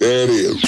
There 0.00 0.24
it 0.24 0.30
is. 0.30 0.64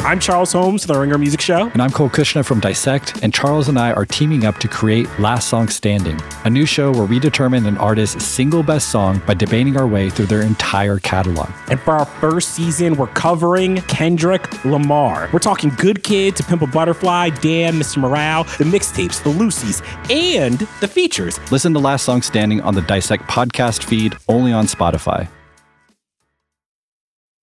I'm 0.00 0.18
Charles 0.18 0.52
Holmes, 0.52 0.84
The 0.84 0.98
Ringer 0.98 1.16
Music 1.16 1.40
Show. 1.40 1.68
And 1.68 1.80
I'm 1.80 1.90
Cole 1.90 2.08
Cuchna 2.10 2.44
from 2.44 2.58
Dissect, 2.58 3.22
and 3.22 3.32
Charles 3.32 3.68
and 3.68 3.78
I 3.78 3.92
are 3.92 4.04
teaming 4.04 4.44
up 4.44 4.58
to 4.58 4.66
create 4.66 5.06
Last 5.20 5.48
Song 5.48 5.68
Standing, 5.68 6.20
a 6.44 6.50
new 6.50 6.66
show 6.66 6.90
where 6.90 7.04
we 7.04 7.20
determine 7.20 7.66
an 7.66 7.78
artist's 7.78 8.24
single 8.24 8.64
best 8.64 8.88
song 8.90 9.22
by 9.28 9.34
debating 9.34 9.76
our 9.76 9.86
way 9.86 10.10
through 10.10 10.26
their 10.26 10.42
entire 10.42 10.98
catalog. 10.98 11.48
And 11.70 11.78
for 11.78 11.92
our 11.94 12.04
first 12.04 12.50
season, 12.50 12.96
we're 12.96 13.06
covering 13.06 13.76
Kendrick 13.82 14.64
Lamar. 14.64 15.30
We're 15.32 15.38
talking 15.38 15.70
Good 15.70 16.02
Kid 16.02 16.34
to 16.34 16.42
Pimp 16.42 16.62
a 16.62 16.66
Butterfly, 16.66 17.30
Damn, 17.40 17.74
Mr. 17.76 17.98
Morale, 17.98 18.42
the 18.58 18.64
mixtapes, 18.64 19.22
the 19.22 19.30
loosies, 19.30 19.82
and 20.10 20.58
the 20.80 20.88
features. 20.88 21.38
Listen 21.52 21.72
to 21.74 21.78
Last 21.78 22.04
Song 22.04 22.22
Standing 22.22 22.60
on 22.62 22.74
the 22.74 22.82
Dissect 22.82 23.22
podcast 23.28 23.84
feed, 23.84 24.16
only 24.28 24.52
on 24.52 24.66
Spotify. 24.66 25.28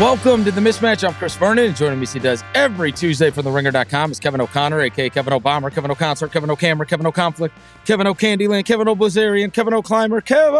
Welcome 0.00 0.46
to 0.46 0.50
the 0.50 0.62
mismatch. 0.62 1.06
I'm 1.06 1.12
Chris 1.12 1.36
Vernon, 1.36 1.66
and 1.66 1.76
joining 1.76 1.98
me, 1.98 2.04
as 2.04 2.12
he 2.14 2.20
does 2.20 2.42
every 2.54 2.90
Tuesday 2.90 3.28
from 3.28 3.44
TheRinger.com 3.44 4.10
is 4.10 4.18
Kevin 4.18 4.40
O'Connor, 4.40 4.80
aka 4.80 5.10
Kevin 5.10 5.34
O'Bomber, 5.34 5.68
Kevin 5.68 5.90
O'Concert, 5.90 6.32
Kevin 6.32 6.48
O'Camera, 6.48 6.86
Kevin 6.86 7.04
O'Conflict, 7.04 7.54
Kevin 7.84 8.06
O'Candyland, 8.06 8.64
Kevin 8.64 8.88
O'Blazarian, 8.88 9.52
Kevin 9.52 9.74
O'Climber, 9.74 10.22
Kevin. 10.22 10.54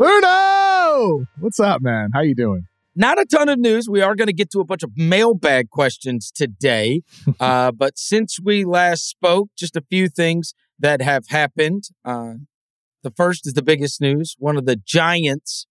Verno! 0.00 1.26
What's 1.40 1.58
up, 1.58 1.82
man? 1.82 2.10
How 2.14 2.20
you 2.20 2.36
doing? 2.36 2.68
Not 2.94 3.20
a 3.20 3.24
ton 3.24 3.48
of 3.48 3.58
news. 3.58 3.88
We 3.90 4.02
are 4.02 4.14
going 4.14 4.28
to 4.28 4.32
get 4.32 4.52
to 4.52 4.60
a 4.60 4.64
bunch 4.64 4.84
of 4.84 4.92
mailbag 4.96 5.70
questions 5.70 6.30
today, 6.32 7.02
uh, 7.40 7.72
but 7.72 7.98
since 7.98 8.38
we 8.40 8.64
last 8.64 9.08
spoke, 9.08 9.48
just 9.58 9.74
a 9.74 9.82
few 9.90 10.08
things 10.08 10.54
that 10.78 11.02
have 11.02 11.26
happened. 11.30 11.88
Uh, 12.04 12.34
the 13.02 13.10
first 13.10 13.48
is 13.48 13.54
the 13.54 13.62
biggest 13.62 14.00
news. 14.00 14.36
One 14.38 14.56
of 14.56 14.64
the 14.64 14.76
giants 14.76 15.66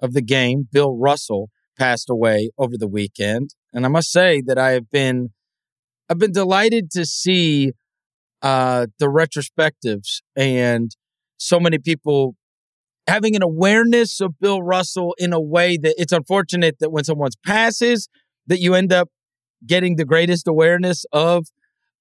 of 0.00 0.12
the 0.12 0.22
game, 0.22 0.68
Bill 0.70 0.96
Russell 0.96 1.50
passed 1.78 2.10
away 2.10 2.50
over 2.58 2.76
the 2.76 2.88
weekend. 2.88 3.50
And 3.72 3.84
I 3.84 3.88
must 3.88 4.10
say 4.10 4.42
that 4.46 4.58
I 4.58 4.70
have 4.72 4.90
been 4.90 5.30
I've 6.08 6.18
been 6.18 6.32
delighted 6.32 6.90
to 6.92 7.04
see 7.04 7.72
uh 8.42 8.86
the 8.98 9.06
retrospectives 9.06 10.20
and 10.36 10.90
so 11.36 11.58
many 11.58 11.78
people 11.78 12.36
having 13.06 13.34
an 13.34 13.42
awareness 13.42 14.20
of 14.20 14.38
Bill 14.38 14.62
Russell 14.62 15.14
in 15.18 15.32
a 15.32 15.40
way 15.40 15.76
that 15.76 15.94
it's 15.98 16.12
unfortunate 16.12 16.76
that 16.80 16.90
when 16.90 17.04
someone 17.04 17.30
passes 17.44 18.08
that 18.46 18.60
you 18.60 18.74
end 18.74 18.92
up 18.92 19.08
getting 19.66 19.96
the 19.96 20.04
greatest 20.04 20.46
awareness 20.46 21.04
of 21.12 21.46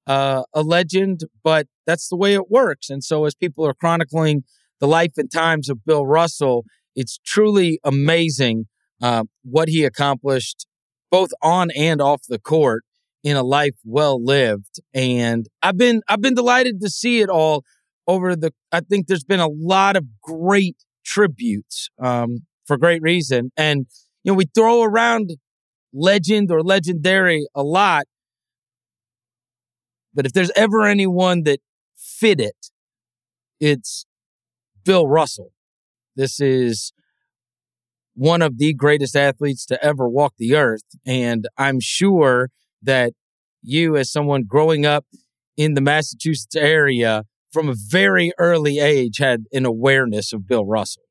uh, 0.07 0.43
a 0.53 0.61
legend, 0.61 1.21
but 1.43 1.67
that's 1.85 2.07
the 2.09 2.15
way 2.15 2.33
it 2.33 2.49
works. 2.49 2.89
And 2.89 3.03
so 3.03 3.25
as 3.25 3.35
people 3.35 3.65
are 3.65 3.73
chronicling 3.73 4.43
the 4.79 4.87
life 4.87 5.13
and 5.17 5.31
times 5.31 5.69
of 5.69 5.85
Bill 5.85 6.05
Russell, 6.05 6.65
it's 6.95 7.19
truly 7.25 7.79
amazing 7.83 8.65
uh, 9.01 9.23
what 9.43 9.67
he 9.67 9.83
accomplished 9.83 10.65
both 11.09 11.31
on 11.41 11.69
and 11.75 12.01
off 12.01 12.21
the 12.27 12.39
court 12.39 12.83
in 13.23 13.35
a 13.35 13.43
life 13.43 13.75
well 13.83 14.23
lived. 14.23 14.79
And 14.93 15.47
I've 15.61 15.77
been 15.77 16.01
I've 16.07 16.21
been 16.21 16.35
delighted 16.35 16.81
to 16.81 16.89
see 16.89 17.21
it 17.21 17.29
all 17.29 17.63
over 18.07 18.35
the. 18.35 18.51
I 18.71 18.81
think 18.81 19.07
there's 19.07 19.23
been 19.23 19.39
a 19.39 19.47
lot 19.47 19.95
of 19.95 20.05
great 20.21 20.77
tributes 21.05 21.89
um, 21.99 22.45
for 22.65 22.77
great 22.77 23.01
reason. 23.01 23.51
And 23.57 23.85
you 24.23 24.31
know 24.31 24.35
we 24.35 24.45
throw 24.53 24.83
around 24.83 25.31
legend 25.93 26.51
or 26.51 26.61
legendary 26.61 27.45
a 27.53 27.63
lot, 27.63 28.05
but 30.13 30.25
if 30.25 30.33
there's 30.33 30.51
ever 30.55 30.85
anyone 30.85 31.43
that 31.43 31.59
fit 31.95 32.39
it, 32.39 32.69
it's 33.59 34.05
Bill 34.83 35.07
Russell. 35.07 35.51
This 36.15 36.39
is 36.39 36.93
one 38.15 38.41
of 38.41 38.57
the 38.57 38.73
greatest 38.73 39.15
athletes 39.15 39.65
to 39.67 39.83
ever 39.83 40.07
walk 40.07 40.33
the 40.37 40.55
earth. 40.55 40.83
And 41.05 41.47
I'm 41.57 41.79
sure 41.79 42.49
that 42.81 43.13
you, 43.61 43.95
as 43.95 44.11
someone 44.11 44.43
growing 44.47 44.85
up 44.85 45.05
in 45.55 45.75
the 45.75 45.81
Massachusetts 45.81 46.55
area 46.55 47.23
from 47.51 47.69
a 47.69 47.75
very 47.75 48.31
early 48.37 48.79
age, 48.79 49.17
had 49.19 49.45
an 49.53 49.65
awareness 49.65 50.33
of 50.33 50.47
Bill 50.47 50.65
Russell. 50.65 51.03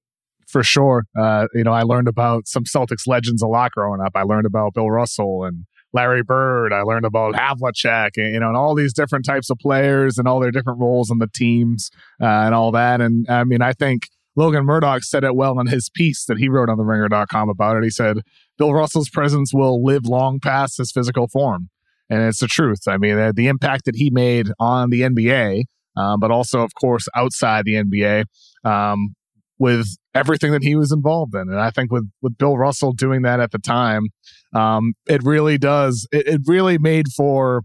For 0.48 0.64
sure. 0.64 1.04
Uh, 1.16 1.46
you 1.54 1.62
know, 1.62 1.72
I 1.72 1.82
learned 1.82 2.08
about 2.08 2.48
some 2.48 2.64
Celtics 2.64 3.06
legends 3.06 3.40
a 3.40 3.46
lot 3.46 3.70
growing 3.70 4.00
up. 4.00 4.12
I 4.16 4.22
learned 4.22 4.46
about 4.46 4.74
Bill 4.74 4.90
Russell 4.90 5.44
and 5.44 5.64
Larry 5.92 6.22
Bird. 6.22 6.72
I 6.72 6.82
learned 6.82 7.04
about 7.04 7.34
Havlicek, 7.34 8.10
and, 8.16 8.34
you 8.34 8.40
know, 8.40 8.48
and 8.48 8.56
all 8.56 8.74
these 8.74 8.92
different 8.92 9.24
types 9.24 9.48
of 9.50 9.58
players 9.58 10.18
and 10.18 10.26
all 10.26 10.40
their 10.40 10.50
different 10.50 10.80
roles 10.80 11.10
on 11.10 11.18
the 11.18 11.28
teams 11.32 11.90
uh, 12.20 12.26
and 12.26 12.54
all 12.54 12.72
that. 12.72 13.00
And 13.00 13.28
I 13.28 13.44
mean, 13.44 13.62
I 13.62 13.72
think 13.72 14.08
Logan 14.36 14.64
Murdoch 14.64 15.02
said 15.02 15.24
it 15.24 15.34
well 15.34 15.58
in 15.58 15.66
his 15.66 15.90
piece 15.90 16.24
that 16.26 16.38
he 16.38 16.48
wrote 16.48 16.68
on 16.68 16.78
the 16.78 16.84
ringer.com 16.84 17.48
about 17.48 17.76
it. 17.76 17.84
He 17.84 17.90
said, 17.90 18.18
Bill 18.58 18.72
Russell's 18.72 19.10
presence 19.10 19.52
will 19.52 19.82
live 19.84 20.04
long 20.04 20.38
past 20.40 20.78
his 20.78 20.92
physical 20.92 21.28
form. 21.28 21.68
And 22.08 22.22
it's 22.22 22.40
the 22.40 22.46
truth. 22.48 22.80
I 22.88 22.96
mean, 22.96 23.32
the 23.34 23.48
impact 23.48 23.84
that 23.84 23.96
he 23.96 24.10
made 24.10 24.48
on 24.58 24.90
the 24.90 25.02
NBA, 25.02 25.64
um, 25.96 26.20
but 26.20 26.30
also, 26.30 26.60
of 26.60 26.74
course, 26.74 27.06
outside 27.14 27.64
the 27.64 27.74
NBA, 27.74 28.24
um, 28.64 29.14
with 29.58 29.86
everything 30.14 30.52
that 30.52 30.64
he 30.64 30.74
was 30.74 30.90
involved 30.90 31.34
in. 31.34 31.42
And 31.42 31.60
I 31.60 31.70
think 31.70 31.92
with, 31.92 32.08
with 32.22 32.36
Bill 32.38 32.56
Russell 32.56 32.92
doing 32.92 33.22
that 33.22 33.40
at 33.40 33.52
the 33.52 33.58
time, 33.58 34.06
um, 34.54 34.94
it 35.06 35.22
really 35.22 35.58
does, 35.58 36.08
it, 36.10 36.26
it 36.26 36.40
really 36.46 36.78
made 36.78 37.06
for 37.16 37.62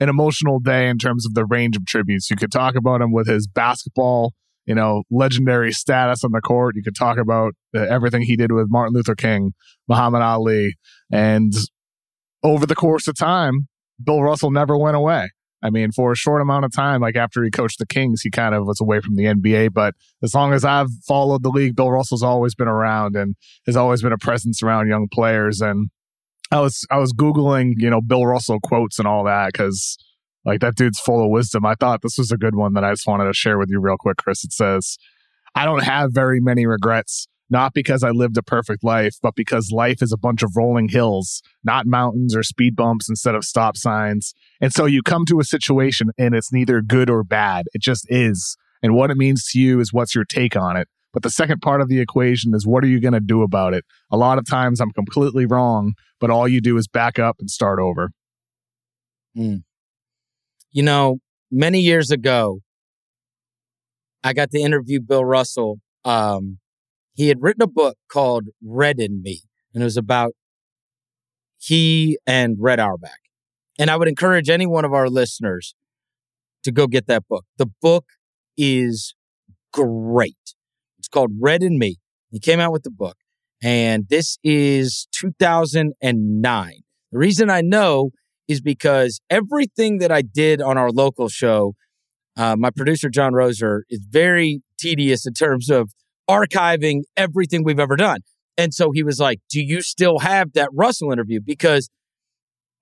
an 0.00 0.08
emotional 0.08 0.58
day 0.58 0.88
in 0.88 0.98
terms 0.98 1.24
of 1.24 1.34
the 1.34 1.44
range 1.44 1.76
of 1.76 1.86
tributes. 1.86 2.28
You 2.28 2.36
could 2.36 2.52
talk 2.52 2.74
about 2.74 3.00
him 3.00 3.12
with 3.12 3.26
his 3.26 3.46
basketball 3.46 4.32
you 4.68 4.74
know, 4.74 5.02
legendary 5.10 5.72
status 5.72 6.22
on 6.22 6.32
the 6.32 6.42
court. 6.42 6.76
You 6.76 6.82
could 6.82 6.94
talk 6.94 7.16
about 7.16 7.54
everything 7.74 8.22
he 8.22 8.36
did 8.36 8.52
with 8.52 8.66
Martin 8.68 8.94
Luther 8.94 9.14
King, 9.14 9.54
Muhammad 9.88 10.20
Ali, 10.20 10.76
and 11.10 11.54
over 12.42 12.66
the 12.66 12.74
course 12.74 13.08
of 13.08 13.16
time, 13.16 13.66
Bill 14.02 14.22
Russell 14.22 14.50
never 14.50 14.76
went 14.76 14.96
away. 14.96 15.30
I 15.62 15.70
mean, 15.70 15.90
for 15.90 16.12
a 16.12 16.16
short 16.16 16.40
amount 16.40 16.66
of 16.66 16.72
time, 16.72 17.00
like 17.00 17.16
after 17.16 17.42
he 17.42 17.50
coached 17.50 17.80
the 17.80 17.86
Kings, 17.86 18.20
he 18.22 18.30
kind 18.30 18.54
of 18.54 18.64
was 18.66 18.80
away 18.80 19.00
from 19.00 19.16
the 19.16 19.24
NBA. 19.24 19.72
But 19.72 19.94
as 20.22 20.34
long 20.34 20.52
as 20.52 20.64
I've 20.64 20.90
followed 21.06 21.42
the 21.42 21.48
league, 21.48 21.74
Bill 21.74 21.90
Russell's 21.90 22.22
always 22.22 22.54
been 22.54 22.68
around 22.68 23.16
and 23.16 23.34
has 23.66 23.74
always 23.74 24.02
been 24.02 24.12
a 24.12 24.18
presence 24.18 24.62
around 24.62 24.88
young 24.88 25.08
players. 25.12 25.60
And 25.60 25.88
I 26.52 26.60
was 26.60 26.86
I 26.90 26.98
was 26.98 27.12
googling, 27.12 27.72
you 27.78 27.90
know, 27.90 28.00
Bill 28.00 28.24
Russell 28.24 28.60
quotes 28.62 28.98
and 28.98 29.08
all 29.08 29.24
that 29.24 29.52
because 29.52 29.96
like 30.44 30.60
that 30.60 30.76
dude's 30.76 31.00
full 31.00 31.22
of 31.24 31.30
wisdom. 31.30 31.66
I 31.66 31.74
thought 31.74 32.02
this 32.02 32.18
was 32.18 32.32
a 32.32 32.36
good 32.36 32.54
one 32.54 32.74
that 32.74 32.84
I 32.84 32.92
just 32.92 33.06
wanted 33.06 33.26
to 33.26 33.34
share 33.34 33.58
with 33.58 33.70
you 33.70 33.80
real 33.80 33.96
quick, 33.98 34.18
Chris. 34.18 34.44
It 34.44 34.52
says, 34.52 34.96
I 35.54 35.64
don't 35.64 35.84
have 35.84 36.12
very 36.12 36.40
many 36.40 36.66
regrets, 36.66 37.26
not 37.50 37.74
because 37.74 38.02
I 38.02 38.10
lived 38.10 38.36
a 38.36 38.42
perfect 38.42 38.84
life, 38.84 39.16
but 39.22 39.34
because 39.34 39.70
life 39.72 40.02
is 40.02 40.12
a 40.12 40.18
bunch 40.18 40.42
of 40.42 40.56
rolling 40.56 40.88
hills, 40.88 41.42
not 41.64 41.86
mountains 41.86 42.36
or 42.36 42.42
speed 42.42 42.76
bumps 42.76 43.08
instead 43.08 43.34
of 43.34 43.44
stop 43.44 43.76
signs. 43.76 44.34
And 44.60 44.72
so 44.72 44.84
you 44.84 45.02
come 45.02 45.24
to 45.26 45.40
a 45.40 45.44
situation 45.44 46.10
and 46.18 46.34
it's 46.34 46.52
neither 46.52 46.80
good 46.80 47.10
or 47.10 47.24
bad. 47.24 47.66
It 47.74 47.82
just 47.82 48.06
is. 48.08 48.56
And 48.82 48.94
what 48.94 49.10
it 49.10 49.16
means 49.16 49.44
to 49.50 49.58
you 49.58 49.80
is 49.80 49.92
what's 49.92 50.14
your 50.14 50.24
take 50.24 50.56
on 50.56 50.76
it. 50.76 50.88
But 51.12 51.22
the 51.22 51.30
second 51.30 51.60
part 51.60 51.80
of 51.80 51.88
the 51.88 52.00
equation 52.00 52.54
is 52.54 52.66
what 52.66 52.84
are 52.84 52.88
you 52.88 53.00
going 53.00 53.14
to 53.14 53.20
do 53.20 53.42
about 53.42 53.74
it? 53.74 53.84
A 54.10 54.16
lot 54.16 54.38
of 54.38 54.46
times 54.46 54.80
I'm 54.80 54.92
completely 54.92 55.46
wrong, 55.46 55.94
but 56.20 56.30
all 56.30 56.46
you 56.46 56.60
do 56.60 56.76
is 56.76 56.86
back 56.86 57.18
up 57.18 57.36
and 57.40 57.50
start 57.50 57.80
over. 57.80 58.10
Mm. 59.36 59.62
You 60.70 60.82
know, 60.82 61.18
many 61.50 61.80
years 61.80 62.10
ago, 62.10 62.60
I 64.22 64.32
got 64.32 64.50
to 64.50 64.60
interview 64.60 65.00
Bill 65.00 65.24
Russell. 65.24 65.80
Um, 66.04 66.58
he 67.14 67.28
had 67.28 67.42
written 67.42 67.62
a 67.62 67.66
book 67.66 67.96
called 68.10 68.44
Red 68.62 68.98
and 68.98 69.22
Me, 69.22 69.40
and 69.72 69.82
it 69.82 69.84
was 69.84 69.96
about 69.96 70.32
he 71.58 72.18
and 72.26 72.56
Red 72.60 72.80
Auerbach. 72.80 73.18
And 73.78 73.90
I 73.90 73.96
would 73.96 74.08
encourage 74.08 74.50
any 74.50 74.66
one 74.66 74.84
of 74.84 74.92
our 74.92 75.08
listeners 75.08 75.74
to 76.64 76.72
go 76.72 76.86
get 76.86 77.06
that 77.06 77.26
book. 77.28 77.44
The 77.56 77.70
book 77.80 78.04
is 78.56 79.14
great. 79.72 80.36
It's 80.98 81.08
called 81.08 81.32
Red 81.40 81.62
and 81.62 81.78
Me. 81.78 81.96
He 82.30 82.40
came 82.40 82.60
out 82.60 82.72
with 82.72 82.82
the 82.82 82.90
book, 82.90 83.16
and 83.62 84.06
this 84.08 84.36
is 84.44 85.08
2009. 85.12 86.72
The 87.10 87.18
reason 87.18 87.48
I 87.48 87.62
know 87.62 88.10
is 88.48 88.60
because 88.60 89.20
everything 89.30 89.98
that 89.98 90.10
I 90.10 90.22
did 90.22 90.60
on 90.60 90.78
our 90.78 90.90
local 90.90 91.28
show, 91.28 91.74
uh, 92.36 92.56
my 92.56 92.70
producer 92.70 93.08
John 93.10 93.32
Roser 93.32 93.82
is 93.90 94.00
very 94.08 94.62
tedious 94.78 95.26
in 95.26 95.34
terms 95.34 95.70
of 95.70 95.90
archiving 96.28 97.02
everything 97.16 97.62
we've 97.62 97.78
ever 97.78 97.96
done. 97.96 98.20
And 98.56 98.74
so 98.74 98.90
he 98.90 99.02
was 99.02 99.20
like, 99.20 99.40
"Do 99.50 99.60
you 99.60 99.82
still 99.82 100.20
have 100.20 100.52
that 100.54 100.70
Russell 100.72 101.12
interview?" 101.12 101.40
Because 101.44 101.90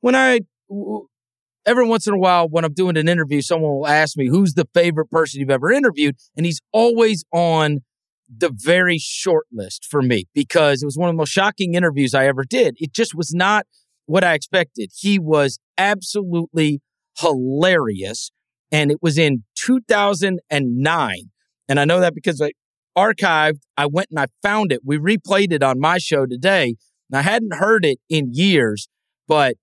when 0.00 0.14
I 0.14 0.40
every 1.66 1.86
once 1.86 2.06
in 2.06 2.14
a 2.14 2.18
while 2.18 2.48
when 2.48 2.64
I'm 2.64 2.72
doing 2.72 2.96
an 2.96 3.08
interview, 3.08 3.42
someone 3.42 3.72
will 3.72 3.86
ask 3.86 4.16
me, 4.16 4.28
"Who's 4.28 4.54
the 4.54 4.68
favorite 4.72 5.10
person 5.10 5.40
you've 5.40 5.50
ever 5.50 5.72
interviewed?" 5.72 6.16
And 6.36 6.46
he's 6.46 6.60
always 6.72 7.24
on 7.32 7.80
the 8.28 8.50
very 8.52 8.98
short 8.98 9.46
list 9.52 9.86
for 9.88 10.02
me 10.02 10.24
because 10.34 10.82
it 10.82 10.86
was 10.86 10.96
one 10.96 11.08
of 11.08 11.14
the 11.14 11.18
most 11.18 11.30
shocking 11.30 11.74
interviews 11.74 12.14
I 12.14 12.26
ever 12.26 12.44
did. 12.44 12.76
It 12.78 12.92
just 12.92 13.14
was 13.14 13.32
not 13.34 13.66
what 14.06 14.24
I 14.24 14.34
expected. 14.34 14.90
He 14.94 15.18
was 15.18 15.58
absolutely 15.76 16.80
hilarious. 17.18 18.30
And 18.72 18.90
it 18.90 18.98
was 19.00 19.18
in 19.18 19.44
2009. 19.56 21.16
And 21.68 21.80
I 21.80 21.84
know 21.84 22.00
that 22.00 22.14
because 22.14 22.40
I 22.40 22.52
archived, 22.96 23.60
I 23.76 23.86
went 23.86 24.08
and 24.10 24.18
I 24.18 24.26
found 24.42 24.72
it. 24.72 24.80
We 24.84 24.98
replayed 24.98 25.52
it 25.52 25.62
on 25.62 25.78
my 25.78 25.98
show 25.98 26.26
today. 26.26 26.76
And 27.10 27.18
I 27.18 27.22
hadn't 27.22 27.54
heard 27.54 27.84
it 27.84 27.98
in 28.08 28.30
years, 28.32 28.88
but 29.28 29.56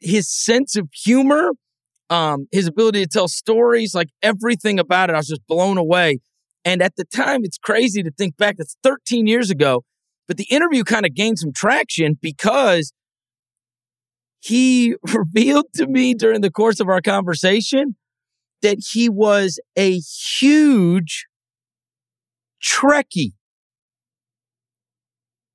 his 0.00 0.30
sense 0.30 0.76
of 0.76 0.88
humor, 0.92 1.52
um, 2.10 2.46
his 2.52 2.66
ability 2.66 3.02
to 3.02 3.08
tell 3.08 3.28
stories, 3.28 3.94
like 3.94 4.08
everything 4.22 4.78
about 4.78 5.10
it, 5.10 5.14
I 5.14 5.18
was 5.18 5.28
just 5.28 5.46
blown 5.46 5.78
away. 5.78 6.18
And 6.64 6.82
at 6.82 6.96
the 6.96 7.04
time, 7.04 7.40
it's 7.44 7.58
crazy 7.58 8.02
to 8.02 8.10
think 8.10 8.36
back. 8.36 8.56
That's 8.58 8.76
13 8.82 9.26
years 9.26 9.50
ago. 9.50 9.84
But 10.28 10.36
the 10.36 10.46
interview 10.50 10.82
kind 10.84 11.06
of 11.06 11.14
gained 11.14 11.38
some 11.38 11.52
traction 11.52 12.18
because 12.20 12.92
he 14.40 14.96
revealed 15.14 15.66
to 15.74 15.86
me 15.86 16.14
during 16.14 16.40
the 16.40 16.50
course 16.50 16.80
of 16.80 16.88
our 16.88 17.00
conversation 17.00 17.96
that 18.62 18.78
he 18.92 19.08
was 19.08 19.60
a 19.76 19.98
huge 19.98 21.26
Trekkie. 22.62 23.32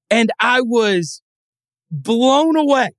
And 0.10 0.30
I 0.40 0.62
was 0.62 1.22
blown 1.90 2.56
away. 2.58 2.92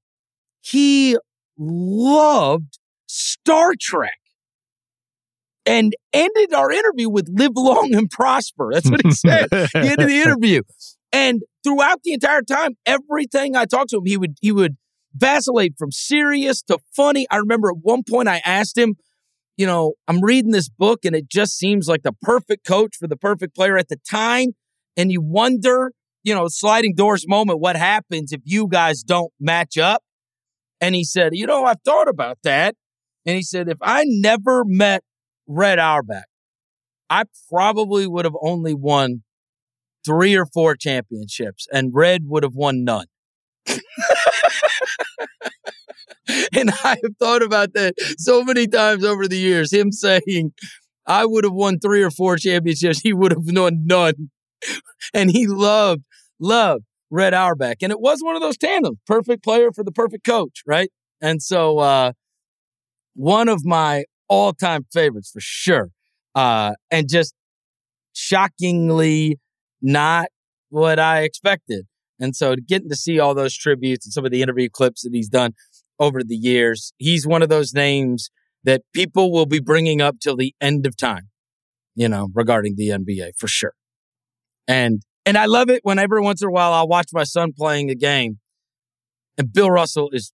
He 0.61 1.17
loved 1.59 2.79
Star 3.07 3.75
Trek 3.79 4.19
and 5.67 5.95
ended 6.13 6.53
our 6.55 6.71
interview 6.71 7.09
with 7.09 7.29
live 7.33 7.53
long 7.55 7.95
and 7.95 8.11
prosper. 8.11 8.71
That's 8.73 8.91
what 8.91 9.03
he 9.05 9.11
said. 9.13 9.49
the 9.51 9.71
end 9.75 10.01
of 10.01 10.09
the 10.09 10.21
interview. 10.21 10.63
And 11.13 11.43
throughout 11.63 12.01
the 12.03 12.13
entire 12.15 12.43
time, 12.43 12.73
everything 12.87 13.55
I 13.55 13.67
talked 13.67 13.91
to 13.91 13.99
him, 13.99 14.07
he 14.07 14.17
would 14.17 14.37
he 14.41 14.51
would 14.51 14.77
vacillate 15.15 15.75
from 15.79 15.93
serious 15.93 16.63
to 16.63 16.79
funny. 16.95 17.27
I 17.31 17.37
remember 17.37 17.69
at 17.69 17.77
one 17.83 18.03
point 18.09 18.29
I 18.29 18.41
asked 18.45 18.77
him, 18.77 18.97
you 19.57 19.67
know, 19.67 19.95
I'm 20.09 20.21
reading 20.21 20.53
this 20.53 20.69
book 20.69 21.05
and 21.05 21.15
it 21.15 21.29
just 21.29 21.57
seems 21.57 21.89
like 21.89 22.03
the 22.03 22.15
perfect 22.23 22.67
coach 22.67 22.97
for 22.97 23.07
the 23.07 23.17
perfect 23.17 23.55
player 23.55 23.77
at 23.77 23.89
the 23.89 23.99
time. 24.09 24.49
And 24.97 25.13
you 25.13 25.21
wonder, 25.21 25.93
you 26.23 26.35
know, 26.35 26.49
sliding 26.49 26.95
doors 26.95 27.27
moment, 27.29 27.61
what 27.61 27.77
happens 27.77 28.33
if 28.33 28.41
you 28.45 28.69
guys 28.69 29.03
don't 29.03 29.33
match 29.39 29.79
up? 29.79 30.03
And 30.81 30.95
he 30.95 31.05
said, 31.05 31.33
you 31.35 31.47
know, 31.47 31.65
I've 31.65 31.81
thought 31.85 32.09
about 32.09 32.39
that. 32.43 32.75
And 33.25 33.37
he 33.37 33.43
said, 33.43 33.69
if 33.69 33.79
I 33.81 34.05
never 34.07 34.65
met 34.65 35.05
Red 35.47 35.79
Auerbach, 35.79 36.25
I 37.09 37.25
probably 37.49 38.07
would 38.07 38.25
have 38.25 38.37
only 38.41 38.75
won 38.75 39.23
three 40.05 40.35
or 40.35 40.47
four 40.47 40.75
championships 40.75 41.69
and 41.73 41.95
Red 41.95 42.23
would 42.27 42.43
have 42.43 42.55
won 42.55 42.85
none. 42.85 43.07
And 46.53 46.71
I 46.85 46.97
have 47.03 47.17
thought 47.19 47.43
about 47.43 47.75
that 47.75 47.95
so 48.19 48.43
many 48.45 48.67
times 48.67 49.05
over 49.05 49.29
the 49.29 49.37
years. 49.37 49.73
Him 49.73 49.93
saying, 49.93 50.53
I 51.07 51.27
would 51.27 51.45
have 51.45 51.53
won 51.53 51.79
three 51.79 52.03
or 52.03 52.11
four 52.11 52.37
championships, 52.37 53.01
he 53.01 53.13
would 53.13 53.33
have 53.33 53.45
won 53.45 53.85
none. 53.87 54.31
And 55.13 55.31
he 55.31 55.47
loved, 55.47 56.03
loved 56.39 56.85
Red 57.11 57.35
Auerbach. 57.35 57.79
And 57.83 57.91
it 57.91 58.01
was 58.01 58.21
one 58.23 58.37
of 58.37 58.43
those 58.43 58.57
tandems, 58.57 58.99
perfect 59.07 59.43
player 59.43 59.73
for 59.73 59.83
the 59.85 59.93
perfect 59.93 60.25
coach, 60.25 60.63
right? 60.67 60.91
And 61.21 61.43
so, 61.43 61.79
uh, 61.79 62.13
one 63.15 63.49
of 63.49 63.65
my 63.65 64.05
all 64.29 64.53
time 64.53 64.87
favorites 64.93 65.31
for 65.31 65.41
sure. 65.41 65.91
Uh, 66.35 66.73
and 66.91 67.09
just 67.09 67.35
shockingly 68.15 69.39
not 69.83 70.29
what 70.71 70.99
I 70.99 71.23
expected. 71.23 71.87
And 72.23 72.37
so 72.37 72.55
getting 72.55 72.89
to 72.89 72.95
see 72.95 73.19
all 73.19 73.35
those 73.35 73.57
tributes 73.57 74.07
and 74.07 74.13
some 74.13 74.25
of 74.25 74.31
the 74.31 74.43
interview 74.43 74.69
clips 74.71 75.03
that 75.03 75.13
he's 75.13 75.29
done 75.29 75.55
over 75.99 76.23
the 76.23 76.37
years, 76.37 76.93
he's 76.97 77.27
one 77.27 77.43
of 77.43 77.49
those 77.49 77.75
names 77.75 78.31
that 78.63 78.83
people 78.95 79.33
will 79.33 79.45
be 79.45 79.59
bringing 79.59 80.01
up 80.01 80.21
till 80.21 80.37
the 80.37 80.55
end 80.61 80.87
of 80.87 80.97
time, 80.97 81.31
you 81.97 82.09
know, 82.09 82.29
regarding 82.33 82.77
the 82.77 82.91
NBA 82.91 83.33
for 83.37 83.49
sure. 83.49 83.73
And 84.69 85.03
and 85.27 85.37
I 85.37 85.47
love 85.47 85.69
it 85.69 85.81
when 85.83 85.99
every 85.99 86.21
once 86.21 86.41
in 86.43 86.49
a 86.49 86.53
while 86.53 86.73
I'll 86.73 86.87
watch 86.87 87.09
my 87.13 87.25
son 87.25 87.53
playing 87.59 87.91
a 87.91 87.97
game 87.97 88.39
and 89.37 89.53
Bill 89.53 89.71
Russell 89.71 90.09
is 90.13 90.33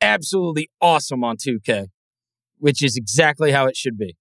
absolutely 0.00 0.70
awesome 0.80 1.24
on 1.24 1.36
2K, 1.36 1.86
which 2.58 2.80
is 2.80 2.96
exactly 2.96 3.50
how 3.50 3.66
it 3.66 3.76
should 3.76 3.98
be. 3.98 4.16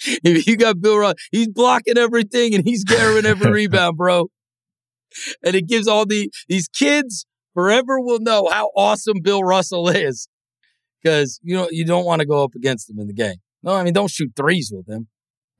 if 0.24 0.46
you 0.46 0.56
got 0.56 0.80
Bill 0.80 0.98
Russell, 0.98 1.16
he's 1.30 1.48
blocking 1.48 1.98
everything 1.98 2.54
and 2.54 2.64
he's 2.64 2.84
carrying 2.84 3.26
every 3.26 3.50
rebound, 3.66 3.96
bro. 3.96 4.28
And 5.44 5.56
it 5.56 5.66
gives 5.66 5.88
all 5.88 6.06
the 6.06 6.30
these 6.48 6.68
kids 6.68 7.26
forever 7.54 8.00
will 8.00 8.20
know 8.20 8.48
how 8.50 8.70
awesome 8.76 9.20
Bill 9.22 9.42
Russell 9.42 9.88
is. 9.88 10.28
Because 11.02 11.38
you 11.42 11.56
know 11.56 11.68
you 11.70 11.84
don't 11.84 12.04
want 12.04 12.20
to 12.20 12.26
go 12.26 12.42
up 12.42 12.54
against 12.54 12.90
him 12.90 12.98
in 12.98 13.06
the 13.06 13.14
game. 13.14 13.36
No, 13.62 13.74
I 13.74 13.82
mean 13.82 13.92
don't 13.92 14.10
shoot 14.10 14.32
threes 14.36 14.72
with 14.74 14.88
him. 14.88 15.08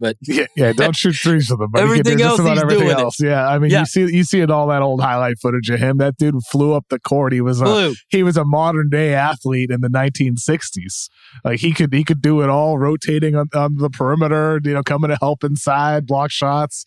But 0.01 0.17
yeah, 0.23 0.47
yeah, 0.57 0.73
don't 0.73 0.95
shoot 0.95 1.17
threes 1.17 1.51
with 1.51 1.61
him. 1.61 1.71
But 1.73 1.83
everything 1.83 2.21
else, 2.23 2.39
he's 2.39 2.47
everything 2.59 2.87
doing 2.87 2.99
else. 2.99 3.21
It. 3.21 3.27
Yeah, 3.27 3.49
I 3.49 3.59
mean, 3.59 3.71
Yeah. 3.73 3.81
you 3.81 3.87
see, 3.87 4.01
you 4.17 4.23
see 4.25 4.41
it 4.41 4.51
all 4.51 4.69
that 4.69 4.81
old 4.81 5.01
highlight 5.01 5.39
footage 5.41 5.69
of 5.71 5.81
him. 5.81 5.99
That 5.99 6.17
dude 6.17 6.37
flew 6.51 6.73
up 6.75 6.85
the 6.89 7.01
court. 7.01 7.33
He 7.33 7.41
was 7.41 7.61
a 7.61 7.93
he 8.09 8.23
was 8.23 8.37
a 8.37 8.45
modern 8.45 8.91
day 8.91 9.15
athlete 9.15 9.71
in 9.73 9.81
the 9.81 9.89
1960s. 9.89 11.09
Like 11.45 11.61
he 11.61 11.73
could 11.73 11.93
he 11.93 12.05
could 12.05 12.23
do 12.23 12.43
it 12.43 12.49
all, 12.49 12.79
rotating 12.79 13.35
on, 13.35 13.49
on 13.55 13.75
the 13.77 13.91
perimeter, 13.91 14.61
you 14.65 14.73
know, 14.75 14.83
coming 14.83 15.11
to 15.11 15.17
help 15.21 15.43
inside, 15.45 16.07
block 16.07 16.31
shots. 16.31 16.85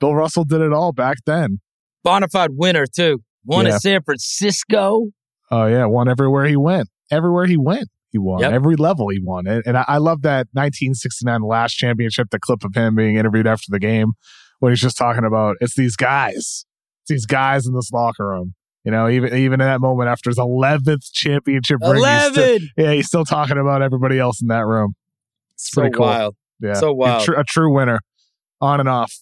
Bill 0.00 0.14
Russell 0.14 0.44
did 0.44 0.60
it 0.60 0.72
all 0.72 0.92
back 0.92 1.18
then. 1.26 1.60
Bonafide 2.06 2.48
winner 2.52 2.86
too. 2.86 3.22
Won 3.44 3.66
Yeah. 3.66 3.74
at 3.74 3.82
San 3.82 4.02
Francisco. 4.02 5.08
Oh 5.50 5.66
yeah, 5.66 5.84
won 5.84 6.08
everywhere 6.08 6.46
he 6.46 6.56
went. 6.56 6.88
Everywhere 7.10 7.44
he 7.46 7.56
went, 7.58 7.88
he 8.14 8.18
won. 8.18 8.40
Yep. 8.40 8.52
Every 8.52 8.76
level 8.76 9.08
he 9.08 9.18
won. 9.20 9.46
And, 9.46 9.62
and 9.66 9.76
I, 9.76 9.84
I 9.88 9.98
love 9.98 10.22
that 10.22 10.46
1969 10.52 11.42
last 11.42 11.74
championship, 11.74 12.28
the 12.30 12.38
clip 12.38 12.64
of 12.64 12.72
him 12.74 12.94
being 12.94 13.16
interviewed 13.16 13.46
after 13.48 13.66
the 13.68 13.80
game, 13.80 14.12
when 14.60 14.70
he's 14.72 14.80
just 14.80 14.96
talking 14.96 15.24
about 15.24 15.56
it's 15.60 15.74
these 15.74 15.96
guys, 15.96 16.64
it's 17.02 17.08
these 17.08 17.26
guys 17.26 17.66
in 17.66 17.74
this 17.74 17.90
locker 17.92 18.26
room. 18.26 18.54
You 18.84 18.92
know, 18.92 19.08
even 19.08 19.34
even 19.34 19.60
in 19.60 19.66
that 19.66 19.80
moment 19.80 20.08
after 20.08 20.30
his 20.30 20.38
11th 20.38 21.10
championship 21.12 21.78
ring, 21.82 22.04
he's 22.04 22.26
still, 22.32 22.58
yeah, 22.76 22.92
he's 22.92 23.06
still 23.06 23.24
talking 23.24 23.58
about 23.58 23.82
everybody 23.82 24.18
else 24.18 24.40
in 24.40 24.48
that 24.48 24.64
room. 24.66 24.94
It's 25.54 25.70
So 25.72 25.80
pretty 25.82 25.94
cool. 25.96 26.06
wild. 26.06 26.36
Yeah, 26.60 26.74
So 26.74 26.88
A 26.90 26.94
wild. 26.94 27.24
tr- 27.24 27.32
a 27.34 27.44
true 27.44 27.74
winner, 27.74 27.98
on 28.60 28.80
and 28.80 28.88
off. 28.88 29.12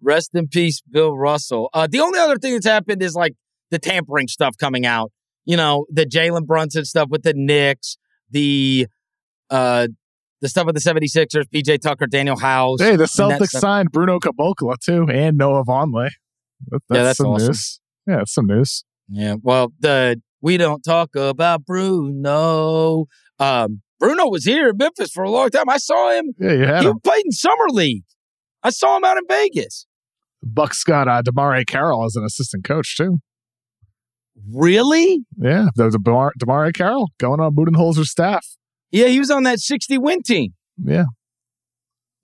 Rest 0.00 0.30
in 0.34 0.46
peace, 0.48 0.80
Bill 0.88 1.16
Russell. 1.16 1.70
Uh, 1.74 1.88
the 1.90 1.98
only 2.00 2.18
other 2.20 2.36
thing 2.36 2.52
that's 2.52 2.66
happened 2.66 3.02
is 3.02 3.14
like 3.14 3.32
the 3.70 3.78
tampering 3.80 4.28
stuff 4.28 4.56
coming 4.58 4.86
out. 4.86 5.10
You 5.44 5.56
know, 5.56 5.86
the 5.90 6.04
Jalen 6.04 6.46
Brunson 6.46 6.84
stuff 6.84 7.08
with 7.10 7.22
the 7.22 7.32
Knicks, 7.34 7.96
the 8.30 8.86
uh, 9.50 9.88
the 10.40 10.48
stuff 10.48 10.66
with 10.66 10.74
the 10.76 10.80
76ers, 10.80 11.44
PJ 11.52 11.80
Tucker, 11.80 12.06
Danuel 12.06 12.40
House. 12.40 12.80
Hey, 12.80 12.96
the 12.96 13.04
Celtics 13.04 13.48
signed 13.50 13.90
Bruno 13.90 14.18
Caboclo 14.20 14.74
too, 14.82 15.06
and 15.10 15.36
Noah 15.36 15.64
Vonleh. 15.64 16.10
That- 16.68 16.80
Yeah, 16.90 17.02
that's 17.04 17.18
some 17.18 17.28
awesome. 17.28 17.48
news. 17.48 17.80
Yeah, 18.06 18.16
that's 18.18 18.34
some 18.34 18.46
news. 18.46 18.84
Yeah, 19.08 19.34
well, 19.42 19.72
the 19.80 20.20
we 20.40 20.56
don't 20.56 20.82
talk 20.82 21.16
about 21.16 21.64
Bruno. 21.64 23.06
Um, 23.38 23.82
Bruno 23.98 24.28
was 24.28 24.44
here 24.44 24.68
in 24.68 24.76
Memphis 24.76 25.10
for 25.10 25.24
a 25.24 25.30
long 25.30 25.50
time. 25.50 25.68
I 25.68 25.78
saw 25.78 26.10
him. 26.12 26.32
Yeah, 26.38 26.52
you 26.52 26.64
had 26.66 26.82
He 26.82 26.88
him. 26.88 27.00
played 27.00 27.24
in 27.24 27.32
summer 27.32 27.68
league. 27.70 28.04
I 28.62 28.70
saw 28.70 28.96
him 28.96 29.04
out 29.04 29.16
in 29.16 29.24
Vegas. 29.28 29.86
Bucks 30.42 30.84
got 30.84 31.08
uh, 31.08 31.22
DeMarre 31.22 31.66
Carroll 31.66 32.04
as 32.04 32.14
an 32.16 32.24
assistant 32.24 32.64
coach 32.64 32.96
too. 32.96 33.18
Really? 34.52 35.24
Yeah, 35.36 35.68
there 35.76 35.86
was 35.86 35.94
a 35.94 35.98
Damar- 35.98 36.32
DeMarre 36.38 36.74
Carroll 36.74 37.10
going 37.18 37.40
on 37.40 37.54
Budenholzer's 37.54 38.10
staff. 38.10 38.46
Yeah, 38.90 39.08
he 39.08 39.18
was 39.18 39.30
on 39.30 39.42
that 39.44 39.60
60 39.60 39.98
win 39.98 40.22
team. 40.22 40.54
Yeah. 40.82 41.04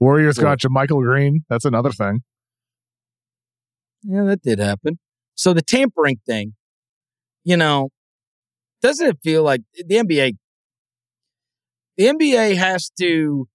Warriors 0.01 0.39
got 0.39 0.61
Michael 0.69 1.01
Green. 1.03 1.45
That's 1.49 1.65
another 1.65 1.91
thing. 1.91 2.21
Yeah, 4.03 4.25
that 4.25 4.43
did 4.43 4.59
happen. 4.59 4.99
So 5.35 5.53
the 5.53 5.63
tampering 5.63 6.21
thing, 6.27 6.55
you 7.43 7.57
know, 7.57 7.91
doesn't 8.83 9.07
it 9.07 9.19
feel 9.23 9.43
like 9.43 9.63
the 9.87 9.97
NBA? 9.97 10.33
The 11.97 12.05
NBA 12.07 12.57
has 12.57 12.91
to 12.99 13.49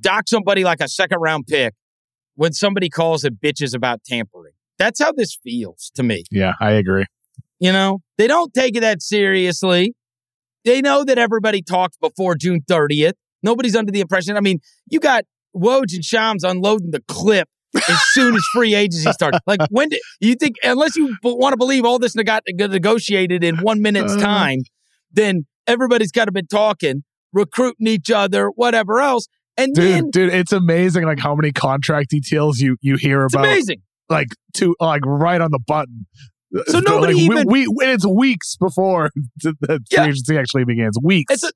dock 0.00 0.24
somebody 0.28 0.64
like 0.64 0.80
a 0.80 0.88
second 0.88 1.18
round 1.20 1.46
pick 1.46 1.74
when 2.34 2.52
somebody 2.52 2.88
calls 2.88 3.24
it 3.24 3.40
bitches 3.40 3.74
about 3.74 4.02
tampering. 4.04 4.54
That's 4.78 5.00
how 5.00 5.12
this 5.12 5.36
feels 5.42 5.92
to 5.94 6.02
me. 6.02 6.24
Yeah, 6.30 6.54
I 6.60 6.72
agree. 6.72 7.04
You 7.64 7.72
know, 7.72 8.00
they 8.18 8.26
don't 8.26 8.52
take 8.52 8.76
it 8.76 8.80
that 8.80 9.00
seriously. 9.00 9.94
They 10.66 10.82
know 10.82 11.02
that 11.02 11.16
everybody 11.16 11.62
talked 11.62 11.98
before 11.98 12.34
June 12.34 12.60
30th. 12.70 13.14
Nobody's 13.42 13.74
under 13.74 13.90
the 13.90 14.02
impression. 14.02 14.36
I 14.36 14.40
mean, 14.40 14.58
you 14.90 15.00
got 15.00 15.24
Woj 15.56 15.94
and 15.94 16.04
Shams 16.04 16.44
unloading 16.44 16.90
the 16.90 17.00
clip 17.08 17.48
as 17.74 17.98
soon 18.12 18.34
as 18.36 18.42
free 18.52 18.74
agency 18.74 19.10
starts. 19.12 19.38
Like, 19.46 19.60
when 19.70 19.88
did 19.88 20.00
you 20.20 20.34
think, 20.34 20.56
unless 20.62 20.94
you 20.94 21.16
want 21.22 21.54
to 21.54 21.56
believe 21.56 21.86
all 21.86 21.98
this 21.98 22.12
got 22.12 22.42
negotiated 22.46 23.42
in 23.42 23.56
one 23.56 23.80
minute's 23.80 24.12
Uh. 24.12 24.20
time, 24.20 24.58
then 25.10 25.46
everybody's 25.66 26.12
got 26.12 26.26
to 26.26 26.32
be 26.32 26.42
talking, 26.42 27.02
recruiting 27.32 27.86
each 27.86 28.10
other, 28.10 28.48
whatever 28.48 29.00
else. 29.00 29.26
And 29.56 29.74
Dude, 29.74 29.84
then 29.84 30.10
dude, 30.10 30.34
it's 30.34 30.52
amazing 30.52 31.04
like 31.04 31.18
how 31.18 31.34
many 31.34 31.50
contract 31.50 32.10
details 32.10 32.58
you 32.58 32.76
you 32.82 32.96
hear 32.96 33.24
it's 33.24 33.32
about 33.34 33.46
amazing. 33.46 33.80
like 34.10 34.28
to 34.56 34.76
like 34.80 35.00
right 35.06 35.40
on 35.40 35.50
the 35.50 35.60
button. 35.66 36.04
So 36.66 36.80
nobody 36.80 37.14
like, 37.14 37.22
even- 37.22 37.48
we, 37.48 37.66
we, 37.66 37.86
it's 37.86 38.06
weeks 38.06 38.56
before 38.56 39.10
the, 39.42 39.80
Yeah. 39.90 40.04
agency 40.06 40.36
actually 40.38 40.64
begins. 40.64 40.98
Weeks. 41.02 41.32
It's 41.32 41.42
a, 41.44 41.50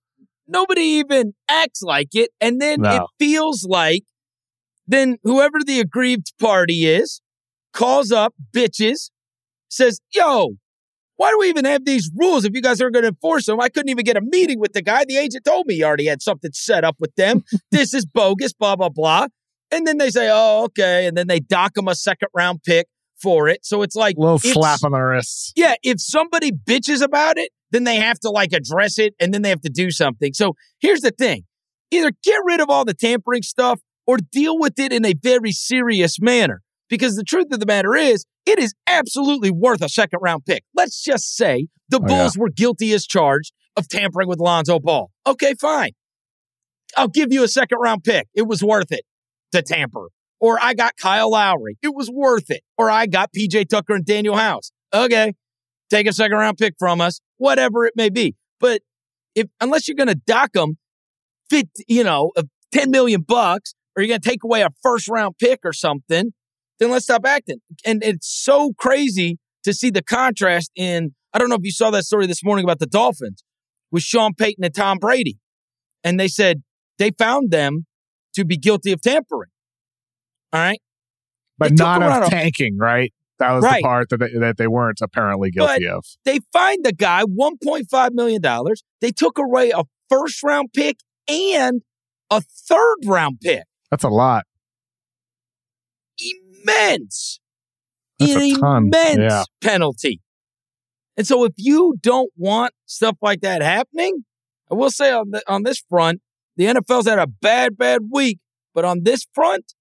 nobody 0.47 0.81
even 0.83 1.35
acts 1.49 1.83
like 1.83 2.14
it. 2.14 2.31
And 2.40 2.61
then 2.61 2.83
No. 2.83 2.97
it 2.97 3.02
feels 3.19 3.64
like 3.69 4.05
then 4.87 5.17
whoever 5.23 5.59
the 5.64 5.81
aggrieved 5.81 6.33
party 6.40 6.87
is 6.87 7.21
calls 7.73 8.11
up 8.11 8.35
bitches, 8.55 9.11
says, 9.69 10.00
yo, 10.14 10.55
why 11.17 11.31
do 11.31 11.38
we 11.38 11.49
even 11.49 11.64
have 11.67 11.85
these 11.85 12.11
rules 12.17 12.45
if 12.45 12.55
you 12.55 12.62
guys 12.62 12.81
aren't 12.81 12.95
going 12.95 13.02
to 13.02 13.09
enforce 13.11 13.45
them? 13.47 13.61
I 13.61 13.69
couldn't 13.69 13.90
even 13.90 14.05
get 14.05 14.17
a 14.17 14.21
meeting 14.23 14.59
with 14.59 14.73
the 14.73 14.81
guy. 14.83 15.05
The 15.05 15.17
agent 15.19 15.45
told 15.45 15.67
me 15.67 15.75
he 15.75 15.85
already 15.85 16.07
had 16.07 16.23
something 16.23 16.52
set 16.55 16.85
up 16.85 16.97
with 16.99 17.14
them. 17.17 17.45
this 17.71 17.93
is 17.93 18.07
bogus, 18.07 18.52
blah, 18.55 18.76
blah, 18.76 18.88
blah. 18.88 19.26
And 19.71 19.87
then 19.87 19.99
they 19.99 20.09
say, 20.11 20.28
oh, 20.33 20.64
okay. 20.67 21.07
And 21.07 21.17
then 21.17 21.26
they 21.26 21.40
dock 21.40 21.75
them 21.75 21.87
a 21.88 21.95
second 21.95 22.28
round 22.35 22.62
pick 22.64 22.87
for 23.21 23.49
it. 23.49 23.65
So 23.65 23.83
it's 23.83 23.97
like, 23.97 24.17
little 24.19 24.39
slap 24.39 24.81
on 24.85 24.93
the 24.93 25.01
wrists. 25.01 25.53
yeah, 25.57 25.75
if 25.83 26.01
somebody 26.01 26.53
bitches 26.53 27.03
about 27.03 27.39
it, 27.39 27.51
then 27.71 27.85
they 27.85 27.97
have 27.97 28.19
to 28.21 28.31
like 28.31 28.53
address 28.53 28.99
it 28.99 29.15
and 29.21 29.33
then 29.35 29.43
they 29.43 29.51
have 29.51 29.61
to 29.63 29.71
do 29.71 29.91
something. 29.91 30.33
So 30.33 30.55
here's 30.81 31.01
the 31.01 31.11
thing 31.11 31.45
either 31.91 32.13
get 32.23 32.39
rid 32.45 32.61
of 32.61 32.69
all 32.71 32.85
the 32.85 32.95
tampering 32.95 33.43
stuff 33.43 33.81
or 34.07 34.17
deal 34.17 34.59
with 34.59 34.79
it 34.79 34.93
in 34.93 35.05
a 35.05 35.15
very 35.15 35.53
serious 35.53 36.21
manner. 36.21 36.63
Because 36.89 37.17
the 37.17 37.25
truth 37.25 37.49
of 37.53 37.61
the 37.61 37.67
matter 37.67 37.95
is, 37.95 38.25
it 38.47 38.59
is 38.59 38.75
absolutely 38.87 39.51
worth 39.51 39.83
a 39.83 39.91
second 39.91 40.21
round 40.23 40.47
pick. 40.47 40.65
Let's 40.75 41.03
just 41.05 41.37
say 41.37 41.67
the 41.91 41.99
Oh, 42.03 42.07
Bulls 42.07 42.39
were 42.39 42.49
guilty 42.49 42.93
as 42.95 43.07
charged 43.07 43.53
of 43.77 43.89
tampering 43.89 44.27
with 44.29 44.39
Lonzo 44.39 44.79
Ball. 44.81 45.11
Okay, 45.27 45.53
fine. 45.61 45.91
I'll 46.97 47.09
give 47.09 47.31
you 47.31 47.43
a 47.43 47.49
second 47.49 47.79
round 47.79 48.05
pick. 48.05 48.29
It 48.35 48.47
was 48.47 48.63
worth 48.65 48.91
it 48.91 49.03
to 49.53 49.61
tamper. 49.61 50.09
Or 50.40 50.59
I 50.62 50.75
got 50.75 50.97
Kyle 50.97 51.30
Lowry. 51.30 51.78
It 51.83 51.95
was 51.95 52.11
worth 52.11 52.50
it. 52.50 52.62
Or 52.76 52.90
I 52.90 53.07
got 53.07 53.30
PJ 53.37 53.68
Tucker 53.68 53.95
and 53.95 54.04
Danuel 54.04 54.38
House. 54.38 54.71
Okay. 54.95 55.35
Take 55.90 56.07
a 56.07 56.12
second 56.12 56.37
round 56.37 56.59
pick 56.59 56.75
from 56.78 57.00
us, 57.00 57.21
whatever 57.38 57.87
it 57.87 57.95
may 57.97 58.09
be. 58.09 58.37
But 58.61 58.83
if 59.35 59.47
unless 59.61 59.88
you're 59.88 59.97
going 59.97 60.09
to 60.09 60.21
dock 60.26 60.52
them, 60.52 60.76
fit, 61.50 61.68
you 61.88 62.04
know, 62.04 62.30
of 62.37 62.49
10 62.73 62.90
million 62.90 63.23
bucks, 63.23 63.75
or 63.97 64.02
you're 64.02 64.09
going 64.09 64.21
to 64.21 64.28
take 64.28 64.45
away 64.45 64.62
a 64.62 64.71
first 64.83 65.09
round 65.09 65.37
pick 65.38 65.61
or 65.64 65.73
something, 65.73 66.33
then 66.78 66.90
let's 66.90 67.04
stop 67.04 67.25
acting. 67.26 67.59
And 67.85 68.02
it's 68.04 68.28
so 68.28 68.73
crazy 68.78 69.38
to 69.64 69.73
see 69.73 69.90
the 69.90 70.02
contrast 70.02 70.71
in. 70.76 71.14
I 71.33 71.38
don't 71.38 71.49
know 71.49 71.57
if 71.57 71.64
you 71.64 71.73
saw 71.73 71.90
that 71.90 72.04
story 72.04 72.26
this 72.26 72.45
morning 72.45 72.64
about 72.64 72.78
the 72.78 72.87
Dolphins 72.87 73.42
with 73.90 74.02
Sean 74.02 74.35
Payton 74.35 74.64
and 74.64 74.75
Tom 74.75 74.99
Brady. 74.99 75.38
And 76.04 76.18
they 76.18 76.28
said 76.28 76.62
they 76.99 77.11
found 77.11 77.50
them 77.50 77.87
to 78.35 78.45
be 78.45 78.57
guilty 78.57 78.92
of 78.92 79.00
tampering. 79.00 79.50
All 80.52 80.61
right. 80.61 80.81
But 81.59 81.71
They 81.71 81.75
not 81.85 82.23
of 82.25 82.31
tanking, 82.31 82.78
right? 82.78 83.12
That 83.38 83.52
was 83.52 83.64
Right. 83.64 83.83
the 83.83 83.87
part 83.87 84.09
that 84.11 84.19
they, 84.19 84.38
that 84.38 84.57
they 84.57 84.67
weren't 84.67 85.00
apparently 85.00 85.50
guilty 85.50 85.87
of. 85.88 86.05
They 86.25 86.40
fined 86.52 86.85
the 86.85 86.93
guy 86.93 87.23
$1.5 87.25 88.11
million. 88.12 88.43
They 89.00 89.11
took 89.12 89.38
away 89.38 89.71
a 89.71 89.85
first 90.09 90.43
round 90.43 90.71
pick 90.75 90.99
and 91.28 91.83
a 92.31 92.40
third 92.40 92.97
round 93.07 93.40
pick. 93.40 93.64
That's 93.90 94.05
a 94.05 94.09
lot. 94.09 94.45
Immense. 96.19 97.40
That's 98.19 98.33
An 98.35 98.43
a 98.43 98.55
ton. 98.55 98.83
immense 98.87 99.19
Yeah. 99.21 99.45
penalty. 99.61 100.21
And 101.17 101.26
so 101.26 101.45
if 101.45 101.52
you 101.57 101.97
don't 102.00 102.31
want 102.37 102.73
stuff 102.87 103.17
like 103.23 103.40
that 103.40 103.62
happening, 103.62 104.25
I 104.71 104.75
will 104.75 104.90
say 104.90 105.12
on 105.12 105.31
the, 105.31 105.43
on 105.49 105.62
this 105.62 105.83
front, 105.88 106.21
the 106.57 106.64
NFL's 106.67 107.07
had 107.07 107.19
a 107.19 107.26
bad, 107.26 107.76
bad 107.76 108.02
week. 108.11 108.38
But 108.75 108.85
on 108.85 109.02
this 109.05 109.26
front, 109.35 109.75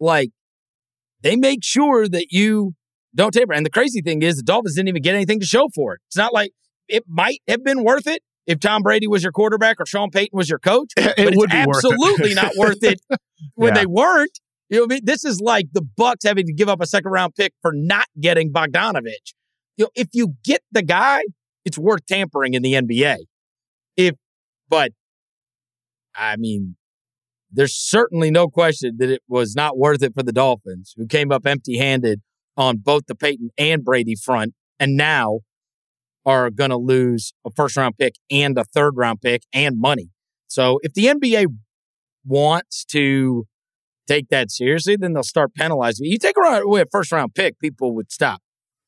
like 0.00 0.30
they 1.22 1.36
make 1.36 1.60
sure 1.62 2.08
that 2.08 2.26
you 2.30 2.74
don't 3.14 3.32
tamper. 3.32 3.54
And 3.54 3.64
the 3.64 3.70
crazy 3.70 4.02
thing 4.02 4.22
is 4.22 4.36
the 4.36 4.42
Dolphins 4.42 4.74
didn't 4.76 4.88
even 4.88 5.02
get 5.02 5.14
anything 5.14 5.40
to 5.40 5.46
show 5.46 5.68
for 5.74 5.94
it. 5.94 6.00
It's 6.08 6.16
not 6.16 6.32
like 6.34 6.52
it 6.88 7.04
might 7.08 7.40
have 7.48 7.64
been 7.64 7.82
worth 7.82 8.06
it 8.06 8.22
if 8.46 8.60
Tom 8.60 8.82
Brady 8.82 9.06
was 9.08 9.22
your 9.22 9.32
quarterback 9.32 9.80
or 9.80 9.86
Sean 9.86 10.10
Payton 10.10 10.36
was 10.36 10.48
your 10.50 10.58
coach. 10.58 10.92
It 10.96 11.34
would 11.36 11.50
be 11.50 11.64
worth 11.66 11.84
it. 11.84 11.92
absolutely 11.92 12.34
not 12.34 12.52
worth 12.56 12.82
it 12.82 13.00
when 13.54 13.74
Yeah. 13.74 13.80
they 13.80 13.86
weren't. 13.86 14.38
You 14.68 14.78
know 14.78 14.82
what 14.82 14.92
I 14.92 14.94
mean? 14.96 15.00
This 15.04 15.24
is 15.24 15.40
like 15.40 15.66
the 15.72 15.82
Bucks 15.82 16.24
having 16.24 16.46
to 16.46 16.52
give 16.52 16.68
up 16.68 16.80
a 16.80 16.86
second 16.86 17.10
round 17.10 17.34
pick 17.36 17.52
for 17.62 17.72
not 17.72 18.06
getting 18.20 18.52
Bogdanovich. 18.52 19.32
You 19.76 19.84
know, 19.86 19.90
if 19.94 20.08
you 20.12 20.34
get 20.44 20.60
the 20.72 20.82
guy, 20.82 21.22
it's 21.64 21.78
worth 21.78 22.04
tampering 22.06 22.54
in 22.54 22.62
the 22.62 22.72
NBA. 22.74 23.16
If, 23.96 24.14
but 24.68 24.92
I 26.14 26.36
mean, 26.36 26.76
there's 27.50 27.74
certainly 27.74 28.30
no 28.30 28.48
question 28.48 28.96
that 28.98 29.10
it 29.10 29.22
was 29.28 29.54
not 29.54 29.78
worth 29.78 30.02
it 30.02 30.14
for 30.14 30.22
the 30.22 30.32
Dolphins, 30.32 30.94
who 30.96 31.06
came 31.06 31.30
up 31.30 31.46
empty 31.46 31.78
handed 31.78 32.20
on 32.56 32.78
both 32.78 33.06
the 33.06 33.14
Payton 33.14 33.50
and 33.58 33.84
Brady 33.84 34.14
front, 34.14 34.54
and 34.78 34.96
now 34.96 35.40
are 36.24 36.50
going 36.50 36.70
to 36.70 36.76
lose 36.76 37.32
a 37.46 37.50
first 37.50 37.76
round 37.76 37.96
pick 37.98 38.14
and 38.30 38.58
a 38.58 38.64
third 38.64 38.96
round 38.96 39.20
pick 39.20 39.42
and 39.52 39.78
money. 39.78 40.10
So 40.48 40.78
if 40.82 40.92
the 40.94 41.06
NBA 41.06 41.46
wants 42.24 42.84
to 42.86 43.46
take 44.06 44.28
that 44.28 44.50
seriously, 44.50 44.96
then 44.96 45.12
they'll 45.12 45.22
start 45.22 45.54
penalizing. 45.54 46.06
You 46.06 46.18
take 46.18 46.36
away 46.36 46.80
a 46.80 46.86
first 46.90 47.12
round 47.12 47.34
pick, 47.34 47.58
people 47.60 47.94
would 47.94 48.10
stop. 48.10 48.40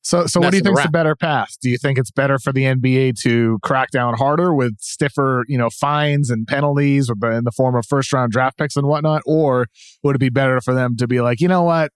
So, 0.09 0.25
so 0.25 0.39
what 0.39 0.49
do 0.49 0.57
you 0.57 0.63
messing 0.63 0.75
think's 0.75 0.87
the 0.87 0.91
better 0.91 1.15
path? 1.15 1.49
Do 1.61 1.69
you 1.69 1.77
think 1.77 1.99
it's 1.99 2.09
better 2.09 2.39
for 2.39 2.51
the 2.51 2.63
NBA 2.63 3.13
to 3.21 3.59
crack 3.61 3.91
down 3.91 4.15
harder 4.15 4.55
with 4.55 4.73
stiffer, 4.79 5.43
you 5.47 5.55
know, 5.55 5.69
fines 5.69 6.31
and 6.31 6.47
penalties 6.47 7.11
in 7.11 7.43
the 7.43 7.51
form 7.55 7.75
of 7.75 7.85
first 7.85 8.11
round 8.11 8.31
draft 8.31 8.57
picks 8.57 8.75
and 8.75 8.87
whatnot, 8.87 9.21
or 9.27 9.67
would 10.01 10.15
it 10.15 10.19
be 10.19 10.29
better 10.29 10.61
for 10.61 10.73
them 10.73 10.97
to 10.97 11.07
be 11.07 11.21
like, 11.21 11.39
you 11.39 11.47
know 11.47 11.61
what? 11.61 11.91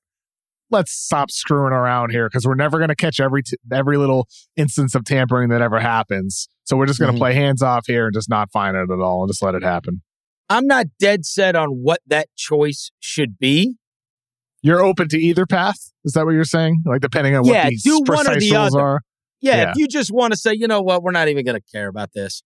Let's 0.70 0.92
stop 0.92 1.32
screwing 1.32 1.74
around 1.74 2.12
here 2.12 2.28
because 2.30 2.46
we're 2.46 2.54
never 2.54 2.78
going 2.78 2.90
to 2.90 2.96
catch 2.96 3.20
every 3.20 3.42
t- 3.42 3.58
every 3.72 3.98
little 3.98 4.28
instance 4.56 4.94
of 4.94 5.06
tampering 5.06 5.50
that 5.50 5.64
ever 5.64 5.80
happens. 5.80 6.48
So 6.66 6.78
we're 6.78 6.86
just 6.86 7.00
going 7.00 7.12
to 7.12 7.16
Mhm. 7.16 7.20
play 7.20 7.34
hands 7.34 7.64
off 7.64 7.88
here 7.88 8.06
and 8.06 8.14
just 8.14 8.30
not 8.30 8.52
find 8.52 8.78
it 8.78 8.92
at 8.92 9.00
all 9.00 9.24
and 9.24 9.30
just 9.30 9.42
let 9.42 9.56
it 9.56 9.64
happen. 9.64 10.04
I'm 10.50 10.68
not 10.68 10.86
dead 11.00 11.26
set 11.26 11.56
on 11.56 11.70
what 11.70 12.02
that 12.06 12.28
choice 12.38 12.92
should 13.00 13.40
be. 13.40 13.78
You're 14.64 14.82
open 14.82 15.10
to 15.10 15.18
either 15.20 15.46
path. 15.46 15.76
Is 16.06 16.14
that 16.14 16.26
what 16.26 16.32
you're 16.32 16.46
saying? 16.46 16.82
Like 16.86 17.02
depending 17.02 17.36
on 17.36 17.44
Yeah, 17.46 17.66
what 17.66 17.70
these 17.72 17.84
do 17.84 18.00
one 18.06 18.22
or 18.28 18.32
precise 18.34 18.50
the 18.50 18.56
rules 18.56 18.76
other. 18.76 18.82
are. 18.84 19.02
Yeah, 19.42 19.56
Yeah. 19.58 19.72
if 19.72 19.76
you 19.78 19.88
just 19.90 20.10
want 20.12 20.32
to 20.34 20.38
say, 20.40 20.54
you 20.54 20.68
know 20.68 20.82
what, 20.82 21.04
we're 21.04 21.12
not 21.12 21.28
even 21.28 21.44
going 21.46 21.60
to 21.60 21.72
care 21.72 21.90
about 21.90 22.14
this, 22.14 22.42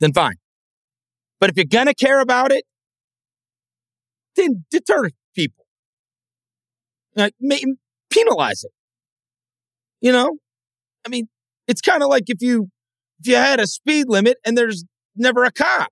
then 0.00 0.12
fine. 0.12 0.34
But 1.38 1.50
if 1.50 1.56
you're 1.56 1.66
going 1.66 1.86
to 1.86 1.94
care 1.94 2.20
about 2.20 2.50
it, 2.50 2.64
then 4.34 4.64
deter 4.70 5.10
people. 5.34 5.64
Like, 7.14 7.34
ma- 7.40 7.56
penalize 8.10 8.64
it. 8.64 8.72
You 10.00 10.12
know? 10.12 10.36
I 11.06 11.08
mean, 11.08 11.28
it's 11.68 11.80
kind 11.80 12.02
of 12.02 12.08
like 12.08 12.24
if 12.26 12.42
you 12.42 12.68
if 13.20 13.28
you 13.28 13.36
had 13.36 13.60
a 13.60 13.66
speed 13.66 14.06
limit 14.08 14.36
and 14.44 14.58
there's 14.58 14.84
never 15.14 15.44
a 15.44 15.52
cop. 15.52 15.88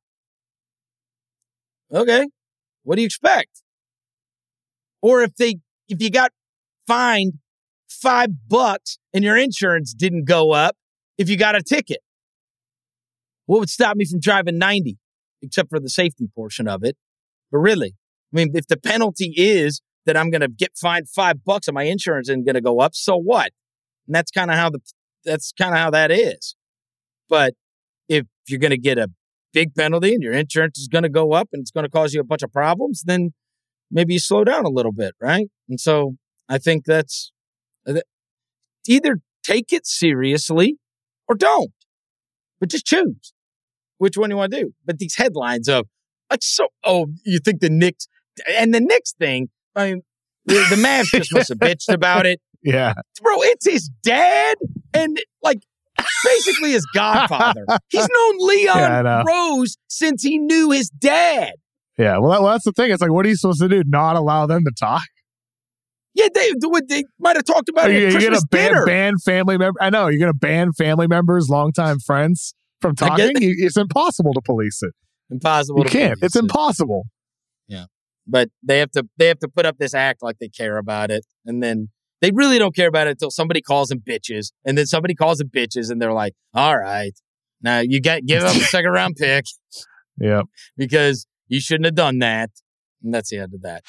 Okay. 1.93 2.27
What 2.83 2.97
do 2.97 3.03
you 3.03 3.07
expect? 3.07 3.63
Or 5.05 5.21
if 5.21 5.37
they 5.37 5.57
if 5.87 6.01
you 6.01 6.09
got 6.09 6.33
fined 6.87 7.35
five 7.91 8.31
bucks 8.49 8.99
and 9.13 9.23
your 9.23 9.37
insurance 9.37 9.93
didn't 9.93 10.25
go 10.25 10.53
up 10.53 10.77
if 11.19 11.29
you 11.29 11.37
got 11.37 11.55
a 11.55 11.63
ticket. 11.63 11.99
What 13.45 13.61
would 13.61 13.69
stop 13.69 13.99
me 13.99 14.07
from 14.07 14.21
driving 14.21 14.57
90? 14.57 14.97
Except 15.43 15.69
for 15.69 15.79
the 15.79 15.91
safety 15.91 16.27
portion 16.35 16.67
of 16.67 16.83
it. 16.85 16.97
But 17.53 17.59
really, 17.59 17.89
I 18.33 18.37
mean, 18.37 18.53
if 18.55 18.67
the 18.67 18.79
penalty 18.79 19.35
is 19.37 19.83
that 20.07 20.17
I'm 20.17 20.31
going 20.31 20.41
to 20.41 20.49
get 20.49 20.71
fined 20.75 21.11
five 21.11 21.45
bucks 21.45 21.69
and 21.69 21.75
my 21.75 21.83
insurance 21.83 22.31
isn't 22.31 22.47
going 22.47 22.55
to 22.55 22.63
go 22.63 22.81
up, 22.81 22.95
so 22.95 23.15
what? 23.15 23.53
And 24.07 24.15
that's 24.15 24.31
kind 24.31 24.51
of 24.51 24.57
how 24.57 24.71
the 24.71 24.81
that's 25.27 25.53
kind 25.53 25.75
of 25.75 25.81
how 25.81 25.91
that 25.91 26.11
is. 26.11 26.57
But 27.29 27.53
if 28.09 28.25
you're 28.49 28.59
going 28.59 28.71
to 28.71 28.79
get 28.79 28.97
a 28.97 29.11
big 29.53 29.75
penalty 29.75 30.15
and 30.15 30.23
your 30.23 30.33
insurance 30.33 30.79
is 30.79 30.89
going 30.89 31.05
to 31.05 31.11
go 31.11 31.35
up 31.35 31.51
and 31.53 31.61
it's 31.61 31.71
going 31.71 31.85
to 31.85 31.91
cause 31.91 32.15
you 32.15 32.23
a 32.23 32.25
bunch 32.25 32.43
of 32.43 32.51
problems, 32.51 33.03
then 33.05 33.35
maybe 33.91 34.15
you 34.15 34.19
slow 34.21 34.45
down 34.45 34.65
a 34.65 34.71
little 34.71 34.93
bit, 34.93 35.15
right? 35.21 35.49
And 35.69 35.79
so 35.81 36.17
I 36.49 36.59
think 36.59 36.85
that's 36.85 37.33
uh, 37.87 38.01
either 38.89 39.21
take 39.43 39.73
it 39.73 39.87
seriously 39.87 40.77
or 41.29 41.35
don't, 41.35 41.73
but 42.61 42.71
just 42.71 42.87
choose 42.87 43.33
which 43.99 44.17
one 44.17 44.31
you 44.31 44.37
want 44.37 44.53
to 44.53 44.61
do. 44.63 44.73
But 44.85 44.99
these 44.99 45.17
headlines 45.17 45.69
of 45.69 45.87
like 46.31 46.43
so, 46.43 46.69
oh, 46.85 47.07
you 47.25 47.39
think 47.39 47.61
the 47.61 47.71
Knicks 47.71 48.09
and 48.51 48.75
the 48.75 48.81
Knicks 48.81 49.13
thing? 49.13 49.49
I 49.77 49.91
mean, 49.93 50.03
the, 50.47 50.55
the 50.71 50.77
Mavs 50.77 51.11
just 51.15 51.33
must 51.33 51.49
have 51.51 51.59
bitched 51.59 51.93
about 51.93 52.27
it, 52.27 52.41
Yeah. 52.63 52.95
bro. 53.23 53.37
It's 53.43 53.69
his 53.69 53.91
dad 54.03 54.57
and 54.93 55.17
like 55.43 55.63
basically 56.25 56.73
his 56.73 56.87
godfather. 56.95 57.65
He's 57.89 58.09
known 58.09 58.37
Leon 58.41 58.79
Yeah, 58.79 59.23
Rose 59.27 59.77
since 59.89 60.23
he 60.23 60.39
knew 60.39 60.71
his 60.71 60.91
dad. 60.91 61.55
Yeah. 61.99 62.19
Well, 62.19 62.31
that, 62.33 62.43
well, 62.43 62.53
that's 62.53 62.65
the 62.65 62.73
thing. 62.73 62.91
It's 62.91 63.01
like, 63.03 63.11
what 63.13 63.25
are 63.25 63.29
you 63.29 63.37
supposed 63.37 63.61
to 63.61 63.69
do? 63.69 63.83
Not 63.87 64.17
allow 64.17 64.47
them 64.47 64.63
to 64.65 64.73
talk? 64.79 65.03
Yeah, 66.15 66.29
they 66.33 66.53
they 66.89 67.03
might 67.19 67.35
have 67.37 67.45
talked 67.45 67.69
about 67.69 67.91
Are 67.91 67.93
it 67.93 68.01
You, 68.13 68.17
are 68.17 68.21
you 68.21 68.31
gonna 68.31 68.41
ban, 68.51 68.85
ban 68.87 69.15
family 69.19 69.59
members? 69.59 69.79
I 69.81 69.91
know 69.91 70.07
you're 70.07 70.21
gonna 70.21 70.33
ban 70.33 70.73
family 70.73 71.09
members, 71.09 71.49
longtime 71.49 71.99
friends 72.01 72.55
from 72.81 72.95
talking. 72.95 73.33
You- 73.41 73.57
It's 73.59 73.77
impossible 73.77 74.33
to 74.35 74.41
police 74.41 74.81
it. 74.83 74.93
Impossible. 75.31 75.81
You 75.81 75.85
to 75.87 75.91
can't. 75.91 76.19
It's 76.23 76.37
it. 76.37 76.41
impossible. 76.41 77.07
Yeah, 77.67 77.87
but 78.29 78.51
they 78.63 78.79
have 78.79 78.93
to 78.93 79.09
they 79.17 79.27
have 79.27 79.41
to 79.41 79.49
put 79.49 79.67
up 79.67 79.79
this 79.79 79.93
act 79.93 80.23
like 80.23 80.37
they 80.39 80.49
care 80.49 80.77
about 80.79 81.11
it 81.11 81.25
and 81.47 81.61
then 81.63 81.89
they 82.21 82.31
really 82.33 82.59
don't 82.61 82.77
care 82.77 82.89
about 82.89 83.09
it 83.09 83.11
until 83.13 83.31
somebody 83.33 83.61
calls 83.61 83.89
them 83.89 83.99
bitches 84.01 84.53
and 84.65 84.79
then 84.79 84.87
somebody 84.87 85.15
calls 85.17 85.39
them 85.39 85.49
bitches 85.49 85.91
and 85.91 86.01
they're 86.01 86.13
like 86.13 86.35
all 86.55 86.79
right 86.79 87.15
now 87.61 87.81
you 87.81 88.01
got 88.01 88.25
give 88.25 88.43
up 88.45 88.55
a 88.55 88.59
second 88.61 88.91
round 88.93 89.17
pick 89.17 89.47
Yeah. 90.21 90.43
because 90.77 91.27
you 91.49 91.61
shouldn't 91.61 91.87
have 91.87 91.95
done 91.95 92.19
that 92.19 92.51
and 93.03 93.13
that's 93.13 93.31
the 93.31 93.39
end 93.39 93.55
of 93.55 93.63
that 93.63 93.83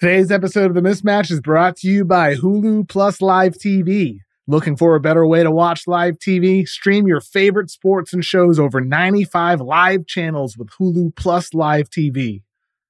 Today's 0.00 0.30
episode 0.30 0.66
of 0.66 0.74
The 0.74 0.80
Mismatch 0.80 1.28
is 1.28 1.40
brought 1.40 1.74
to 1.78 1.88
you 1.88 2.04
by 2.04 2.36
Hulu 2.36 2.88
Plus 2.88 3.20
Live 3.20 3.54
TV. 3.54 4.18
Looking 4.46 4.76
for 4.76 4.94
a 4.94 5.00
better 5.00 5.26
way 5.26 5.42
to 5.42 5.50
watch 5.50 5.88
live 5.88 6.18
TV? 6.18 6.66
Stream 6.68 7.08
your 7.08 7.20
favorite 7.20 7.68
sports 7.68 8.14
and 8.14 8.24
shows 8.24 8.58
over 8.60 8.80
95 8.80 9.60
live 9.60 10.06
channels 10.06 10.56
with 10.56 10.70
Hulu 10.80 11.14
Plus 11.16 11.52
Live 11.52 11.90
TV. 11.90 12.42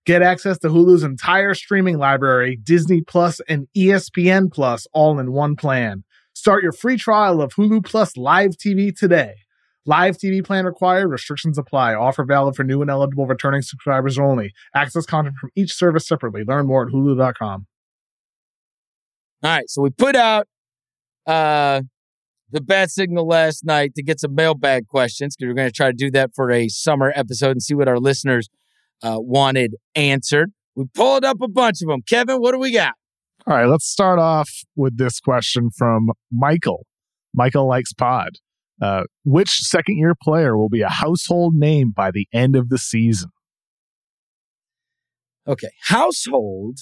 Get 0.06 0.22
access 0.22 0.58
to 0.58 0.68
Hulu's 0.68 1.02
entire 1.02 1.54
streaming 1.54 1.98
library, 1.98 2.60
Disney 2.62 3.00
Plus 3.00 3.40
and 3.48 3.66
ESPN 3.76 4.52
Plus 4.52 4.86
all 4.92 5.18
in 5.18 5.32
one 5.32 5.56
plan. 5.56 6.04
Start 6.32 6.62
your 6.62 6.72
free 6.72 6.96
trial 6.96 7.42
of 7.42 7.54
Hulu 7.54 7.84
Plus 7.84 8.16
Live 8.16 8.50
TV 8.50 8.96
today. 8.96 9.34
Live 9.86 10.18
TV 10.18 10.44
plan 10.44 10.66
required. 10.66 11.08
Restrictions 11.08 11.56
apply. 11.58 11.94
Offer 11.94 12.24
valid 12.24 12.54
for 12.56 12.64
new 12.64 12.82
and 12.82 12.90
eligible 12.90 13.26
returning 13.26 13.62
subscribers 13.62 14.18
only. 14.18 14.52
Access 14.74 15.06
content 15.06 15.36
from 15.40 15.50
each 15.56 15.72
service 15.72 16.06
separately. 16.06 16.44
Learn 16.46 16.66
more 16.66 16.86
at 16.86 16.92
hulu.com. 16.92 17.66
all 19.42 19.50
right 19.50 19.68
so 19.70 19.82
we 19.82 19.90
put 19.90 20.16
out 20.16 20.46
uh 21.26 21.80
the 22.50 22.60
bad 22.60 22.90
signal 22.90 23.26
last 23.26 23.64
night 23.64 23.94
to 23.94 24.02
get 24.02 24.18
some 24.20 24.34
mailbag 24.34 24.86
questions 24.86 25.36
because 25.36 25.48
we're 25.50 25.54
going 25.54 25.68
to 25.68 25.72
try 25.72 25.88
to 25.88 25.92
do 25.96 26.10
that 26.10 26.30
for 26.34 26.50
a 26.50 26.68
summer 26.68 27.12
episode 27.14 27.50
and 27.52 27.62
see 27.62 27.74
what 27.74 27.88
our 27.88 27.98
listeners 27.98 28.48
uh, 29.02 29.16
wanted 29.18 29.74
answered 29.94 30.50
we 30.74 30.84
pulled 30.94 31.24
up 31.24 31.36
a 31.42 31.48
bunch 31.48 31.80
of 31.82 31.88
them 31.88 32.00
kevin 32.08 32.38
what 32.38 32.52
do 32.52 32.58
we 32.58 32.72
got 32.72 32.94
All 33.46 33.54
right, 33.56 33.66
let's 33.66 33.86
start 33.86 34.18
off 34.18 34.50
with 34.76 34.96
this 34.98 35.20
question 35.20 35.70
from 35.70 36.10
Michael. 36.32 36.84
Michael 37.34 37.66
likes 37.68 37.92
pod. 37.92 38.30
Uh, 38.80 39.02
which 39.24 39.50
second 39.50 39.98
year 39.98 40.14
player 40.22 40.56
will 40.56 40.68
be 40.68 40.82
a 40.82 40.88
household 40.88 41.54
name 41.54 41.92
by 41.94 42.10
the 42.10 42.26
end 42.32 42.54
of 42.56 42.68
the 42.68 42.78
season? 42.78 43.30
Okay. 45.46 45.70
Household. 45.82 46.78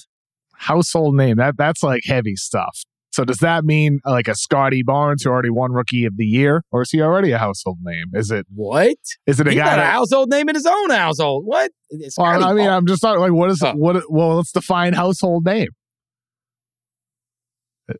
Household 0.55 1.15
name. 1.15 1.37
That 1.37 1.55
that's 1.57 1.83
like 1.83 2.03
heavy 2.05 2.35
stuff. 2.35 2.79
So 3.11 3.23
does 3.23 3.37
that 3.37 3.63
mean 3.63 3.99
uh, 4.05 4.11
like 4.11 4.27
a 4.27 4.35
Scottie 4.35 4.83
Barnes 4.83 5.23
who 5.23 5.29
already 5.31 5.49
won 5.49 5.71
Rookie 5.71 6.05
of 6.05 6.17
the 6.17 6.25
Year, 6.25 6.61
or 6.71 6.81
is 6.83 6.91
he 6.91 7.01
already 7.01 7.31
a 7.31 7.37
household 7.39 7.77
name? 7.81 8.05
Is 8.13 8.29
it 8.29 8.45
What? 8.53 8.97
is 9.25 9.39
it 9.39 9.47
a 9.47 9.51
He's 9.51 9.59
guy? 9.59 9.65
got 9.65 9.79
a 9.79 9.85
household 9.85 10.29
name 10.29 10.49
in 10.49 10.55
his 10.55 10.65
own 10.67 10.89
household. 10.91 11.43
What? 11.45 11.71
Well, 12.17 12.27
I 12.43 12.53
mean, 12.53 12.65
Barnes. 12.65 12.67
I'm 12.69 12.85
just 12.87 13.01
talking 13.01 13.21
like 13.21 13.31
what 13.31 13.49
is 13.49 13.63
Oh. 13.63 13.73
what? 13.73 14.03
Well, 14.11 14.35
let's 14.35 14.51
define 14.51 14.93
household 14.93 15.45
name. 15.45 15.69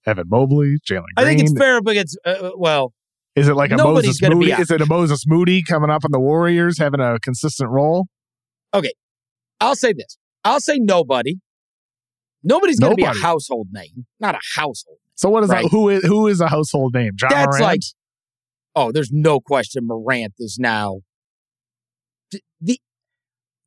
Evan 0.05 0.25
Mobley, 0.27 0.77
Jalen 0.87 1.03
Green. 1.03 1.03
I 1.17 1.23
think 1.23 1.39
it's 1.39 1.53
fair 1.57 1.81
because, 1.81 2.17
uh, 2.25 2.51
well, 2.57 2.91
Is 3.37 3.47
it 3.47 3.53
like 3.53 3.71
a 3.71 3.75
Nobody's 3.75 4.19
Moses 4.21 4.35
Moody? 4.35 4.51
Is 4.51 4.71
it 4.71 4.81
a 4.81 4.85
Moses 4.87 5.23
Moody 5.27 5.61
coming 5.61 5.89
up 5.91 6.03
in 6.03 6.11
the 6.11 6.19
Warriors 6.19 6.79
having 6.79 6.99
a 6.99 7.19
consistent 7.19 7.69
role? 7.69 8.07
Okay. 8.73 8.91
I'll 9.61 9.75
say 9.75 9.93
this. 9.93 10.17
I'll 10.43 10.59
say 10.59 10.77
nobody. 10.79 11.35
Nobody's 12.43 12.79
going 12.79 12.93
to 12.93 12.95
be 12.95 13.03
a 13.03 13.13
household 13.13 13.67
name. 13.71 14.05
Not 14.19 14.35
a 14.35 14.39
household. 14.55 14.97
So 15.15 15.29
what 15.29 15.43
is 15.43 15.49
Right. 15.49 15.63
that? 15.63 15.69
Who 15.71 15.89
is 15.89 16.03
who 16.03 16.27
is 16.27 16.41
a 16.41 16.47
household 16.47 16.93
name? 16.95 17.11
John 17.15 17.29
That's 17.29 17.45
Morant? 17.59 17.61
like, 17.63 17.81
oh, 18.75 18.91
there's 18.91 19.11
no 19.11 19.39
question 19.39 19.85
Morant 19.85 20.33
is 20.39 20.57
now. 20.59 21.01
th- 22.31 22.43
The, 22.61 22.79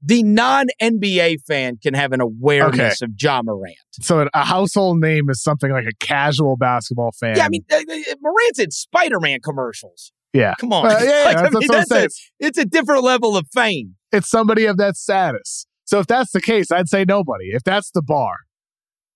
the 0.02 0.22
non 0.22 0.66
NBA 0.80 1.36
fan 1.46 1.76
can 1.82 1.94
have 1.94 2.12
an 2.12 2.20
awareness 2.20 3.02
of 3.02 3.10
Ja 3.20 3.42
Morant. 3.42 3.76
so 3.92 4.28
a 4.32 4.44
household 4.44 5.00
name 5.00 5.28
is 5.28 5.42
something 5.42 5.70
like 5.70 5.84
a 5.86 5.94
casual 6.04 6.56
basketball 6.56 7.12
fan. 7.12 7.36
yeah, 7.36 7.44
I 7.44 7.48
mean, 7.48 7.64
uh, 7.70 7.76
uh, 7.76 8.14
Morant's 8.22 8.58
in 8.58 8.70
Spider 8.70 9.20
Man 9.20 9.40
commercials. 9.44 10.12
yeah, 10.32 10.54
Come 10.58 10.72
on. 10.72 10.86
Uh, 10.86 10.98
yeah, 11.02 11.04
yeah, 11.04 11.24
Like, 11.24 11.36
I 11.36 11.42
that's, 11.42 11.54
mean, 11.54 11.68
that's 11.70 11.90
a- 11.90 12.08
it's 12.38 12.58
a 12.58 12.64
different 12.64 13.04
level 13.04 13.36
of 13.36 13.46
fame. 13.52 13.96
It's 14.12 14.28
somebody 14.30 14.64
of 14.66 14.76
that 14.78 14.96
status. 14.96 15.66
So 15.84 15.98
if 16.00 16.06
that's 16.06 16.32
the 16.32 16.40
case, 16.40 16.70
I'd 16.70 16.88
say 16.88 17.04
nobody. 17.06 17.46
If 17.52 17.62
that's 17.64 17.90
the 17.90 18.02
bar, 18.02 18.34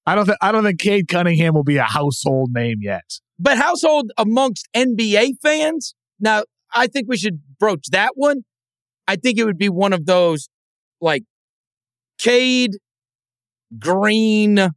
I 0.07 0.15
don't. 0.15 0.27
Th- 0.27 0.39
I 0.43 0.53
don't 0.53 0.65
think 0.65 0.81
Cade 0.81 1.09
Cunningham 1.09 1.55
will 1.55 1.65
be 1.65 1.77
a 1.79 1.85
household 1.85 2.51
name 2.53 2.79
yet. 2.83 3.05
But 3.39 3.57
household 3.59 4.11
amongst 4.19 4.69
NBA 4.77 5.35
fans, 5.43 5.95
now 6.21 6.45
I 6.75 6.89
think 6.89 7.07
we 7.09 7.17
should 7.17 7.41
broach 7.59 7.87
that 7.93 8.13
one. 8.17 8.43
I 9.09 9.17
think 9.17 9.39
it 9.39 9.45
would 9.45 9.59
be 9.59 9.69
one 9.69 9.93
of 9.93 10.07
those 10.07 10.49
like 11.01 11.25
Cade, 12.19 12.73
Green, 13.79 14.71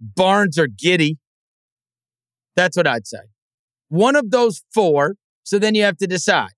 Barnes, 0.00 0.58
or 0.58 0.66
Giddey. 0.66 1.16
That's 2.56 2.76
what 2.76 2.86
I'd 2.86 3.06
say. 3.06 3.18
One 3.88 4.16
of 4.16 4.30
those 4.30 4.62
four. 4.72 5.14
So 5.42 5.58
then 5.58 5.74
you 5.74 5.82
have 5.82 5.98
to 5.98 6.06
decide. 6.06 6.52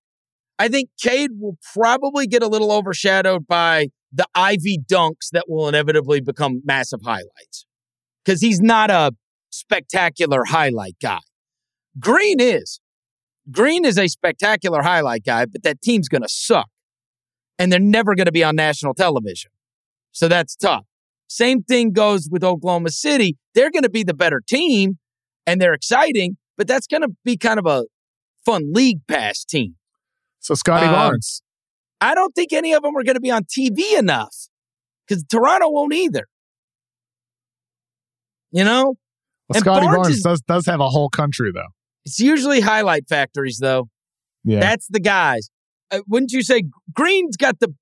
I 0.59 0.69
think 0.69 0.89
Cade 0.99 1.31
will 1.39 1.57
probably 1.73 2.25
get 2.25 2.41
a 2.41 2.47
little 2.47 2.71
overshadowed 2.71 3.47
by 3.47 3.89
the 4.11 4.25
Ivey 4.33 4.79
dunks 4.79 5.29
that 5.33 5.45
will 5.47 5.67
inevitably 5.67 6.21
become 6.21 6.61
massive 6.65 7.01
highlights 7.03 7.65
because 8.23 8.41
he's 8.41 8.61
not 8.61 8.89
a 8.89 9.11
spectacular 9.49 10.45
highlight 10.45 10.95
guy. 11.01 11.19
Green 11.99 12.39
is. 12.39 12.79
Green 13.51 13.85
is 13.85 13.97
a 13.97 14.07
spectacular 14.07 14.81
highlight 14.81 15.23
guy, 15.23 15.45
but 15.45 15.63
that 15.63 15.81
team's 15.81 16.07
going 16.07 16.21
to 16.21 16.29
suck. 16.29 16.67
And 17.59 17.71
they're 17.71 17.79
never 17.79 18.13
going 18.15 18.25
to 18.27 18.31
be 18.31 18.43
on 18.43 18.55
national 18.55 18.93
television. 18.93 19.51
So 20.11 20.27
that's 20.27 20.55
tough. 20.55 20.85
Same 21.27 21.63
thing 21.63 21.91
goes 21.91 22.29
with 22.31 22.43
Oklahoma 22.43 22.89
City. 22.89 23.35
They're 23.55 23.71
going 23.71 23.83
to 23.83 23.89
be 23.89 24.03
the 24.03 24.13
better 24.13 24.41
team 24.47 24.97
and 25.45 25.59
they're 25.59 25.73
exciting, 25.73 26.37
but 26.57 26.67
that's 26.67 26.87
going 26.87 27.01
to 27.01 27.09
be 27.25 27.35
kind 27.37 27.59
of 27.59 27.65
a 27.65 27.83
fun 28.45 28.71
league 28.73 28.99
pass 29.07 29.43
team. 29.43 29.75
So 30.39 30.53
Scottie 30.53 30.85
Um, 30.87 30.93
Barnes. 30.93 31.41
I 31.99 32.13
don't 32.15 32.33
think 32.35 32.53
any 32.53 32.73
of 32.73 32.83
them 32.83 32.95
are 32.95 33.03
going 33.03 33.15
to 33.15 33.19
be 33.21 33.31
on 33.31 33.43
TV 33.43 33.97
enough 33.97 34.35
because 35.07 35.23
Toronto 35.23 35.69
won't 35.69 35.93
either. 35.93 36.27
You 38.51 38.63
know, 38.63 38.95
Well, 39.49 39.59
Scottie 39.59 39.85
Barnes 39.85 39.97
Barnes, 39.97 40.15
is- 40.17 40.23
does 40.23 40.41
does 40.41 40.65
have 40.67 40.79
a 40.79 40.89
whole 40.89 41.09
country 41.09 41.51
though. 41.53 41.67
it's 42.05 42.19
usually 42.19 42.61
highlight 42.61 43.07
factories, 43.09 43.57
though. 43.59 43.89
Yeah. 44.45 44.59
That's 44.61 44.87
the 44.87 44.99
guys. 45.01 45.49
Uh, 45.91 45.99
wouldn't 46.07 46.31
you 46.31 46.41
say 46.43 46.63
Green's 46.93 47.37
got 47.37 47.59
the 47.59 47.73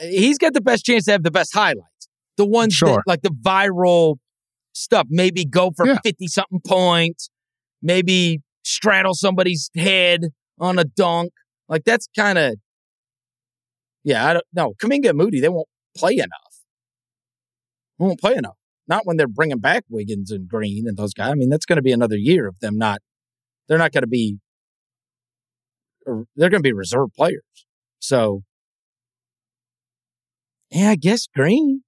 he's 0.00 0.38
got 0.38 0.52
the 0.54 0.60
best 0.60 0.84
chance 0.84 1.04
to 1.06 1.12
have 1.12 1.22
the 1.22 1.30
best 1.30 1.52
highlights. 1.54 2.08
The 2.36 2.46
ones 2.46 2.74
Sure. 2.74 2.88
that 2.96 3.02
like 3.06 3.22
the 3.22 3.30
viral 3.30 4.16
stuff, 4.72 5.06
maybe 5.08 5.44
go 5.44 5.70
for 5.74 5.86
Yeah. 5.86 5.98
50 6.04 6.26
something 6.28 6.60
points, 6.66 7.30
maybe 7.82 8.40
straddle 8.62 9.14
somebody's 9.14 9.70
head 9.74 10.26
on 10.60 10.78
a 10.78 10.84
dunk. 10.84 11.32
Like 11.68 11.84
that's 11.84 12.08
kind 12.14 12.36
of, 12.38 12.54
yeah, 14.04 14.28
I 14.28 14.32
don't 14.34 14.44
know. 14.52 14.74
Kuminga 14.82 15.08
and 15.10 15.18
Moody, 15.18 15.40
they 15.40 15.48
won't 15.48 15.68
play 15.96 16.14
enough. 16.14 16.28
They 17.98 18.04
won't 18.04 18.20
play 18.20 18.34
enough. 18.34 18.56
Not 18.86 19.04
when 19.06 19.16
they're 19.16 19.26
bringing 19.26 19.58
back 19.58 19.84
Wiggins 19.88 20.30
and 20.30 20.46
Green 20.46 20.86
and 20.86 20.96
those 20.96 21.12
guys. 21.14 21.30
I 21.30 21.34
mean, 21.34 21.48
that's 21.48 21.66
going 21.66 21.76
to 21.76 21.82
be 21.82 21.92
another 21.92 22.16
year 22.16 22.46
of 22.46 22.58
them 22.60 22.76
not, 22.78 23.00
they're 23.66 23.78
not 23.78 23.92
going 23.92 24.02
to 24.02 24.08
be, 24.08 24.38
they're 26.36 26.50
going 26.50 26.62
to 26.62 26.66
be 26.66 26.72
reserve 26.72 27.08
players. 27.16 27.42
So, 27.98 28.42
yeah, 30.70 30.90
I 30.90 30.96
guess 30.96 31.26
Green. 31.34 31.82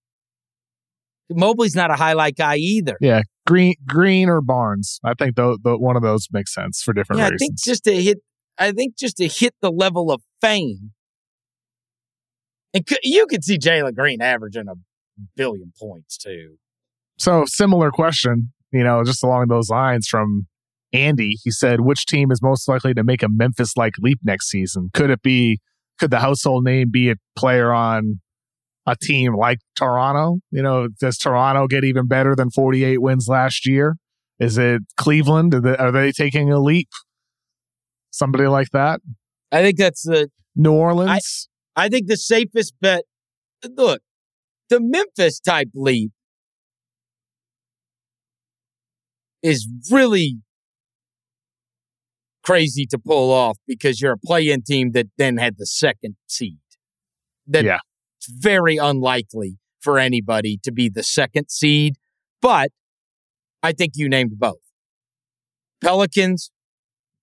Mobley's 1.31 1.77
not 1.77 1.91
a 1.91 1.95
highlight 1.95 2.37
guy 2.37 2.57
either. 2.57 2.97
Yeah, 3.01 3.23
Green, 3.47 3.75
Green 3.87 4.29
or 4.29 4.41
Barnes. 4.41 4.99
I 5.05 5.13
think 5.15 5.37
the, 5.37 5.59
the 5.63 5.77
one 5.77 5.97
of 5.97 6.03
those 6.03 6.27
makes 6.33 6.55
sense 6.55 6.83
for 6.83 6.93
different 6.93 7.21
yeah, 7.21 7.29
reasons. 7.29 7.43
I 7.43 7.45
think 7.45 7.59
just 7.63 7.85
to 7.85 8.03
hit, 8.03 8.19
I 8.59 8.73
think 8.73 8.97
just 8.97 9.19
to 9.19 9.29
hit 9.29 9.55
the 9.61 9.71
level 9.71 10.11
of 10.11 10.23
fame, 10.41 10.93
and 12.73 12.89
you 13.03 13.27
could 13.27 13.45
see 13.45 13.59
Jalen 13.59 13.95
Green 13.95 14.23
averaging 14.23 14.69
a 14.69 14.75
billion 15.37 15.73
points 15.79 16.17
too. 16.17 16.57
So 17.19 17.45
similar 17.47 17.91
question, 17.91 18.53
you 18.73 18.85
know, 18.85 19.05
just 19.05 19.23
along 19.23 19.49
those 19.49 19.69
lines 19.69 20.07
from 20.09 20.47
Andy. 20.93 21.37
He 21.43 21.51
said, 21.51 21.81
"Which 21.81 22.07
team 22.07 22.31
is 22.31 22.41
most 22.43 22.69
likely 22.69 22.95
to 22.95 23.05
make 23.05 23.23
a 23.23 23.29
Memphis-like 23.29 23.95
leap 23.99 24.19
next 24.23 24.49
season? 24.49 24.91
Could 24.95 25.11
it 25.11 25.23
be? 25.23 25.59
Could 25.99 26.11
the 26.11 26.21
household 26.21 26.65
name 26.65 26.91
be 26.91 27.11
a 27.11 27.17
player 27.37 27.73
on 27.73 28.21
a 28.87 28.97
team 28.97 29.35
like 29.37 29.59
Toronto? 29.77 30.39
You 30.51 30.63
know, 30.63 30.89
does 31.01 31.19
Toronto 31.19 31.67
get 31.67 31.85
even 31.85 32.07
better 32.07 32.35
than 32.35 32.51
48 32.51 33.03
wins 33.03 33.27
last 33.29 33.67
year? 33.67 33.97
Is 34.39 34.57
it 34.57 34.83
Cleveland? 34.97 35.55
Are 35.55 35.61
they, 35.61 35.77
are 35.77 35.93
they 35.93 36.13
taking 36.13 36.53
a 36.53 36.61
leap? 36.61 36.89
Somebody 38.11 38.47
like 38.47 38.71
that? 38.73 39.01
I 39.51 39.63
think 39.63 39.79
that's 39.79 40.03
the 40.03 40.31
New 40.55 40.73
Orleans. 40.73 41.49
I, 41.77 41.85
I 41.85 41.89
think 41.89 42.07
the 42.07 42.17
safest 42.17 42.75
bet. 42.81 43.03
Look, 43.77 44.01
the 44.69 44.81
Memphis 44.81 45.41
type 45.41 45.69
leap 45.75 46.13
is 49.43 49.69
really 49.91 50.39
crazy 52.49 52.87
to 52.87 52.99
pull 52.99 53.31
off 53.31 53.59
because 53.67 54.01
you're 54.01 54.15
a 54.15 54.19
play-in 54.19 54.63
team 54.63 54.93
that 54.93 55.07
then 55.19 55.37
had 55.37 55.59
the 55.59 55.67
second 55.67 56.17
seed. 56.27 56.57
That 57.47 57.65
yeah. 57.65 57.79
It's 58.17 58.33
very 58.33 58.79
unlikely 58.79 59.59
for 59.81 59.99
anybody 59.99 60.59
to 60.65 60.73
be 60.73 60.89
the 60.89 61.03
second 61.03 61.51
seed, 61.51 61.97
but 62.41 62.71
I 63.63 63.73
think 63.73 63.93
you 63.97 64.09
named 64.09 64.39
both. 64.39 64.65
Pelicans, 65.83 66.51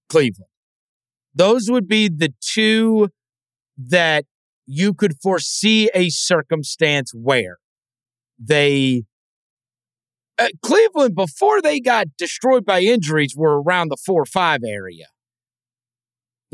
Cleveland. 0.09 0.51
Those 1.33 1.71
would 1.71 1.87
be 1.87 2.07
the 2.07 2.33
two 2.39 3.09
that 3.77 4.25
you 4.67 4.93
could 4.93 5.15
foresee 5.21 5.89
a 5.95 6.09
circumstance 6.09 7.11
where 7.13 7.57
they 8.39 9.03
uh, 10.37 10.49
Cleveland 10.61 11.15
before 11.15 11.63
they 11.63 11.79
got 11.79 12.07
destroyed 12.15 12.63
by 12.63 12.81
injuries 12.81 13.33
were 13.35 13.61
around 13.61 13.89
the 13.89 13.97
4-5 13.97 14.59
area. 14.65 15.07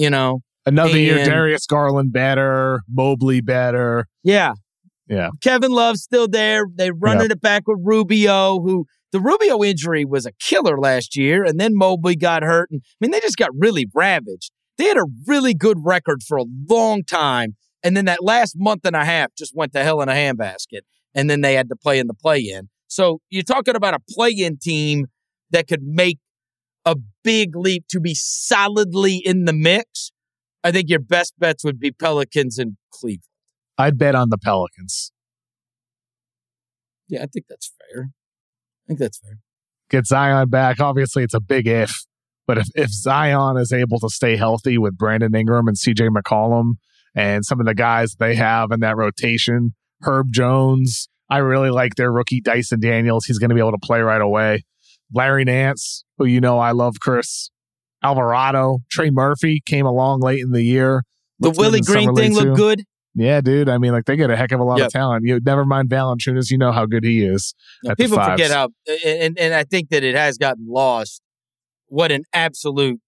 You 0.02 0.10
know, 0.10 0.40
Another 0.66 0.92
And- 0.92 1.00
year, 1.00 1.26
Darius 1.26 1.66
Garland 1.68 2.12
better, 2.12 2.82
Mobley 2.90 3.42
better. 3.42 4.06
Yeah. 4.24 4.54
Yeah. 5.08 5.30
Kevin 5.42 5.72
Love's 5.72 6.02
still 6.02 6.28
there. 6.28 6.66
They 6.74 6.90
running 6.92 7.30
it 7.32 7.42
back 7.42 7.64
with 7.68 7.80
Rubio, 7.84 8.62
who 8.62 8.86
the 9.12 9.20
Rubio 9.20 9.64
injury 9.64 10.06
was 10.06 10.26
a 10.26 10.32
killer 10.40 10.80
last 10.80 11.16
year, 11.18 11.44
and 11.44 11.60
then 11.60 11.76
Mobley 11.76 12.16
got 12.16 12.44
hurt. 12.44 12.70
And 12.72 12.82
I 12.84 12.96
mean, 13.02 13.12
they 13.12 13.20
just 13.20 13.38
got 13.38 13.50
really 13.56 13.88
ravaged. 13.94 14.52
They 14.78 14.86
had 14.86 14.98
a 14.98 15.06
really 15.28 15.54
good 15.54 15.78
record 15.84 16.24
for 16.28 16.38
a 16.38 16.46
long 16.70 17.04
time. 17.04 17.56
And 17.84 17.96
then 17.98 18.06
that 18.06 18.24
last 18.24 18.56
month 18.58 18.86
and 18.86 18.96
a 18.96 19.04
half 19.06 19.30
just 19.38 19.54
went 19.56 19.74
to 19.74 19.84
hell 19.84 20.02
in 20.02 20.10
a 20.10 20.14
handbasket. 20.14 20.82
And 21.14 21.30
then 21.30 21.42
they 21.42 21.56
had 21.56 21.70
to 21.70 21.76
play 21.76 22.00
in 22.00 22.08
the 22.08 22.14
play 22.14 22.40
in. 22.40 22.70
So 22.88 23.20
you're 23.30 23.44
talking 23.44 23.76
about 23.76 23.94
a 23.96 24.00
play 24.10 24.32
in 24.32 24.58
team 24.58 25.08
that 25.52 25.68
could 25.68 25.82
make 25.84 26.20
a 26.86 26.96
big 27.24 27.56
leap 27.56 27.86
to 27.90 28.00
be 28.00 28.14
solidly 28.16 29.18
in 29.18 29.46
the 29.46 29.54
mix. 29.54 30.12
I 30.64 30.72
think 30.72 30.90
your 30.90 31.00
best 31.00 31.34
bets 31.40 31.64
would 31.64 31.80
be 31.80 31.92
Pelicans 31.92 32.58
and 32.58 32.78
Cleveland. 32.92 33.24
I'd 33.78 33.98
bet 33.98 34.16
on 34.16 34.30
the 34.30 34.38
Pelicans. 34.38 35.12
Yeah, 37.08 37.24
I 37.24 37.26
think 37.26 37.46
that's 37.50 37.72
fair. 37.80 38.10
I 38.12 38.88
think 38.88 39.00
that's 39.00 39.18
fair. 39.18 39.40
Get 39.90 40.06
Zion 40.06 40.50
back. 40.50 40.80
Obviously, 40.80 41.24
it's 41.24 41.34
a 41.34 41.40
big 41.40 41.68
if, 41.68 42.06
but 42.48 42.58
if, 42.58 42.68
if 42.76 42.90
Zion 42.90 43.58
is 43.58 43.74
able 43.74 44.00
to 44.00 44.10
stay 44.10 44.38
healthy 44.38 44.78
with 44.78 44.98
Brandon 44.98 45.36
Ingram 45.36 45.68
and 45.68 45.76
CJ 45.76 46.10
McCollum 46.10 46.74
and 47.16 47.44
some 47.44 47.60
of 47.60 47.66
the 47.66 47.74
guys 47.76 48.16
they 48.16 48.36
have 48.36 48.72
in 48.72 48.80
that 48.80 48.96
rotation, 48.96 49.74
Herb 50.02 50.32
Jones, 50.32 51.10
I 51.30 51.40
really 51.40 51.70
like 51.70 51.96
their 51.96 52.12
rookie 52.12 52.42
Dyson 52.42 52.80
Daniels. 52.80 53.26
He's 53.26 53.40
going 53.40 53.50
to 53.50 53.56
be 53.56 53.62
able 53.62 53.72
to 53.72 53.78
play 53.82 54.02
right 54.02 54.22
away. 54.22 54.64
Larry 55.14 55.44
Nance, 55.46 56.04
who 56.18 56.26
you 56.26 56.40
know 56.42 56.60
I 56.60 56.72
love, 56.72 57.00
Chris. 57.00 57.50
Alvarado, 58.04 58.80
Trey 58.90 59.10
Murphy 59.12 59.62
came 59.66 59.86
along 59.86 60.22
late 60.22 60.40
in 60.40 60.52
the 60.52 60.64
year. 60.64 61.04
The 61.40 61.52
Willie 61.52 61.82
Green 61.82 62.16
thing 62.16 62.34
looked 62.34 62.58
good. 62.58 62.84
Yeah, 63.14 63.42
dude. 63.42 63.68
I 63.70 63.78
mean, 63.78 63.92
like 63.92 64.06
they 64.06 64.16
get 64.16 64.30
a 64.30 64.36
heck 64.38 64.52
of 64.52 64.60
a 64.60 64.64
lot 64.64 64.78
Yep. 64.80 64.88
of 64.88 64.94
talent. 64.94 65.26
You 65.26 65.40
never 65.46 65.66
mind 65.66 65.90
Valanciunas. 65.90 66.50
You 66.50 66.58
know 66.58 66.72
how 66.72 66.86
good 66.86 67.04
he 67.04 67.24
is. 67.26 67.54
Now, 67.84 67.92
at 67.92 67.98
the 67.98 68.04
people 68.06 68.24
forget 68.24 68.52
how, 68.52 68.70
and, 69.06 69.38
and 69.38 69.54
I 69.54 69.64
think 69.64 69.90
that 69.90 70.04
it 70.04 70.16
has 70.16 70.38
gotten 70.38 70.66
lost. 70.68 71.22
What 71.88 72.12
an 72.12 72.24
absolute 72.34 73.00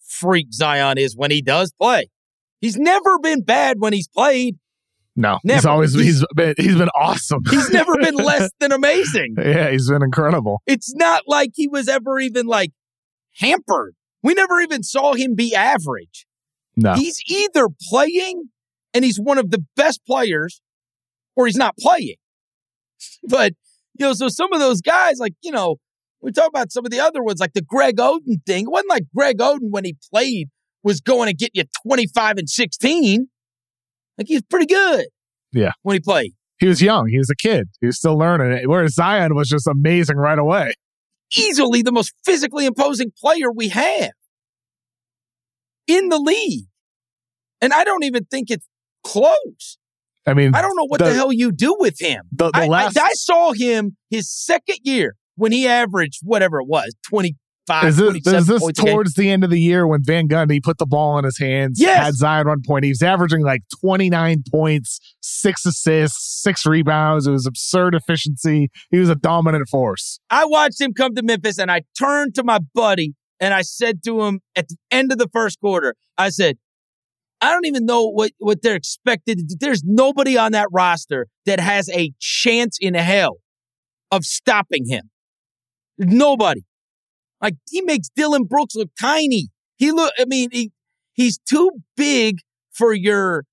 freak 0.00 0.52
Zion 0.52 0.96
is 0.98 1.16
when 1.16 1.30
he 1.30 1.42
does 1.42 1.72
play. 1.80 2.08
He's 2.60 2.76
never 2.76 3.18
been 3.18 3.42
bad 3.42 3.76
when 3.80 3.92
he's 3.92 4.08
played. 4.08 4.56
No, 5.16 5.38
he's 5.42 5.64
always 5.64 5.94
He's- 5.94 6.22
been 6.34 6.54
he's 6.58 6.76
been 6.76 6.90
awesome. 6.94 7.40
He's 7.50 7.70
never 7.70 7.96
been 7.96 8.14
less 8.30 8.50
than 8.60 8.70
amazing. 8.72 9.36
yeah, 9.38 9.70
he's 9.70 9.88
been 9.88 10.02
incredible. 10.02 10.60
It's 10.66 10.94
not 10.94 11.22
like 11.26 11.52
he 11.54 11.66
was 11.68 11.88
ever 11.88 12.18
even 12.20 12.46
like 12.46 12.72
hampered. 13.38 13.94
We 14.22 14.34
never 14.34 14.60
even 14.60 14.82
saw 14.82 15.14
him 15.14 15.34
be 15.34 15.54
average. 15.54 16.26
No, 16.76 16.92
He's 16.94 17.18
either 17.28 17.68
playing 17.88 18.50
and 18.92 19.04
he's 19.04 19.18
one 19.18 19.38
of 19.38 19.50
the 19.50 19.64
best 19.76 20.00
players 20.06 20.60
or 21.34 21.46
he's 21.46 21.56
not 21.56 21.76
playing. 21.78 22.16
But, 23.28 23.52
you 23.98 24.06
know, 24.06 24.12
so 24.14 24.28
some 24.28 24.52
of 24.52 24.60
those 24.60 24.80
guys, 24.80 25.18
like, 25.18 25.34
you 25.42 25.50
know, 25.50 25.76
we 26.22 26.32
talk 26.32 26.48
about 26.48 26.70
some 26.72 26.84
of 26.84 26.90
the 26.90 27.00
other 27.00 27.22
ones, 27.22 27.40
like 27.40 27.52
the 27.54 27.62
Greg 27.62 27.96
Oden 27.96 28.44
thing. 28.46 28.64
It 28.64 28.70
wasn't 28.70 28.90
like 28.90 29.04
Greg 29.14 29.38
Oden 29.38 29.70
when 29.70 29.84
he 29.84 29.96
played 30.12 30.48
was 30.82 31.00
going 31.00 31.26
to 31.28 31.34
get 31.34 31.50
you 31.54 31.64
25 31.86 32.36
and 32.38 32.48
16. 32.48 33.28
Like 34.18 34.26
he's 34.28 34.42
pretty 34.42 34.66
good. 34.66 35.06
Yeah. 35.52 35.72
When 35.82 35.94
he 35.94 36.00
played. 36.00 36.32
he 36.58 36.66
was 36.66 36.80
young. 36.82 37.08
He 37.08 37.18
was 37.18 37.30
a 37.30 37.36
kid. 37.36 37.68
He 37.80 37.86
was 37.86 37.96
still 37.98 38.16
learning 38.18 38.52
it. 38.52 38.68
Whereas 38.68 38.94
Zion 38.94 39.34
was 39.34 39.48
just 39.48 39.66
amazing 39.66 40.16
right 40.16 40.38
away. 40.38 40.72
Easily 41.36 41.82
the 41.82 41.92
most 41.92 42.12
physically 42.24 42.66
imposing 42.66 43.12
player 43.20 43.50
we 43.52 43.68
have 43.68 44.10
in 45.86 46.08
the 46.08 46.18
league. 46.18 46.66
And 47.60 47.72
I 47.72 47.84
don't 47.84 48.04
even 48.04 48.24
think 48.26 48.50
it's 48.50 48.66
close. 49.04 49.78
I 50.26 50.34
mean, 50.34 50.54
I 50.54 50.60
don't 50.62 50.76
know 50.76 50.86
what 50.86 50.98
the, 50.98 51.06
The- 51.06 51.14
hell 51.14 51.32
you 51.32 51.52
do 51.52 51.76
with 51.78 52.00
him. 52.00 52.22
the, 52.32 52.50
the 52.50 52.58
I, 52.58 52.66
last 52.66 52.98
I, 52.98 53.06
I 53.06 53.10
saw 53.12 53.52
him 53.52 53.96
his 54.10 54.30
second 54.30 54.78
year 54.82 55.14
when 55.36 55.52
he 55.52 55.66
averaged 55.66 56.20
whatever 56.22 56.58
it 56.60 56.66
was, 56.66 56.94
25, 57.66 57.88
is 57.88 57.96
this, 57.96 58.06
27 58.06 58.40
is 58.40 58.46
this 58.46 58.72
towards 58.72 59.14
the 59.14 59.30
end 59.30 59.44
of 59.44 59.50
the 59.50 59.60
year 59.60 59.86
when 59.86 60.02
Van 60.02 60.28
Gundy 60.28 60.62
put 60.62 60.78
the 60.78 60.86
ball 60.86 61.18
in 61.18 61.24
his 61.24 61.38
hands? 61.38 61.80
Yes. 61.80 62.04
Had 62.04 62.14
Zion 62.14 62.48
one 62.48 62.62
point. 62.66 62.84
He 62.84 62.90
was 62.90 63.02
averaging 63.02 63.42
like 63.42 63.62
29 63.80 64.44
points, 64.50 65.00
six 65.20 65.66
assists, 65.66 66.42
six 66.42 66.64
rebounds. 66.66 67.26
It 67.26 67.32
was 67.32 67.46
absurd 67.46 67.94
efficiency. 67.94 68.68
He 68.90 68.98
was 68.98 69.08
a 69.08 69.16
dominant 69.16 69.68
force. 69.68 70.18
I 70.30 70.44
watched 70.44 70.80
him 70.80 70.92
come 70.92 71.14
to 71.14 71.22
Memphis 71.22 71.58
and 71.58 71.70
I 71.70 71.82
turned 71.98 72.34
to 72.36 72.44
my 72.44 72.60
buddy 72.74 73.14
and 73.40 73.52
I 73.52 73.62
said 73.62 74.02
to 74.04 74.22
him 74.22 74.40
at 74.54 74.68
the 74.68 74.76
end 74.90 75.12
of 75.12 75.18
the 75.18 75.28
first 75.32 75.60
quarter, 75.60 75.94
I 76.16 76.30
said, 76.30 76.56
I 77.40 77.52
don't 77.52 77.66
even 77.66 77.84
know 77.84 78.08
what, 78.08 78.32
what 78.38 78.62
they're 78.62 78.76
expected 78.76 79.38
to 79.38 79.44
do. 79.44 79.56
There's 79.60 79.82
nobody 79.84 80.38
on 80.38 80.52
that 80.52 80.68
roster 80.72 81.26
that 81.44 81.60
has 81.60 81.90
a 81.90 82.12
chance 82.18 82.78
in 82.80 82.94
hell 82.94 83.36
of 84.10 84.24
stopping 84.24 84.86
him. 84.88 85.10
Nobody. 85.98 86.62
Like 87.40 87.54
he 87.70 87.82
makes 87.82 88.08
Dillon 88.14 88.44
Brooks 88.44 88.74
look 88.74 88.90
tiny. 89.00 89.48
He 89.76 89.92
look 89.92 90.12
I 90.18 90.24
mean, 90.26 90.50
he 90.52 90.72
he's 91.12 91.38
too 91.38 91.70
big 91.96 92.38
for 92.72 92.92
your 92.92 93.44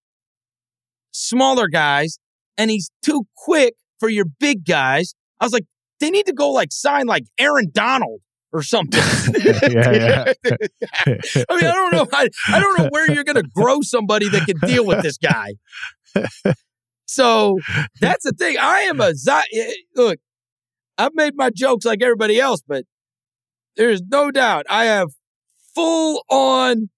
smaller 1.12 1.68
guys, 1.68 2.20
and 2.58 2.72
he's 2.72 2.90
too 3.04 3.24
quick 3.38 3.76
for 4.00 4.10
your 4.10 4.26
big 4.40 4.66
guys. 4.66 5.14
I 5.40 5.46
was 5.46 5.54
like, 5.54 5.66
they 6.00 6.10
need 6.10 6.26
to 6.26 6.34
go 6.34 6.52
like 6.52 6.70
sign 6.72 7.06
like 7.06 7.24
Aaron 7.40 7.72
Donald 7.74 8.22
or 8.52 8.62
something. 8.62 9.02
yeah, 9.44 9.60
yeah. 9.72 10.34
I 10.46 11.56
mean, 11.56 11.66
I 11.66 11.74
don't 11.74 11.94
know. 11.94 12.08
I, 12.14 12.30
I 12.50 12.60
don't 12.60 12.78
know 12.78 12.90
where 12.90 13.12
you're 13.12 13.24
going 13.24 13.42
to 13.42 13.50
grow 13.56 13.82
somebody 13.82 14.30
that 14.30 14.46
can 14.46 14.58
deal 14.60 14.86
with 14.86 15.02
this 15.02 15.18
guy. 15.18 15.54
So 17.06 17.60
that's 18.00 18.24
the 18.24 18.32
thing. 18.32 18.58
I 18.60 18.82
am 18.82 19.02
a 19.02 19.14
eh, 19.54 19.72
look. 19.96 20.20
I've 20.98 21.16
made 21.16 21.34
my 21.36 21.50
jokes 21.50 21.86
like 21.86 22.02
everybody 22.02 22.40
else, 22.40 22.62
but 22.68 22.86
there's 23.76 24.02
no 24.02 24.32
doubt 24.32 24.66
I 24.70 24.86
have 24.86 25.10
full 25.76 26.24
on 26.30 26.90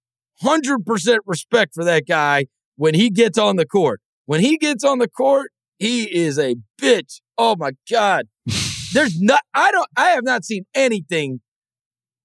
100% 0.43 1.17
respect 1.25 1.73
for 1.73 1.83
that 1.83 2.07
guy 2.07 2.45
when 2.75 2.93
he 2.93 3.09
gets 3.09 3.37
on 3.37 3.55
the 3.55 3.65
court. 3.65 4.01
When 4.25 4.41
he 4.41 4.57
gets 4.57 4.83
on 4.83 4.99
the 4.99 5.07
court, 5.07 5.51
he 5.79 6.03
is 6.03 6.37
a 6.37 6.55
bitch. 6.81 7.21
Oh 7.37 7.55
my 7.55 7.71
God. 7.89 8.25
There's 8.93 9.19
not, 9.19 9.41
I 9.53 9.71
don't, 9.71 9.89
I 9.97 10.09
have 10.09 10.23
not 10.23 10.45
seen 10.45 10.65
anything 10.73 11.41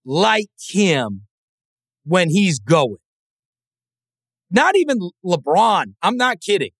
like 0.05 0.49
him 0.69 1.23
when 2.05 2.31
he's 2.31 2.59
going. 2.59 2.97
Not 4.51 4.77
even 4.77 5.11
LeBron. 5.25 5.95
I'm 6.03 6.17
not 6.17 6.41
kidding. 6.41 6.71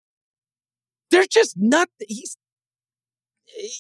There's 1.11 1.29
just 1.29 1.55
nothing. 1.57 2.07
He's, 2.09 2.37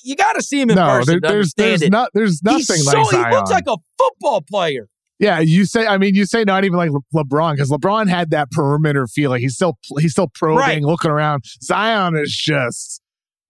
you 0.05 0.17
got 0.17 0.35
to 0.35 0.43
see 0.43 0.61
him 0.61 0.71
in 0.71 0.77
no, 0.77 0.87
person. 0.87 1.21
there- 1.23 1.33
there's 1.33 1.55
there's 1.55 1.83
it. 1.83 1.91
not 1.91 2.11
there's 2.15 2.43
nothing 2.43 2.59
He's 2.59 2.71
like 2.71 2.79
so, 2.79 3.05
Zion. 3.05 3.31
He 3.31 3.37
looks 3.37 3.51
like 3.51 3.65
a 3.67 3.77
football 3.99 4.43
player. 4.43 4.89
yeah, 5.19 5.39
you 5.41 5.65
say. 5.65 5.87
I 5.87 5.99
mean, 5.99 6.15
you 6.15 6.27
say 6.27 6.45
not 6.45 6.65
even 6.65 6.77
like 6.79 6.91
Le- 6.91 7.25
LeBron 7.25 7.53
because 7.55 7.71
LeBron 7.71 8.09
had 8.09 8.31
that 8.31 8.51
perimeter 8.51 9.07
feel. 9.07 9.31
Like 9.31 9.41
he's 9.41 9.55
still 9.55 9.79
he's 9.99 10.13
still 10.13 10.29
probing, 10.35 10.57
Right. 10.59 10.83
looking 10.83 11.11
around. 11.11 11.45
Zion 11.63 12.17
is 12.17 12.31
just 12.35 13.01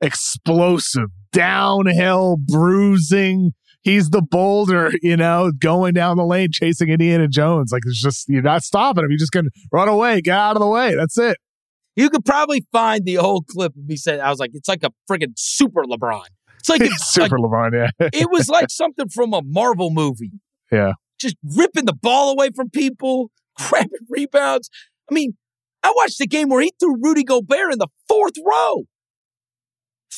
explosive, 0.00 1.08
downhill, 1.32 2.36
bruising. 2.36 3.52
He's 3.82 4.10
the 4.10 4.20
boulder, 4.20 4.92
you 5.02 5.16
know, 5.16 5.52
going 5.58 5.94
down 5.94 6.18
the 6.18 6.24
lane, 6.26 6.48
chasing 6.52 6.88
Indiana 6.90 7.28
Jones. 7.28 7.72
Like 7.72 7.82
it's 7.86 8.00
just 8.02 8.28
you're 8.28 8.42
not 8.42 8.62
stopping 8.62 9.04
him. 9.04 9.10
You're 9.10 9.18
just 9.18 9.32
gonna 9.32 9.48
run 9.72 9.88
away, 9.88 10.20
get 10.20 10.36
out 10.36 10.56
of 10.56 10.60
the 10.60 10.66
way. 10.68 10.94
That's 10.94 11.16
it. 11.16 11.38
You 11.96 12.08
could 12.10 12.24
probably 12.24 12.64
find 12.72 13.04
the 13.04 13.18
old 13.18 13.46
clip 13.46 13.76
of 13.76 13.84
me 13.84 13.96
saying, 13.96 14.20
I 14.20 14.30
was 14.30 14.38
like, 14.38 14.50
it's 14.54 14.68
like 14.68 14.82
a 14.82 14.90
friggin' 15.10 15.32
super 15.36 15.82
LeBron. 15.84 16.24
It's 16.58 16.68
like, 16.68 16.80
it's 16.82 17.12
Super 17.12 17.38
LeBron, 17.38 17.72
yeah. 17.72 18.08
it 18.12 18.30
was 18.30 18.48
like 18.50 18.70
something 18.70 19.08
from 19.08 19.32
a 19.34 19.42
Marvel 19.44 19.90
movie. 19.90 20.32
Yeah. 20.70 20.92
Just 21.18 21.36
ripping 21.56 21.86
the 21.86 21.94
ball 21.94 22.30
away 22.30 22.50
from 22.54 22.70
people, 22.70 23.30
grabbing 23.58 24.06
rebounds. 24.08 24.70
I 25.10 25.14
mean, 25.14 25.32
I 25.82 25.92
watched 25.96 26.18
the 26.18 26.26
game 26.26 26.48
where 26.48 26.60
he 26.60 26.72
threw 26.78 26.96
Rudy 27.00 27.24
Gobert 27.24 27.72
in 27.72 27.78
the 27.78 27.88
fourth 28.08 28.34
row. 28.44 28.84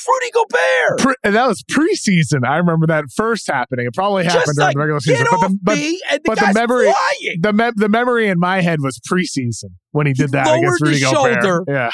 Rudy 0.09 0.31
Gobert. 0.33 0.99
Pre- 1.01 1.15
and 1.25 1.35
that 1.35 1.47
was 1.47 1.63
preseason. 1.65 2.47
I 2.47 2.57
remember 2.57 2.87
that 2.87 3.05
first 3.15 3.47
happening. 3.47 3.87
It 3.87 3.95
probably 3.95 4.25
happened 4.25 4.45
Just 4.47 4.57
during 4.59 4.67
like, 4.69 4.75
the 4.75 4.79
regular 4.81 5.01
season. 5.01 5.27
But 5.31 5.41
the, 5.41 5.59
but, 5.63 5.75
the 5.77 6.21
but 6.25 6.39
the 6.39 6.53
memory- 6.55 6.85
flying. 6.93 7.37
the 7.41 7.53
me- 7.53 7.71
the 7.77 7.89
memory 7.89 8.29
in 8.29 8.39
my 8.39 8.61
head 8.61 8.79
was 8.81 8.99
preseason 9.11 9.71
when 9.93 10.07
he 10.07 10.13
did 10.13 10.31
that 10.33 10.47
lowered 10.47 10.59
against 10.59 10.83
Rudy 10.83 10.95
his 10.99 11.05
Gobert. 11.13 11.43
shoulder. 11.45 11.65
Yeah, 11.69 11.91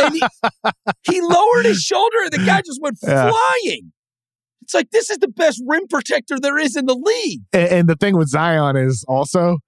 and 0.04 0.14
he, 0.14 0.22
he 1.12 1.20
lowered 1.20 1.66
his 1.66 1.82
shoulder 1.82 2.16
and 2.24 2.32
the 2.32 2.38
guy 2.44 2.62
just 2.62 2.80
went 2.82 2.96
Yeah. 3.02 3.30
flying. 3.30 3.92
It's 4.62 4.74
like 4.74 4.90
this 4.90 5.08
is 5.08 5.16
the 5.18 5.28
best 5.28 5.62
rim 5.66 5.86
protector 5.88 6.38
there 6.38 6.58
is 6.58 6.76
in 6.76 6.84
the 6.86 6.94
league. 6.94 7.40
and, 7.54 7.68
and 7.68 7.88
the 7.88 7.96
thing 7.96 8.16
with 8.18 8.28
Zion 8.28 8.76
is 8.76 9.02
also 9.08 9.58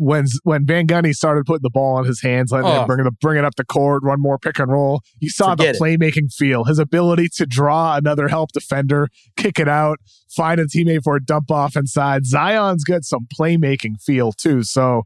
when 0.00 0.24
when 0.44 0.64
Van 0.64 0.86
Gundy 0.86 1.12
started 1.14 1.44
putting 1.44 1.62
the 1.62 1.70
ball 1.70 1.98
in 1.98 2.06
his 2.06 2.22
hands, 2.22 2.50
letting 2.50 2.70
Oh. 2.70 2.80
him 2.80 2.86
bring 2.86 3.06
it 3.06 3.20
bring 3.20 3.38
it 3.38 3.44
up 3.44 3.56
the 3.56 3.64
court, 3.64 4.02
run 4.02 4.18
more 4.18 4.38
pick 4.38 4.58
and 4.58 4.72
roll. 4.72 5.02
You 5.20 5.28
saw 5.28 5.50
Forget 5.50 5.74
the 5.74 5.78
playmaking 5.78 6.32
feel, 6.32 6.64
his 6.64 6.78
ability 6.78 7.28
to 7.36 7.44
draw 7.44 7.96
another 7.96 8.28
help 8.28 8.52
defender, 8.52 9.08
kick 9.36 9.58
it 9.58 9.68
out, 9.68 9.98
find 10.30 10.58
a 10.58 10.64
teammate 10.64 11.02
for 11.04 11.16
a 11.16 11.22
dump 11.22 11.50
off 11.50 11.76
inside. 11.76 12.24
Zion's 12.24 12.82
got 12.82 13.04
some 13.04 13.26
playmaking 13.38 14.00
feel 14.02 14.32
too. 14.32 14.62
So. 14.62 15.02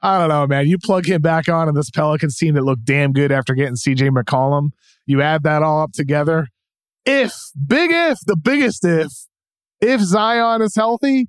I 0.00 0.16
don't 0.16 0.28
know, 0.28 0.46
man. 0.46 0.68
You 0.68 0.78
plug 0.78 1.06
him 1.06 1.20
back 1.22 1.48
on 1.48 1.68
in 1.68 1.74
this 1.74 1.90
Pelicans 1.90 2.36
team 2.36 2.54
that 2.54 2.62
looked 2.62 2.84
damn 2.84 3.12
good 3.12 3.32
after 3.32 3.52
getting 3.52 3.74
CJ 3.74 4.10
McCollum. 4.10 4.70
You 5.06 5.20
add 5.22 5.42
that 5.42 5.64
all 5.64 5.82
up 5.82 5.90
together. 5.92 6.46
If, 7.04 7.34
big 7.66 7.90
if, 7.92 8.18
the 8.24 8.36
biggest 8.36 8.84
if, 8.84 9.08
if 9.80 10.00
Zion 10.00 10.62
is 10.62 10.76
healthy, 10.76 11.28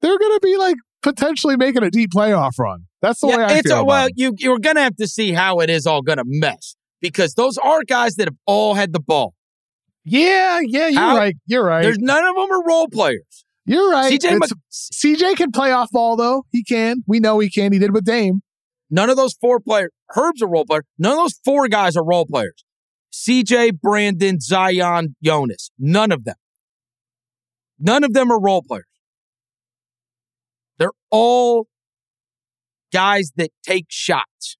they're 0.00 0.18
going 0.18 0.32
to 0.32 0.40
be 0.42 0.56
like 0.56 0.76
potentially 1.04 1.56
making 1.56 1.84
a 1.84 1.90
deep 1.90 2.10
playoff 2.10 2.58
run. 2.58 2.86
That's 3.02 3.20
the 3.20 3.28
way 3.28 3.34
I 3.34 3.58
it's 3.58 3.68
feel. 3.68 3.80
a, 3.80 3.84
well, 3.84 4.06
it. 4.06 4.14
you 4.16 4.34
you're 4.38 4.58
gonna 4.58 4.82
have 4.82 4.96
to 4.96 5.06
see 5.06 5.32
how 5.32 5.60
it 5.60 5.70
is 5.70 5.86
all 5.86 6.02
gonna 6.02 6.22
mesh 6.24 6.74
because 7.00 7.34
those 7.34 7.58
are 7.58 7.82
guys 7.84 8.16
that 8.16 8.26
have 8.26 8.36
all 8.46 8.74
had 8.74 8.92
the 8.92 9.00
ball. 9.00 9.34
yeah, 10.04 10.58
yeah, 10.64 10.88
you're 10.88 11.02
right. 11.16 11.36
You're 11.46 11.64
right. 11.64 11.82
There's 11.82 11.98
none 11.98 12.24
of 12.24 12.34
them 12.34 12.50
are 12.50 12.64
role 12.66 12.88
players. 12.88 13.44
You're 13.66 13.90
right. 13.90 14.12
CJ 14.12 14.32
It's- 14.36 14.90
CJ 14.92 15.36
can 15.36 15.52
play 15.52 15.70
off 15.70 15.90
ball 15.92 16.16
though. 16.16 16.44
He 16.50 16.64
can. 16.64 17.04
We 17.06 17.20
know 17.20 17.38
he 17.38 17.48
can. 17.50 17.72
He 17.72 17.78
did 17.78 17.92
with 17.92 18.04
Dame. 18.04 18.40
None 18.90 19.08
of 19.10 19.16
those 19.16 19.34
four 19.40 19.60
players. 19.60 19.90
Herb's 20.10 20.42
a 20.42 20.46
role 20.46 20.64
player. 20.64 20.84
None 20.98 21.12
of 21.12 21.18
those 21.18 21.38
four 21.44 21.68
guys 21.68 21.96
are 21.96 22.04
role 22.04 22.26
players. 22.26 22.64
CJ, 23.12 23.80
Brandon, 23.80 24.40
Zion, 24.40 25.16
Jonas. 25.22 25.70
None 25.78 26.10
of 26.12 26.24
them. 26.24 26.34
None 27.78 28.04
of 28.04 28.12
them 28.12 28.30
are 28.30 28.40
role 28.40 28.62
players. 28.66 28.84
All 31.14 31.68
guys 32.92 33.32
that 33.36 33.50
take 33.64 33.86
shots. 33.88 34.56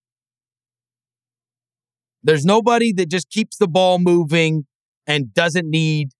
There's 2.22 2.44
nobody 2.44 2.92
that 2.92 3.10
just 3.10 3.28
keeps 3.30 3.56
the 3.56 3.68
ball 3.68 3.98
moving 3.98 4.66
and 5.06 5.34
doesn't 5.34 5.68
need, 5.68 6.10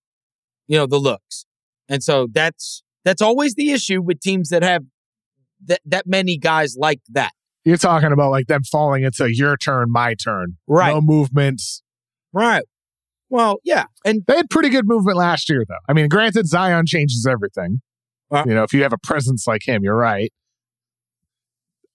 you 0.67 0.77
know, 0.77 0.87
the 0.87 0.99
looks. 0.99 1.47
And 1.89 2.03
so 2.03 2.27
that's 2.31 2.83
that's 3.05 3.23
always 3.23 3.55
the 3.55 3.71
issue 3.71 4.03
with 4.03 4.21
teams 4.21 4.49
that 4.49 4.63
have 4.63 4.85
that 5.67 5.81
that 5.87 6.07
many 6.07 6.37
guys 6.37 6.77
like 6.79 7.01
that. 7.11 7.33
You're 7.65 7.77
talking 7.77 8.13
about 8.13 8.31
like 8.31 8.47
them 8.47 8.63
falling 8.65 9.05
into 9.05 9.35
your 9.35 9.57
turn, 9.57 9.91
my 9.91 10.15
turn. 10.15 10.57
Right. 10.67 10.93
No 10.93 11.01
movements. 11.01 11.83
Right. 12.33 12.65
Well, 13.31 13.59
yeah. 13.65 13.85
And 14.05 14.23
They 14.27 14.37
had 14.37 14.51
pretty 14.51 14.69
good 14.69 14.87
movement 14.87 15.17
last 15.17 15.49
year, 15.49 15.65
though. 15.67 15.75
I 15.89 15.93
mean, 15.93 16.09
granted, 16.09 16.47
Zion 16.47 16.85
changes 16.87 17.27
everything. 17.29 17.81
Uh, 18.31 18.45
you 18.47 18.55
know, 18.55 18.63
if 18.63 18.73
you 18.73 18.83
have 18.83 18.93
a 18.93 18.99
presence 18.99 19.47
like 19.47 19.67
him, 19.67 19.85
you're 19.85 19.97
right. 19.97 20.33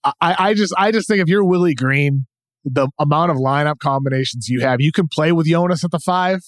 I, 0.04 0.14
I 0.20 0.54
just, 0.54 0.72
I 0.78 0.92
just 0.92 1.08
think 1.08 1.20
if 1.20 1.28
you're 1.28 1.44
Willie 1.44 1.74
Green, 1.74 2.26
the 2.64 2.88
amount 2.98 3.30
of 3.30 3.36
lineup 3.36 3.78
combinations 3.78 4.48
you 4.48 4.60
have, 4.60 4.80
you 4.80 4.92
can 4.92 5.08
play 5.08 5.32
with 5.32 5.46
Jonas 5.46 5.84
at 5.84 5.90
the 5.90 5.98
5 5.98 6.40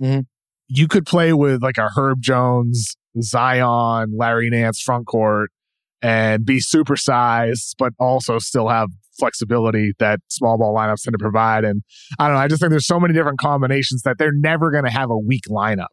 Mhm. 0.00 0.26
You 0.68 0.88
could 0.88 1.04
play 1.04 1.32
with 1.32 1.62
like 1.62 1.76
a 1.76 1.90
Herb 1.94 2.22
Jones, 2.22 2.96
Zion, 3.20 4.14
Larry 4.16 4.48
Nance 4.50 4.80
front 4.80 5.06
court, 5.06 5.50
and 6.00 6.46
be 6.46 6.58
supersized, 6.60 7.74
but 7.76 7.92
also 7.98 8.38
still 8.38 8.68
have 8.68 8.88
flexibility 9.18 9.92
that 9.98 10.20
small 10.28 10.56
ball 10.56 10.74
lineups 10.74 11.02
tend 11.02 11.12
to 11.12 11.18
provide. 11.18 11.64
And 11.64 11.82
I 12.18 12.28
don't 12.28 12.36
know. 12.36 12.40
I 12.40 12.48
just 12.48 12.60
think 12.60 12.70
there's 12.70 12.86
so 12.86 12.98
many 13.00 13.12
different 13.12 13.38
combinations 13.38 14.02
that 14.02 14.16
they're 14.16 14.32
never 14.32 14.70
going 14.70 14.84
to 14.84 14.90
have 14.90 15.10
a 15.10 15.18
weak 15.18 15.44
lineup. 15.48 15.88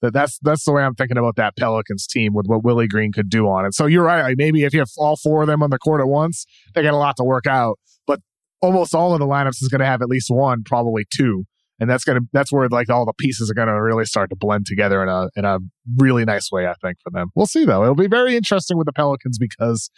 That 0.00 0.12
that's 0.12 0.38
that's 0.42 0.64
the 0.64 0.72
way 0.72 0.82
I'm 0.82 0.94
thinking 0.94 1.18
about 1.18 1.36
that 1.36 1.56
Pelicans 1.56 2.06
team 2.06 2.32
with 2.32 2.46
what 2.46 2.62
Willie 2.62 2.86
Green 2.86 3.12
could 3.12 3.28
do 3.28 3.48
on 3.48 3.66
it. 3.66 3.74
So 3.74 3.86
you're 3.86 4.04
right. 4.04 4.22
Like 4.22 4.36
maybe 4.38 4.64
if 4.64 4.72
you 4.72 4.78
have 4.78 4.90
all 4.96 5.16
four 5.16 5.42
of 5.42 5.48
them 5.48 5.62
on 5.62 5.70
the 5.70 5.78
court 5.78 6.00
at 6.00 6.08
once, 6.08 6.46
they 6.74 6.82
got 6.82 6.94
a 6.94 6.98
lot 6.98 7.16
to 7.16 7.24
work 7.24 7.46
out. 7.46 7.78
But 8.06 8.20
almost 8.60 8.94
all 8.94 9.12
of 9.12 9.18
the 9.18 9.26
lineups 9.26 9.60
is 9.62 9.68
going 9.68 9.80
to 9.80 9.86
have 9.86 10.00
at 10.00 10.08
least 10.08 10.30
one, 10.30 10.62
probably 10.64 11.04
two, 11.12 11.44
and 11.80 11.90
that's 11.90 12.04
gonna 12.04 12.20
that's 12.32 12.52
where 12.52 12.68
like 12.68 12.90
all 12.90 13.06
the 13.06 13.12
pieces 13.18 13.50
are 13.50 13.54
going 13.54 13.68
to 13.68 13.82
really 13.82 14.04
start 14.04 14.30
to 14.30 14.36
blend 14.36 14.66
together 14.66 15.02
in 15.02 15.08
a 15.08 15.28
in 15.36 15.44
a 15.44 15.58
really 15.96 16.24
nice 16.24 16.50
way. 16.52 16.66
I 16.66 16.74
think 16.80 16.98
for 17.02 17.10
them. 17.10 17.30
We'll 17.34 17.46
see 17.46 17.64
though. 17.64 17.82
It'll 17.82 17.96
be 17.96 18.06
very 18.06 18.36
interesting 18.36 18.78
with 18.78 18.86
the 18.86 18.92
Pelicans 18.92 19.38
because 19.38 19.90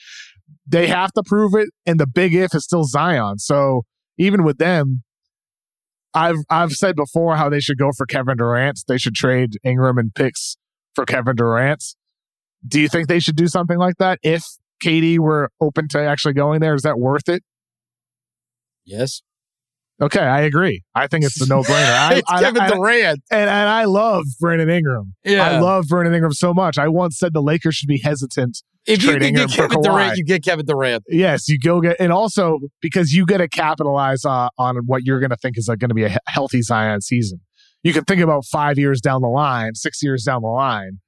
they 0.66 0.86
have 0.86 1.12
to 1.12 1.22
prove 1.22 1.54
it, 1.54 1.68
and 1.84 2.00
the 2.00 2.06
big 2.06 2.34
if 2.34 2.54
is 2.54 2.64
still 2.64 2.84
Zion. 2.84 3.38
So 3.38 3.82
even 4.18 4.44
with 4.44 4.58
them, 4.58 5.02
I've 6.14 6.38
I've 6.48 6.72
said 6.72 6.96
before 6.96 7.36
how 7.36 7.48
they 7.48 7.60
should 7.60 7.78
go 7.78 7.90
for 7.96 8.06
Kevin 8.06 8.36
Durant. 8.36 8.80
They 8.88 8.98
should 8.98 9.14
trade 9.14 9.58
Ingram 9.64 9.98
and 9.98 10.14
picks 10.14 10.56
for 10.94 11.04
Kevin 11.04 11.36
Durant. 11.36 11.84
Do 12.66 12.80
you 12.80 12.88
think 12.88 13.08
they 13.08 13.20
should 13.20 13.36
do 13.36 13.46
something 13.46 13.78
like 13.78 13.96
that 13.98 14.18
if 14.22 14.44
KD 14.82 15.18
were 15.18 15.50
open 15.60 15.88
to 15.88 16.00
actually 16.00 16.34
going 16.34 16.60
there? 16.60 16.74
Is 16.74 16.82
that 16.82 16.98
worth 16.98 17.28
it? 17.28 17.42
yes. 18.84 19.22
Okay, 20.02 20.20
I 20.20 20.40
agree. 20.42 20.82
I 20.94 21.06
think 21.08 21.24
it's 21.24 21.40
a 21.40 21.46
no 21.46 21.62
brainer. 21.62 21.94
I, 21.94 22.14
it's 22.18 22.30
I, 22.30 22.40
Kevin 22.40 22.62
I- 22.62 22.70
Durant. 22.70 23.20
and, 23.30 23.50
and 23.50 23.68
I 23.68 23.84
love 23.84 24.24
Brandon 24.40 24.70
Ingram. 24.70 25.14
Yeah. 25.24 25.44
I 25.46 25.60
love 25.60 25.86
Brandon 25.88 26.14
Ingram 26.14 26.32
so 26.32 26.54
much. 26.54 26.78
I 26.78 26.88
once 26.88 27.18
said 27.18 27.34
the 27.34 27.42
Lakers 27.42 27.74
should 27.74 27.88
be 27.88 28.00
hesitant 28.02 28.62
if 28.86 29.02
you 29.02 29.10
trading 29.10 29.34
can 29.34 29.46
get 29.46 29.56
Kevin 29.56 29.78
Kawhi. 29.78 29.82
Durant, 29.82 30.16
you 30.16 30.24
get 30.24 30.42
Kevin 30.42 30.64
Durant. 30.64 31.04
Yes, 31.08 31.48
you 31.48 31.58
go 31.58 31.80
get, 31.82 31.96
and 32.00 32.12
also 32.12 32.60
because 32.80 33.12
you 33.12 33.26
got 33.26 33.38
to 33.38 33.48
capitalize 33.48 34.24
uh, 34.24 34.48
on 34.58 34.78
what 34.86 35.04
you're 35.04 35.20
going 35.20 35.30
to 35.30 35.36
think 35.36 35.58
is 35.58 35.66
going 35.66 35.88
to 35.90 35.94
be 35.94 36.04
a 36.04 36.16
healthy 36.26 36.62
Zion 36.62 37.02
season. 37.02 37.40
You 37.82 37.92
can 37.92 38.04
think 38.04 38.20
about 38.22 38.44
five 38.46 38.78
years 38.78 39.00
down 39.00 39.20
the 39.22 39.28
line, 39.28 39.74
six 39.74 40.02
years 40.02 40.24
down 40.24 40.42
the 40.42 40.48
line. 40.48 41.00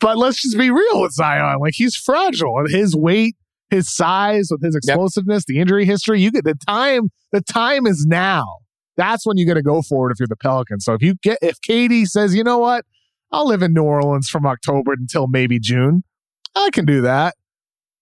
But 0.00 0.18
let's 0.18 0.42
just 0.42 0.58
be 0.58 0.70
real 0.70 1.00
with 1.02 1.12
Zion. 1.12 1.58
Like 1.60 1.74
he's 1.76 1.96
fragile, 1.96 2.58
and 2.58 2.68
his 2.70 2.94
weight, 2.94 3.36
his 3.70 3.94
size, 3.94 4.48
with 4.50 4.62
his 4.62 4.76
explosiveness, 4.76 5.44
the 5.46 5.58
injury 5.58 5.84
history. 5.84 6.20
You 6.20 6.30
get 6.30 6.44
the 6.44 6.54
time. 6.66 7.10
The 7.32 7.40
time 7.40 7.86
is 7.86 8.06
now. 8.08 8.58
That's 8.96 9.26
when 9.26 9.36
you 9.36 9.46
got 9.46 9.54
to 9.54 9.62
go 9.62 9.82
for 9.82 10.08
it 10.08 10.12
if 10.12 10.20
you're 10.20 10.26
the 10.26 10.36
Pelicans. 10.36 10.84
So 10.84 10.94
if 10.94 11.02
you 11.02 11.16
get, 11.22 11.38
if 11.42 11.60
KD 11.60 12.06
says, 12.06 12.34
you 12.34 12.42
know 12.42 12.58
what, 12.58 12.84
I'll 13.30 13.46
live 13.46 13.62
in 13.62 13.74
New 13.74 13.82
Orleans 13.82 14.28
from 14.28 14.46
October 14.46 14.92
until 14.92 15.26
maybe 15.26 15.58
June. 15.58 16.02
I 16.54 16.70
can 16.72 16.86
do 16.86 17.02
that 17.02 17.34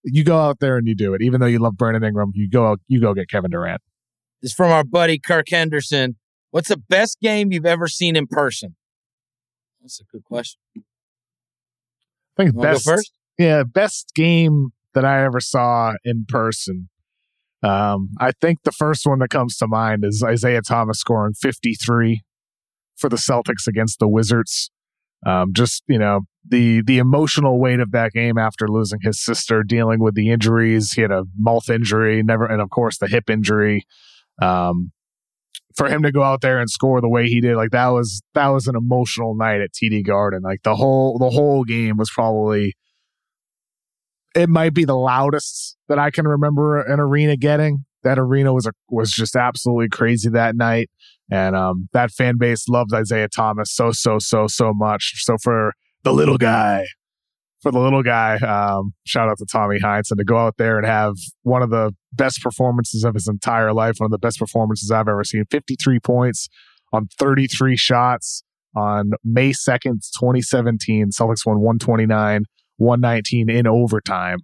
you 0.05 0.23
go 0.23 0.37
out 0.37 0.59
there 0.59 0.77
and 0.77 0.87
you 0.87 0.95
do 0.95 1.13
it. 1.13 1.21
Even 1.21 1.41
though 1.41 1.47
you 1.47 1.59
love 1.59 1.77
Brandon 1.77 2.03
Ingram, 2.03 2.31
you 2.33 2.49
go 2.49 2.67
out, 2.67 2.79
you 2.87 3.01
go 3.01 3.13
get 3.13 3.29
Kevin 3.29 3.51
Durant. 3.51 3.81
This 4.41 4.51
is 4.51 4.55
from 4.55 4.71
our 4.71 4.83
buddy 4.83 5.17
Kirk 5.17 5.49
Henderson. 5.49 6.15
What's 6.51 6.69
the 6.69 6.77
best 6.77 7.19
game 7.19 7.51
you've 7.51 7.65
ever 7.65 7.87
seen 7.87 8.15
in 8.15 8.27
person? 8.27 8.75
That's 9.81 9.99
a 9.99 10.03
good 10.05 10.23
question. 10.23 10.59
I 12.37 12.43
think 12.43 12.61
best, 12.61 12.85
first? 12.85 13.11
yeah, 13.37 13.63
best 13.63 14.11
game 14.15 14.69
that 14.95 15.05
I 15.05 15.23
ever 15.23 15.39
saw 15.39 15.93
in 16.03 16.25
person. 16.27 16.89
Um, 17.61 18.09
I 18.19 18.31
think 18.31 18.63
the 18.63 18.71
first 18.71 19.05
one 19.05 19.19
that 19.19 19.29
comes 19.29 19.57
to 19.57 19.67
mind 19.67 20.03
is 20.03 20.23
Isaiah 20.23 20.61
Thomas 20.61 20.99
scoring 20.99 21.33
53 21.33 22.23
for 22.95 23.09
the 23.09 23.15
Celtics 23.15 23.67
against 23.67 23.99
the 23.99 24.07
Wizards. 24.07 24.71
Um, 25.25 25.53
just 25.53 25.83
you 25.87 25.97
know 25.97 26.21
the 26.47 26.83
the 26.83 26.99
emotional 26.99 27.59
weight 27.59 27.79
of 27.79 27.91
that 27.91 28.11
game 28.11 28.37
after 28.37 28.67
losing 28.67 28.99
his 29.01 29.19
sister, 29.19 29.63
dealing 29.63 29.99
with 29.99 30.13
the 30.13 30.29
injuries. 30.29 30.91
He 30.91 31.01
had 31.01 31.11
a 31.11 31.23
mouth 31.37 31.69
injury, 31.69 32.21
never, 32.21 32.45
and 32.45 32.61
of 32.61 32.69
course 32.69 32.97
the 32.97 33.07
hip 33.07 33.29
injury. 33.29 33.85
Um, 34.41 34.91
for 35.75 35.89
him 35.89 36.03
to 36.03 36.11
go 36.11 36.23
out 36.23 36.41
there 36.41 36.59
and 36.59 36.69
score 36.69 37.01
the 37.01 37.09
way 37.09 37.27
he 37.27 37.41
did, 37.41 37.55
like 37.55 37.71
that 37.71 37.87
was 37.87 38.21
that 38.33 38.47
was 38.49 38.67
an 38.67 38.75
emotional 38.75 39.35
night 39.35 39.61
at 39.61 39.71
TD 39.73 40.05
Garden. 40.05 40.41
Like 40.43 40.61
the 40.63 40.75
whole 40.75 41.17
the 41.17 41.31
whole 41.31 41.63
game 41.63 41.97
was 41.97 42.11
probably 42.11 42.75
it 44.35 44.49
might 44.49 44.73
be 44.73 44.85
the 44.85 44.95
loudest 44.95 45.77
that 45.87 45.97
I 45.97 46.11
can 46.11 46.27
remember 46.27 46.81
an 46.81 46.99
arena 46.99 47.37
getting. 47.37 47.85
That 48.03 48.19
arena 48.19 48.53
was 48.53 48.67
a, 48.67 48.71
was 48.89 49.11
just 49.11 49.35
absolutely 49.35 49.89
crazy 49.89 50.29
that 50.29 50.55
night, 50.55 50.89
and 51.31 51.55
um, 51.55 51.89
that 51.93 52.11
fan 52.11 52.37
base 52.37 52.67
loved 52.67 52.93
Isaiah 52.93 53.29
Thomas 53.29 53.73
so 53.73 53.91
so 53.91 54.19
so 54.19 54.45
so 54.47 54.73
much. 54.73 55.23
So 55.23 55.37
for 55.41 55.73
the 56.03 56.13
little 56.13 56.37
guy, 56.37 56.85
for 57.63 57.71
the 57.71 57.79
little 57.79 58.03
guy, 58.03 58.35
um, 58.37 58.93
shout 59.05 59.27
out 59.27 59.39
to 59.39 59.45
Tommy 59.51 59.79
Heinz, 59.79 60.11
and 60.11 60.19
to 60.19 60.23
go 60.23 60.37
out 60.37 60.57
there 60.57 60.77
and 60.77 60.85
have 60.85 61.15
one 61.41 61.63
of 61.63 61.71
the 61.71 61.93
best 62.13 62.43
performances 62.43 63.03
of 63.03 63.15
his 63.15 63.27
entire 63.27 63.73
life, 63.73 63.95
one 63.97 64.05
of 64.05 64.11
the 64.11 64.19
best 64.19 64.37
performances 64.37 64.91
I've 64.91 65.07
ever 65.07 65.23
seen. 65.23 65.43
Fifty 65.49 65.75
three 65.75 65.99
points 65.99 66.47
on 66.93 67.07
thirty 67.17 67.47
three 67.47 67.75
shots 67.75 68.43
on 68.75 69.13
May 69.23 69.51
second, 69.51 70.03
twenty 70.15 70.43
seventeen. 70.43 71.09
Celtics 71.09 71.43
won 71.43 71.59
one 71.59 71.79
twenty 71.79 72.05
nine. 72.05 72.43
119 72.77 73.49
in 73.49 73.67
overtime. 73.67 74.39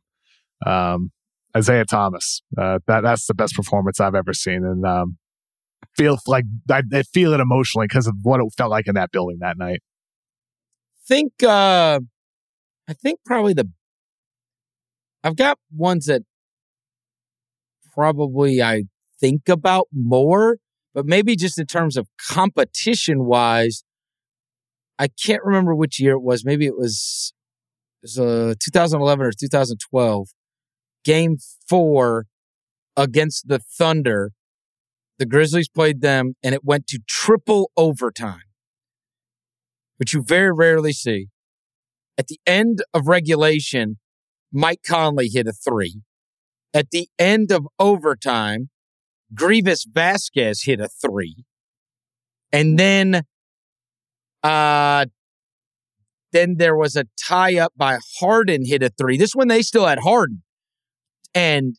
Um, 0.66 1.12
Isaiah 1.56 1.86
Thomas, 1.86 2.42
uh, 2.58 2.80
that 2.88 3.02
that's 3.02 3.28
the 3.28 3.34
best 3.34 3.56
performance 3.56 4.00
I've 4.00 4.16
ever 4.16 4.34
seen, 4.34 4.64
and 4.64 4.86
um, 4.86 5.18
feel 5.98 6.18
like 6.28 6.46
I, 6.70 6.84
I 6.94 7.04
feel 7.04 7.34
it 7.34 7.40
emotionally 7.40 7.88
because 7.88 8.08
of 8.08 8.16
what 8.22 8.40
it 8.40 8.48
felt 8.58 8.72
like 8.72 8.88
in 8.88 8.96
that 8.96 9.12
building 9.12 9.40
that 9.42 9.58
night. 9.58 9.82
Think, 11.06 11.44
uh, 11.44 12.00
I 12.88 12.94
think 12.94 13.20
probably 13.26 13.54
the 13.54 13.70
I've 15.24 15.36
got 15.36 15.60
ones 15.72 16.06
that 16.06 16.24
probably 17.94 18.62
I 18.62 18.84
think 19.20 19.50
about 19.50 19.88
more, 19.94 20.58
but 20.94 21.06
maybe 21.06 21.36
just 21.36 21.60
in 21.60 21.68
terms 21.68 21.96
of 21.96 22.08
competition 22.30 23.26
wise, 23.26 23.84
I 24.98 25.08
can't 25.08 25.44
remember 25.44 25.76
which 25.76 26.00
year 26.00 26.14
it 26.14 26.22
was. 26.22 26.44
Maybe 26.44 26.66
it 26.66 26.78
was 26.78 27.34
was 28.02 28.20
uh, 28.20 28.54
2011 28.60 29.26
or 29.26 29.32
2012, 29.32 30.30
game 31.04 31.38
four 31.68 32.26
against 32.98 33.48
the 33.48 33.60
Thunder. 33.60 34.32
The 35.20 35.26
Grizzlies 35.26 35.70
played 35.70 36.02
them 36.02 36.36
and 36.44 36.56
it 36.56 36.64
went 36.64 36.88
to 36.88 37.00
triple 37.08 37.72
overtime, 37.78 38.50
which 39.98 40.14
you 40.14 40.24
very 40.24 40.52
rarely 40.52 40.94
see. 40.94 41.28
At 42.18 42.28
the 42.28 42.40
end 42.46 42.84
of 42.94 43.08
regulation, 43.08 43.98
Mike 44.52 44.82
Conley 44.86 45.30
hit 45.30 45.48
a 45.48 45.54
three. 45.54 46.02
At 46.74 46.92
the 46.92 47.08
end 47.20 47.52
of 47.52 47.68
overtime, 47.80 48.70
Greivis 49.34 49.86
Vasquez 49.90 50.64
hit 50.64 50.80
a 50.80 50.90
three. 50.90 51.46
And 52.52 52.78
then 52.78 53.24
uh 54.44 55.06
then 56.32 56.56
there 56.58 56.76
was 56.76 56.96
a 56.96 57.06
tie 57.20 57.58
up 57.58 57.74
by 57.76 58.00
Harden 58.20 58.66
hit 58.66 58.84
a 58.84 58.90
three. 58.90 59.18
This 59.18 59.36
one 59.36 59.48
they 59.48 59.62
still 59.62 59.86
had 59.86 60.00
Harden. 60.00 60.44
And 61.34 61.76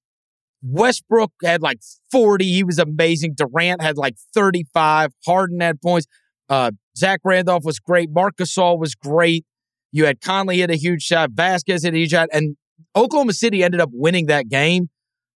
Westbrook 0.62 1.32
had 1.42 1.62
like 1.62 1.80
40. 2.10 2.44
He 2.44 2.64
was 2.64 2.78
amazing. 2.78 3.34
Durant 3.36 3.82
had 3.82 3.96
like 3.96 4.14
35. 4.34 5.12
Harden 5.26 5.60
had 5.60 5.80
points. 5.80 6.06
Uh, 6.48 6.72
Zach 6.96 7.20
Randolph 7.24 7.64
was 7.64 7.78
great. 7.78 8.10
Marc 8.10 8.36
Gasol 8.36 8.78
was 8.78 8.94
great. 8.94 9.44
You 9.90 10.06
had 10.06 10.20
Conley 10.20 10.58
hit 10.58 10.70
a 10.70 10.76
huge 10.76 11.02
shot. 11.02 11.30
Vasquez 11.32 11.84
hit 11.84 11.94
a 11.94 11.98
huge 11.98 12.10
shot. 12.10 12.28
And 12.32 12.56
Oklahoma 12.96 13.32
City 13.32 13.62
ended 13.62 13.80
up 13.80 13.90
winning 13.92 14.26
that 14.26 14.48
game. 14.48 14.88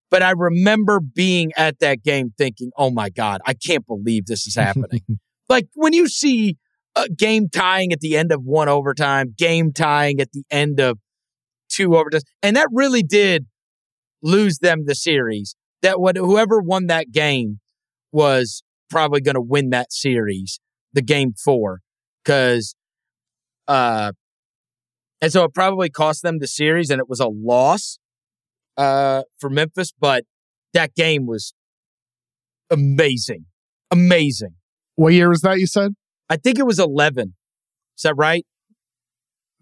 But 0.09 0.23
I 0.23 0.31
remember 0.31 0.99
being 0.99 1.51
at 1.57 1.79
that 1.79 2.01
game 2.01 2.33
thinking, 2.37 2.71
oh 2.77 2.91
my 2.91 3.09
God, 3.09 3.41
I 3.45 3.53
can't 3.53 3.85
believe 3.85 4.25
this 4.25 4.47
is 4.47 4.55
happening. 4.55 5.01
like 5.49 5.67
when 5.75 5.93
you 5.93 6.07
see 6.07 6.57
uh, 6.97 7.05
game 7.15 7.47
tying 7.49 7.91
at 7.91 7.99
the 7.99 8.17
end 8.17 8.31
of 8.31 8.43
one 8.43 8.67
overtime, 8.67 9.33
game 9.37 9.71
tying 9.71 10.19
at 10.19 10.31
the 10.31 10.43
end 10.49 10.79
of 10.79 10.97
two 11.69 11.89
overtimes. 11.89 12.23
And 12.41 12.55
that 12.55 12.67
really 12.71 13.03
did 13.03 13.45
lose 14.23 14.59
them 14.59 14.85
the 14.85 14.95
series. 14.95 15.55
That 15.83 15.99
what 15.99 16.17
whoever 16.17 16.59
won 16.59 16.87
that 16.87 17.11
game 17.11 17.59
was 18.11 18.63
probably 18.89 19.21
going 19.21 19.35
to 19.35 19.41
win 19.41 19.69
that 19.69 19.93
series, 19.93 20.59
the 20.93 21.03
game 21.03 21.33
four, 21.33 21.81
because 22.23 22.75
uh, 23.67 24.13
and 25.21 25.31
so 25.31 25.43
it 25.43 25.53
probably 25.53 25.89
cost 25.89 26.23
them 26.23 26.39
the 26.39 26.47
series, 26.47 26.89
and 26.89 26.99
it 26.99 27.07
was 27.07 27.19
a 27.19 27.27
loss 27.27 27.99
uh 28.75 29.21
for 29.39 29.51
Memphis. 29.51 29.93
But 29.99 30.23
that 30.73 30.95
game 30.95 31.27
was 31.27 31.53
amazing, 32.71 33.45
amazing. 33.91 34.55
What 34.95 35.13
year 35.13 35.29
was 35.29 35.41
that? 35.41 35.59
You 35.59 35.67
said 35.67 35.93
I 36.29 36.37
think 36.37 36.59
it 36.59 36.65
was 36.65 36.79
11. 36.79 37.33
Is 37.97 38.03
that 38.03 38.15
right? 38.17 38.45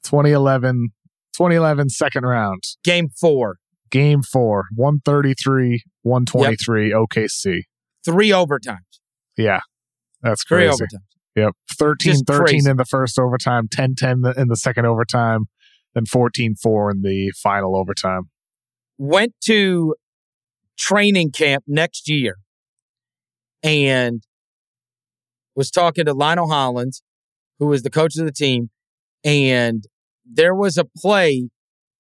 2011, 0.03 0.89
2011 1.33 1.89
second 1.89 2.25
round. 2.25 2.63
Game 2.83 3.09
four. 3.09 3.57
Game 3.91 4.23
four, 4.23 4.65
133, 4.75 5.83
123, 6.01 6.89
yep. 6.89 6.97
OKC. 6.97 7.61
Three 8.03 8.29
overtimes. 8.29 8.79
Yeah. 9.37 9.59
That's 10.21 10.43
crazy. 10.43 10.75
Three 10.75 10.87
overtimes. 10.87 11.01
Yep. 11.35 11.53
13 11.77 12.13
Just 12.13 12.25
13 12.27 12.45
crazy. 12.45 12.69
in 12.69 12.77
the 12.77 12.85
first 12.85 13.19
overtime, 13.19 13.67
10 13.69 13.95
10 13.95 14.23
in 14.37 14.47
the 14.47 14.55
second 14.55 14.85
overtime, 14.85 15.45
then 15.93 16.05
14 16.05 16.55
4 16.61 16.91
in 16.91 17.01
the 17.01 17.31
final 17.41 17.75
overtime. 17.77 18.23
Went 18.97 19.33
to 19.45 19.95
training 20.77 21.31
camp 21.31 21.63
next 21.67 22.09
year 22.09 22.37
and 23.63 24.23
was 25.55 25.71
talking 25.71 26.05
to 26.05 26.13
Lionel 26.13 26.49
Hollins, 26.49 27.01
who 27.59 27.67
was 27.67 27.83
the 27.83 27.89
coach 27.89 28.17
of 28.17 28.25
the 28.25 28.31
team, 28.31 28.69
and 29.23 29.85
there 30.25 30.53
was 30.53 30.77
a 30.77 30.85
play 30.85 31.49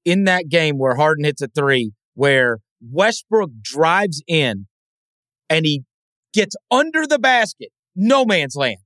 in 0.03 0.25
that 0.25 0.49
game 0.49 0.77
where 0.77 0.95
Harden 0.95 1.25
hits 1.25 1.41
a 1.41 1.47
three 1.47 1.91
where 2.13 2.59
Westbrook 2.81 3.51
drives 3.61 4.21
in 4.27 4.67
and 5.49 5.65
he 5.65 5.83
gets 6.33 6.55
under 6.69 7.07
the 7.07 7.19
basket, 7.19 7.69
no 7.95 8.25
man's 8.25 8.55
land, 8.55 8.77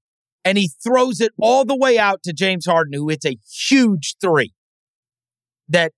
and 0.45 0.57
he 0.57 0.69
throws 0.83 1.19
it 1.19 1.31
all 1.41 1.65
the 1.65 1.75
way 1.75 1.97
out 1.97 2.21
to 2.23 2.33
James 2.33 2.65
Harden, 2.65 2.93
who 2.93 3.09
hits 3.09 3.25
a 3.25 3.37
huge 3.69 4.15
three 4.21 4.53
that 5.67 5.91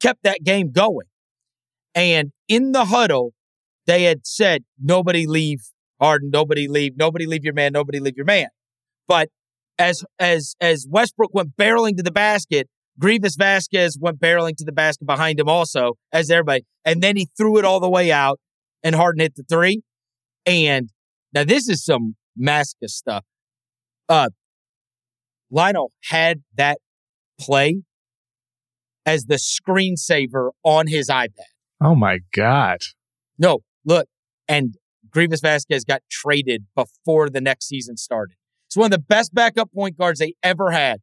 kept 0.00 0.22
that 0.24 0.42
game 0.44 0.72
going. 0.72 1.06
And 1.94 2.32
in 2.48 2.72
the 2.72 2.86
huddle, 2.86 3.34
they 3.86 4.04
had 4.04 4.26
said, 4.26 4.64
nobody 4.80 5.26
leave 5.26 5.60
Harden, 6.02 6.30
nobody 6.32 6.66
leave, 6.66 6.96
nobody 6.96 7.26
leave 7.26 7.44
your 7.44 7.54
man, 7.54 7.72
nobody 7.72 8.00
leave 8.00 8.16
your 8.16 8.26
man. 8.26 8.48
But 9.06 9.28
as 9.78 10.04
as 10.18 10.54
as 10.60 10.86
Westbrook 10.90 11.32
went 11.32 11.56
barreling 11.56 11.96
to 11.96 12.02
the 12.02 12.10
basket, 12.10 12.68
Greivis 13.00 13.38
Vasquez 13.38 13.96
went 14.00 14.20
barreling 14.20 14.56
to 14.56 14.64
the 14.64 14.72
basket 14.72 15.06
behind 15.06 15.38
him 15.38 15.48
also, 15.48 15.94
as 16.12 16.30
everybody. 16.30 16.64
And 16.84 17.02
then 17.02 17.16
he 17.16 17.28
threw 17.36 17.58
it 17.58 17.64
all 17.64 17.80
the 17.80 17.88
way 17.88 18.10
out, 18.10 18.40
and 18.82 18.94
Harden 18.94 19.20
hit 19.20 19.36
the 19.36 19.44
three. 19.44 19.82
And 20.44 20.90
now 21.32 21.44
this 21.44 21.68
is 21.68 21.84
some 21.84 22.16
Masca 22.40 22.88
stuff. 22.88 23.24
Uh, 24.08 24.30
Lionel 25.50 25.92
had 26.10 26.42
that 26.56 26.78
play 27.38 27.82
as 29.06 29.24
the 29.26 29.36
screensaver 29.36 30.50
on 30.64 30.86
his 30.86 31.08
iPad. 31.08 31.52
Oh 31.80 31.94
my 31.94 32.18
God. 32.34 32.78
No, 33.38 33.60
look, 33.84 34.08
and 34.48 34.74
Greivis 35.14 35.42
Vasquez 35.42 35.84
got 35.84 36.02
traded 36.10 36.64
before 36.74 37.28
the 37.28 37.40
next 37.40 37.68
season 37.68 37.96
started. 37.96 38.36
It's 38.66 38.76
one 38.76 38.86
of 38.86 38.90
the 38.92 38.98
best 38.98 39.34
backup 39.34 39.70
point 39.72 39.98
guards 39.98 40.18
they 40.18 40.34
ever 40.42 40.70
had. 40.70 41.00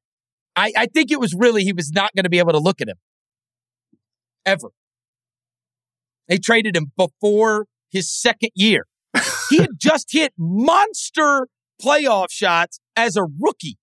I, 0.55 0.73
I 0.75 0.85
think 0.87 1.11
it 1.11 1.19
was 1.19 1.35
really 1.37 1.63
he 1.63 1.73
was 1.73 1.91
not 1.91 2.11
going 2.15 2.23
to 2.23 2.29
be 2.29 2.39
able 2.39 2.53
to 2.53 2.59
look 2.59 2.81
at 2.81 2.87
him 2.87 2.97
ever. 4.45 4.69
They 6.27 6.37
traded 6.37 6.75
him 6.75 6.91
before 6.97 7.67
his 7.91 8.11
second 8.11 8.51
year. 8.55 8.87
he 9.49 9.57
had 9.57 9.71
just 9.77 10.07
hit 10.11 10.33
monster 10.37 11.47
playoff 11.81 12.31
shots 12.31 12.79
as 12.95 13.15
a 13.15 13.23
rookie, 13.23 13.77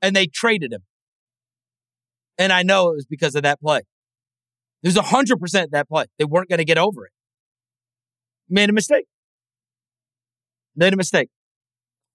and 0.00 0.16
they 0.16 0.26
traded 0.26 0.72
him. 0.72 0.82
And 2.38 2.52
I 2.52 2.62
know 2.62 2.90
it 2.90 2.96
was 2.96 3.06
because 3.06 3.34
of 3.34 3.42
that 3.42 3.60
play. 3.60 3.80
It 4.82 4.94
was 4.94 4.96
100% 4.96 5.70
that 5.70 5.88
play. 5.88 6.06
They 6.18 6.24
weren't 6.24 6.48
going 6.48 6.58
to 6.58 6.64
get 6.64 6.78
over 6.78 7.04
it. 7.04 7.12
Made 8.48 8.70
a 8.70 8.72
mistake 8.72 9.06
made 10.78 10.94
a 10.94 10.96
mistake. 10.96 11.28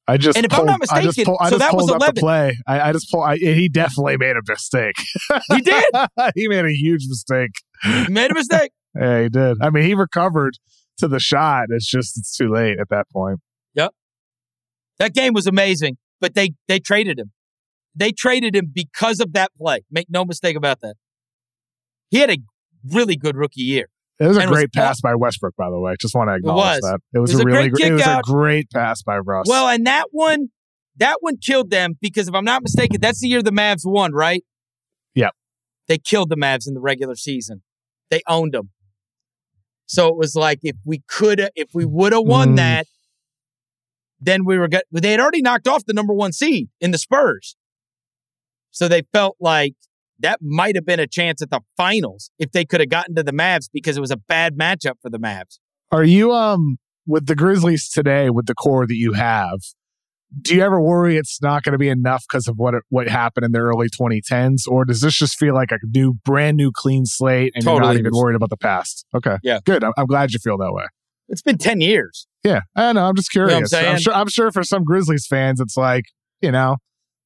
I 0.07 0.17
just 0.17 0.37
and 0.37 0.45
if 0.45 0.51
pulled, 0.51 0.67
I'm 0.67 0.73
not 0.73 0.79
mistaken, 0.81 1.01
I 1.01 1.11
just 1.11 1.25
pull, 1.25 1.37
I 1.39 1.45
so 1.45 1.49
just 1.51 1.59
that 1.59 1.73
was 1.73 1.85
pulled 1.85 2.01
11. 2.01 2.09
up 2.09 2.15
the 2.15 2.21
play. 2.21 2.57
I, 2.67 2.89
I 2.89 2.91
just 2.91 3.09
pulled. 3.09 3.23
I, 3.23 3.37
he 3.37 3.69
definitely 3.69 4.17
made 4.17 4.35
a 4.35 4.41
mistake. 4.45 4.95
He 5.49 5.61
did. 5.61 5.85
he 6.35 6.47
made 6.49 6.65
a 6.65 6.73
huge 6.73 7.05
mistake. 7.07 7.51
He 7.83 8.07
made 8.09 8.31
a 8.31 8.33
mistake. 8.33 8.71
Yeah, 8.95 9.23
he 9.23 9.29
did. 9.29 9.57
I 9.59 9.71
mean, 9.71 9.85
he 9.85 9.95
recovered 9.95 10.53
to 10.99 11.07
the 11.07 11.19
shot. 11.19 11.65
It's 11.69 11.89
just 11.89 12.15
it's 12.15 12.37
too 12.37 12.53
late 12.53 12.79
at 12.79 12.89
that 12.89 13.09
point. 13.11 13.39
Yep. 13.73 13.91
That 14.99 15.15
game 15.15 15.33
was 15.33 15.47
amazing, 15.47 15.97
but 16.21 16.35
they 16.35 16.51
they 16.67 16.77
traded 16.77 17.17
him. 17.17 17.31
They 17.95 18.11
traded 18.11 18.55
him 18.55 18.69
because 18.71 19.19
of 19.19 19.33
that 19.33 19.49
play. 19.59 19.79
Make 19.89 20.11
no 20.11 20.25
mistake 20.25 20.55
about 20.55 20.81
that. 20.81 20.93
He 22.11 22.19
had 22.19 22.29
a 22.29 22.37
really 22.91 23.15
good 23.15 23.35
rookie 23.35 23.61
year. 23.61 23.87
It 24.23 24.27
was 24.27 24.37
a 24.37 24.41
it 24.41 24.49
was 24.49 24.57
great 24.57 24.73
pass 24.73 25.01
by 25.01 25.15
Westbrook, 25.15 25.55
by 25.57 25.69
the 25.69 25.79
way. 25.79 25.95
Just 25.99 26.15
want 26.15 26.29
to 26.29 26.35
acknowledge 26.35 26.81
that. 26.81 26.99
It 27.13 27.19
was, 27.19 27.31
It 27.31 27.35
was 27.35 27.39
a 27.41 27.43
a 27.43 27.45
really 27.45 27.69
great 27.69 27.81
gr- 27.81 27.87
it 27.87 27.93
was 27.93 28.07
a 28.07 28.21
great 28.23 28.69
pass 28.71 29.01
by 29.03 29.17
Russ. 29.17 29.47
Well, 29.49 29.67
and 29.67 29.85
that 29.85 30.05
one, 30.11 30.49
that 30.97 31.17
one 31.21 31.37
killed 31.37 31.69
them 31.69 31.97
because 32.01 32.27
if 32.27 32.33
I'm 32.33 32.45
not 32.45 32.61
mistaken, 32.63 33.01
that's 33.01 33.19
the 33.21 33.27
year 33.27 33.41
the 33.43 33.51
Mavs 33.51 33.81
won, 33.83 34.13
right? 34.13 34.43
Yep. 35.15 35.33
They 35.87 35.97
killed 35.97 36.29
the 36.29 36.37
Mavs 36.37 36.67
in 36.67 36.73
the 36.73 36.79
regular 36.79 37.15
season. 37.15 37.63
They 38.09 38.21
owned 38.27 38.53
them. 38.53 38.69
So 39.85 40.07
it 40.07 40.15
was 40.15 40.35
like 40.35 40.59
if 40.63 40.77
we 40.85 41.03
could, 41.07 41.49
if 41.55 41.69
we 41.73 41.83
would 41.85 42.13
have 42.13 42.23
won 42.23 42.53
Mm. 42.53 42.55
that, 42.57 42.87
then 44.19 44.45
we 44.45 44.57
were 44.57 44.69
good. 44.69 44.83
They 44.91 45.11
had 45.11 45.19
already 45.19 45.41
knocked 45.41 45.67
off 45.67 45.83
the 45.85 45.93
number 45.93 46.13
one 46.13 46.31
seed 46.31 46.69
in 46.79 46.91
the 46.91 46.97
Spurs. 46.97 47.57
So 48.71 48.87
they 48.87 49.01
felt 49.11 49.35
like 49.39 49.75
that 50.19 50.39
might 50.41 50.75
have 50.75 50.85
been 50.85 50.99
a 50.99 51.07
chance 51.07 51.41
at 51.41 51.49
the 51.49 51.61
finals 51.77 52.31
if 52.39 52.51
they 52.51 52.65
could 52.65 52.79
have 52.79 52.89
gotten 52.89 53.15
to 53.15 53.23
the 53.23 53.31
Mavs 53.31 53.69
because 53.71 53.97
it 53.97 54.01
was 54.01 54.11
a 54.11 54.17
bad 54.17 54.57
matchup 54.57 54.95
for 55.01 55.09
the 55.09 55.19
Mavs. 55.19 55.59
Are 55.91 56.03
you 56.03 56.31
um 56.31 56.77
with 57.05 57.25
the 57.25 57.35
Grizzlies 57.35 57.89
today 57.89 58.29
with 58.29 58.45
the 58.45 58.55
core 58.55 58.87
that 58.87 58.95
you 58.95 59.13
have? 59.13 59.59
Do 60.41 60.55
you 60.55 60.63
ever 60.63 60.81
worry 60.81 61.17
it's 61.17 61.39
not 61.43 61.61
going 61.61 61.73
to 61.73 61.77
be 61.77 61.89
enough 61.89 62.25
because 62.27 62.47
of 62.47 62.57
what 62.57 62.73
what 62.89 63.07
happened 63.07 63.45
in 63.45 63.51
the 63.51 63.59
early 63.59 63.87
2010s, 63.89 64.67
or 64.67 64.83
does 64.83 65.01
this 65.01 65.15
just 65.15 65.37
feel 65.37 65.53
like 65.53 65.71
a 65.71 65.77
new, 65.93 66.15
brand 66.25 66.57
new, 66.57 66.71
clean 66.71 67.05
slate, 67.05 67.53
and 67.55 67.63
you're 67.63 67.79
not 67.79 67.97
even 67.97 68.11
worried 68.15 68.35
about 68.35 68.49
the 68.49 68.57
past? 68.57 69.05
Okay, 69.13 69.37
Yeah. 69.43 69.59
good. 69.63 69.83
I'm, 69.83 69.93
I'm 69.95 70.07
glad 70.07 70.31
you 70.31 70.39
feel 70.39 70.57
that 70.57 70.73
way. 70.73 70.85
It's 71.29 71.43
been 71.43 71.57
10 71.57 71.81
years. 71.81 72.27
Yeah, 72.43 72.61
I 72.75 72.91
know. 72.93 73.05
I'm 73.05 73.15
just 73.15 73.33
know 73.35 73.43
I'm 73.43 73.47
curious. 73.65 73.73
I'm, 73.73 73.99
sure. 73.99 74.13
I'm 74.13 74.27
sure 74.27 74.51
for 74.51 74.63
some 74.63 74.83
Grizzlies 74.83 75.27
fans, 75.27 75.59
it's 75.59 75.77
like 75.77 76.05
you 76.41 76.51
know, 76.51 76.77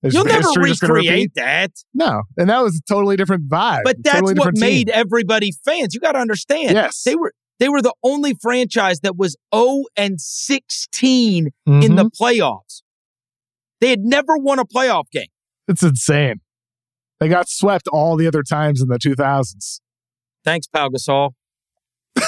is 0.03 0.13
You'll 0.13 0.25
never 0.25 0.37
history 0.41 0.69
just 0.69 0.81
gonna 0.81 0.93
repeat? 0.93 1.09
recreate 1.09 1.31
that. 1.35 1.71
No, 1.93 2.23
and 2.37 2.49
that 2.49 2.61
was 2.61 2.75
a 2.77 2.81
totally 2.93 3.15
different 3.17 3.47
vibe. 3.49 3.81
But 3.83 3.97
that's 4.03 4.15
totally 4.15 4.33
what 4.33 4.53
different 4.53 4.57
team. 4.57 4.63
made 4.69 4.89
everybody 4.89 5.51
fans. 5.65 5.93
You 5.93 5.99
got 5.99 6.11
to 6.13 6.19
understand. 6.19 6.71
Yes, 6.73 7.01
They 7.03 7.15
were 7.15 7.33
they 7.59 7.69
were 7.69 7.81
the 7.81 7.93
only 8.03 8.35
franchise 8.39 8.99
that 8.99 9.17
was 9.17 9.35
0 9.55 9.85
and 9.95 10.21
16 10.21 11.49
in 11.65 11.73
Mhm. 11.81 11.95
the 11.95 12.09
playoffs. 12.11 12.83
They 13.81 13.89
had 13.89 14.01
never 14.01 14.37
won 14.37 14.59
a 14.59 14.65
playoff 14.65 15.09
game. 15.11 15.27
It's 15.67 15.81
insane. 15.83 16.41
They 17.19 17.27
got 17.29 17.49
swept 17.49 17.87
all 17.87 18.15
the 18.15 18.27
other 18.27 18.43
times 18.43 18.79
in 18.81 18.89
the 18.89 18.99
2000s. 18.99 19.81
Thanks, 20.45 20.67
Pau 20.67 20.89
Gasol. 20.89 21.31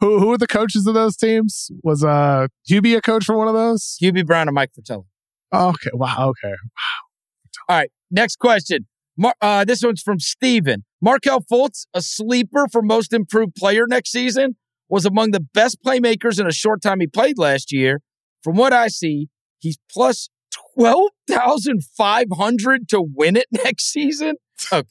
Who 0.00 0.18
who 0.20 0.26
were 0.28 0.38
the 0.38 0.46
coaches 0.46 0.86
of 0.86 0.94
those 0.94 1.16
teams? 1.16 1.70
Was 1.82 2.02
uh 2.02 2.46
Hubie 2.70 2.96
a 2.96 3.00
coach 3.02 3.24
for 3.26 3.36
one 3.36 3.46
of 3.48 3.54
those? 3.54 3.98
Hubie 4.02 4.24
Brown 4.24 4.48
and 4.48 4.54
Mike 4.54 4.70
Fratello. 4.74 5.06
Okay. 5.52 5.90
Wow. 5.92 6.30
Okay. 6.30 6.52
Wow. 6.52 6.98
All 7.68 7.76
right, 7.76 7.90
next 8.10 8.36
question. 8.36 8.86
Mar- 9.16 9.34
uh, 9.40 9.64
this 9.64 9.82
one's 9.82 10.02
from 10.02 10.20
Steven. 10.20 10.84
Markelle 11.00 11.40
Fultz, 11.40 11.86
a 11.92 12.00
sleeper 12.00 12.68
for 12.70 12.82
most 12.82 13.12
improved 13.12 13.56
player 13.56 13.84
next 13.86 14.12
season, 14.12 14.56
was 14.88 15.04
among 15.04 15.32
the 15.32 15.40
best 15.40 15.78
playmakers 15.84 16.40
in 16.40 16.46
a 16.46 16.52
short 16.52 16.80
time 16.82 17.00
he 17.00 17.06
played 17.06 17.38
last 17.38 17.72
year. 17.72 18.00
From 18.42 18.56
what 18.56 18.72
I 18.72 18.88
see, 18.88 19.28
he's 19.58 19.76
plus 19.92 20.30
12,500 20.76 22.88
to 22.88 23.02
win 23.02 23.36
it 23.36 23.46
next 23.64 23.92
season. 23.92 24.36
Okay. 24.72 24.88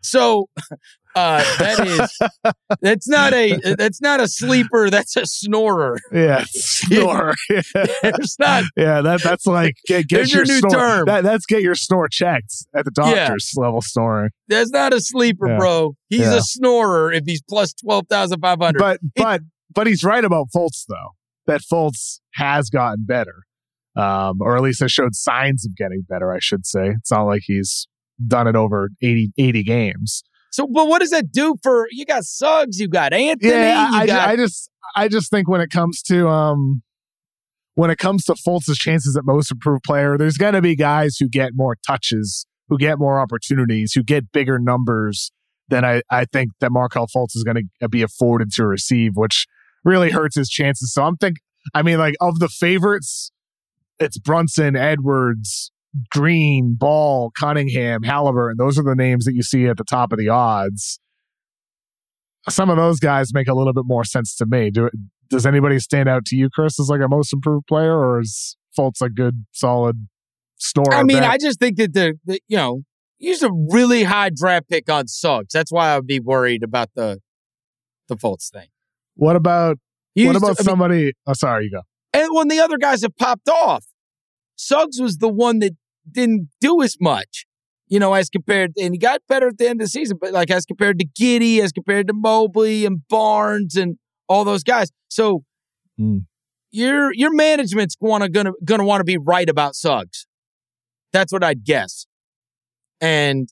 So 0.00 0.48
uh, 1.14 1.42
that 1.58 1.86
is 1.86 2.52
that's 2.80 3.08
not 3.08 3.32
a 3.32 3.58
that's 3.76 4.00
not 4.00 4.20
a 4.20 4.28
sleeper, 4.28 4.90
that's 4.90 5.16
a 5.16 5.26
snorer. 5.26 5.98
Yeah. 6.12 6.44
snorer. 6.48 7.34
yeah. 7.50 7.62
There's 8.02 8.36
not 8.38 8.64
Yeah, 8.76 9.00
that 9.02 9.22
that's 9.22 9.46
like 9.46 9.74
get, 9.86 10.08
get 10.08 10.16
There's 10.16 10.32
your 10.34 10.44
new 10.44 10.58
snore. 10.58 10.70
term. 10.70 11.06
That, 11.06 11.22
that's 11.24 11.46
get 11.46 11.62
your 11.62 11.74
snore 11.74 12.08
checked 12.08 12.54
at 12.74 12.84
the 12.84 12.92
Yeah. 12.96 13.14
doctor's 13.28 13.52
level 13.56 13.80
snoring. 13.82 14.30
that's 14.48 14.70
not 14.70 14.92
a 14.92 15.00
sleeper, 15.00 15.48
Yeah. 15.48 15.58
bro. 15.58 15.94
He's 16.08 16.20
Yeah. 16.20 16.36
a 16.36 16.40
snorer 16.40 17.12
if 17.12 17.24
he's 17.26 17.42
plus 17.48 17.72
12,500. 17.74 18.78
But 18.78 19.00
but 19.16 19.42
but 19.74 19.86
he's 19.86 20.04
right 20.04 20.24
about 20.24 20.48
Fultz 20.54 20.84
though. 20.88 21.10
That 21.46 21.60
Fultz 21.60 22.20
has 22.34 22.70
gotten 22.70 23.04
better, 23.06 23.42
um, 23.96 24.38
or 24.40 24.56
at 24.56 24.62
least 24.62 24.80
has 24.80 24.90
showed 24.92 25.14
signs 25.14 25.66
of 25.66 25.76
getting 25.76 26.02
better. 26.08 26.32
I 26.32 26.38
should 26.40 26.64
say. 26.66 26.88
It's 26.98 27.10
not 27.10 27.24
like 27.24 27.42
he's 27.44 27.86
done 28.26 28.46
it 28.46 28.56
over 28.56 28.90
80, 29.02 29.32
80 29.36 29.62
games. 29.64 30.22
So, 30.54 30.68
but 30.68 30.86
what 30.86 31.00
does 31.00 31.10
that 31.10 31.32
do 31.32 31.56
for 31.64 31.88
you? 31.90 32.06
Got 32.06 32.22
Suggs, 32.22 32.78
you 32.78 32.86
got 32.86 33.12
Anthony, 33.12 33.50
Yeah, 33.50 33.88
I, 33.92 34.06
got 34.06 34.28
I 34.28 34.36
just 34.36 34.70
I 34.94 35.08
just 35.08 35.28
think 35.28 35.48
when 35.48 35.60
it 35.60 35.68
comes 35.68 36.00
to 36.02 36.28
um 36.28 36.80
when 37.74 37.90
it 37.90 37.98
comes 37.98 38.22
to 38.26 38.34
Fultz's 38.34 38.78
chances 38.78 39.16
at 39.16 39.24
most 39.24 39.50
improved 39.50 39.82
player, 39.82 40.16
there's 40.16 40.38
going 40.38 40.54
to 40.54 40.62
be 40.62 40.76
guys 40.76 41.16
who 41.16 41.28
get 41.28 41.54
more 41.54 41.76
touches, 41.84 42.46
who 42.68 42.78
get 42.78 43.00
more 43.00 43.18
opportunities, 43.18 43.94
who 43.94 44.04
get 44.04 44.30
bigger 44.30 44.60
numbers 44.60 45.32
than 45.70 45.84
I, 45.84 46.02
I 46.08 46.24
think 46.24 46.52
that 46.60 46.70
Markelle 46.70 47.08
Fultz 47.08 47.34
is 47.34 47.42
going 47.42 47.68
to 47.80 47.88
be 47.88 48.02
afforded 48.02 48.52
to 48.52 48.64
receive, 48.64 49.16
which 49.16 49.48
really 49.82 50.12
hurts 50.12 50.36
his 50.36 50.48
chances. 50.48 50.94
So 50.94 51.02
I'm 51.02 51.16
think 51.16 51.38
I 51.74 51.82
mean 51.82 51.98
like 51.98 52.14
of 52.20 52.38
the 52.38 52.48
favorites, 52.48 53.32
it's 53.98 54.18
Brunson, 54.18 54.76
Edwards, 54.76 55.72
Green, 56.10 56.74
Ball, 56.78 57.30
Cunningham, 57.38 58.02
Halliburton. 58.02 58.56
Those 58.58 58.78
are 58.78 58.82
the 58.82 58.94
names 58.96 59.24
that 59.26 59.34
you 59.34 59.42
see 59.42 59.66
at 59.66 59.76
the 59.76 59.84
top 59.84 60.12
of 60.12 60.18
the 60.18 60.28
odds 60.28 60.98
some 62.48 62.68
of 62.70 62.76
those 62.76 63.00
guys 63.00 63.32
make 63.32 63.48
a 63.48 63.54
little 63.54 63.72
bit 63.72 63.84
more 63.86 64.04
sense 64.04 64.34
to 64.36 64.46
me. 64.46 64.70
Do 64.70 64.90
does 65.30 65.46
anybody 65.46 65.78
stand 65.78 66.08
out 66.08 66.24
to 66.26 66.36
you, 66.36 66.50
Chris, 66.50 66.78
as 66.78 66.88
like 66.88 67.00
a 67.00 67.08
most 67.08 67.32
improved 67.32 67.66
player, 67.66 67.96
or 67.96 68.20
is 68.20 68.56
Fultz 68.78 69.00
a 69.00 69.08
good, 69.08 69.46
solid 69.52 70.08
store? 70.56 70.92
I 70.92 71.02
mean? 71.02 71.22
I 71.22 71.38
just 71.38 71.58
think 71.58 71.76
that 71.78 71.94
the, 71.94 72.18
the 72.26 72.40
you 72.46 72.56
know, 72.58 72.82
he's 73.16 73.42
a 73.42 73.50
really 73.70 74.02
high 74.04 74.30
draft 74.34 74.68
pick 74.68 74.90
on 74.90 75.08
Suggs. 75.08 75.52
That's 75.54 75.72
why 75.72 75.92
I 75.92 75.96
would 75.96 76.06
be 76.06 76.20
worried 76.20 76.62
about 76.62 76.90
the 76.94 77.20
the 78.08 78.16
Fultz 78.16 78.50
thing. 78.50 78.68
what 79.14 79.36
about 79.36 79.78
He 80.14 80.26
what 80.26 80.34
used 80.34 80.44
to- 80.44 80.46
about 80.46 80.56
I 80.58 80.62
mean, 80.62 80.64
somebody? 80.64 81.12
oh, 81.26 81.32
sorry, 81.32 81.64
you 81.64 81.70
go. 81.70 81.80
and 82.12 82.28
when 82.34 82.48
the 82.48 82.60
other 82.60 82.76
guys 82.76 83.00
have 83.00 83.16
popped 83.16 83.48
off, 83.48 83.86
Suggs 84.56 85.00
was 85.00 85.16
the 85.16 85.28
one 85.30 85.60
that 85.60 85.72
didn't 86.10 86.48
do 86.60 86.82
as 86.82 86.96
much, 87.00 87.46
you 87.88 87.98
know, 87.98 88.14
as 88.14 88.28
compared, 88.30 88.72
and 88.76 88.94
he 88.94 88.98
got 88.98 89.20
better 89.28 89.48
at 89.48 89.58
the 89.58 89.68
end 89.68 89.80
of 89.80 89.86
the 89.86 89.90
season, 89.90 90.18
but 90.20 90.32
like 90.32 90.50
as 90.50 90.64
compared 90.64 90.98
to 90.98 91.06
Giddey, 91.06 91.60
as 91.60 91.72
compared 91.72 92.06
to 92.08 92.12
Mobley 92.14 92.84
and 92.84 93.06
Barnes 93.08 93.76
and 93.76 93.96
all 94.28 94.44
those 94.44 94.62
guys. 94.62 94.90
So 95.08 95.44
Hmm. 95.96 96.18
your 96.72 97.12
your 97.14 97.32
management's 97.32 97.94
gonna 97.96 98.28
gonna 98.28 98.52
gonna 98.64 98.84
want 98.84 99.00
to 99.00 99.04
be 99.04 99.16
right 99.16 99.48
about 99.48 99.74
Suggs. 99.76 100.26
That's 101.12 101.32
what 101.32 101.44
I'd 101.44 101.64
guess. 101.64 102.06
And 103.00 103.48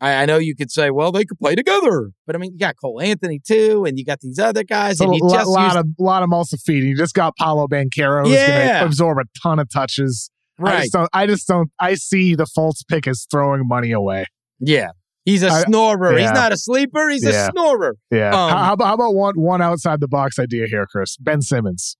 I, 0.00 0.22
I 0.22 0.26
know 0.26 0.38
you 0.38 0.54
could 0.56 0.70
say, 0.70 0.90
well, 0.90 1.10
they 1.12 1.24
could 1.24 1.38
play 1.38 1.54
together, 1.54 2.10
but 2.26 2.34
I 2.36 2.38
mean, 2.38 2.52
you 2.52 2.58
got 2.58 2.76
Cole 2.80 3.00
Anthony 3.00 3.40
too, 3.46 3.84
and 3.84 3.98
you 3.98 4.04
got 4.04 4.20
these 4.20 4.38
other 4.38 4.62
guys, 4.64 5.00
and 5.00 5.12
a 5.12 5.16
you 5.16 5.22
lot, 5.22 5.34
just 5.38 5.48
lot 5.50 5.64
used- 5.64 5.76
of 5.76 5.86
lot 5.98 6.22
of 6.22 6.28
muscle 6.28 6.58
feeding. 6.64 6.88
You 6.88 6.96
just 6.96 7.14
got 7.14 7.36
Paolo 7.36 7.66
Banchero 7.68 8.26
who's 8.26 8.36
going 8.36 8.68
to 8.68 8.84
absorb 8.84 9.18
a 9.18 9.24
ton 9.42 9.58
of 9.58 9.68
touches. 9.70 10.30
I 10.58 10.62
right. 10.62 10.80
just 10.80 10.92
don't. 10.92 11.08
I 11.12 11.26
just 11.26 11.46
don't. 11.48 11.70
I 11.80 11.94
see 11.94 12.34
the 12.34 12.46
Fultz 12.56 12.86
pick 12.88 13.06
as 13.06 13.26
throwing 13.30 13.66
money 13.66 13.92
away. 13.92 14.26
Yeah. 14.60 14.88
He's 15.24 15.42
a 15.42 15.48
I- 15.50 15.62
snorer. 15.64 16.16
He's 16.18 16.30
not 16.32 16.52
a 16.52 16.56
sleeper. 16.56 17.08
He's 17.10 17.22
Yeah. 17.24 17.48
a 17.48 17.50
snorer. 17.50 17.96
Yeah. 18.10 18.28
Um, 18.30 18.50
how, 18.50 18.56
how 18.64 18.72
about 18.72 18.86
how 18.86 18.94
about 18.94 19.14
one 19.14 19.34
one 19.40 19.60
outside 19.62 20.00
the 20.00 20.08
box 20.08 20.38
idea 20.38 20.66
here, 20.66 20.86
Chris? 20.90 21.16
Ben 21.18 21.42
Simmons. 21.42 21.96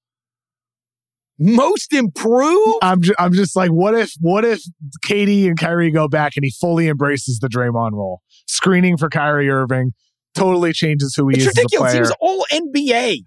Most 1.40 1.92
improved? 1.92 2.78
I'm 2.82 3.00
ju- 3.00 3.14
I'm 3.18 3.32
just 3.32 3.54
like, 3.54 3.70
what 3.70 3.94
if 3.94 4.12
what 4.20 4.44
if 4.44 4.61
KD 5.06 5.46
and 5.46 5.56
Kyrie 5.56 5.92
go 5.92 6.09
back 6.09 6.32
and 6.36 6.44
he 6.44 6.50
fully 6.50 6.88
embraces 6.88 7.38
the 7.38 7.48
Draymond 7.48 7.92
role, 7.92 8.22
screening 8.48 8.96
for 8.96 9.09
Kyrie 9.09 9.48
Irving, 9.48 9.92
totally 10.34 10.72
changes 10.72 11.14
who 11.16 11.28
he 11.28 11.36
it's 11.36 11.44
is 11.44 11.48
as 11.50 11.59
a 11.59 11.61
ridiculous. 11.61 11.92
He 11.94 12.00
was 12.00 12.14
all 12.20 12.44
NBA. 12.50 13.18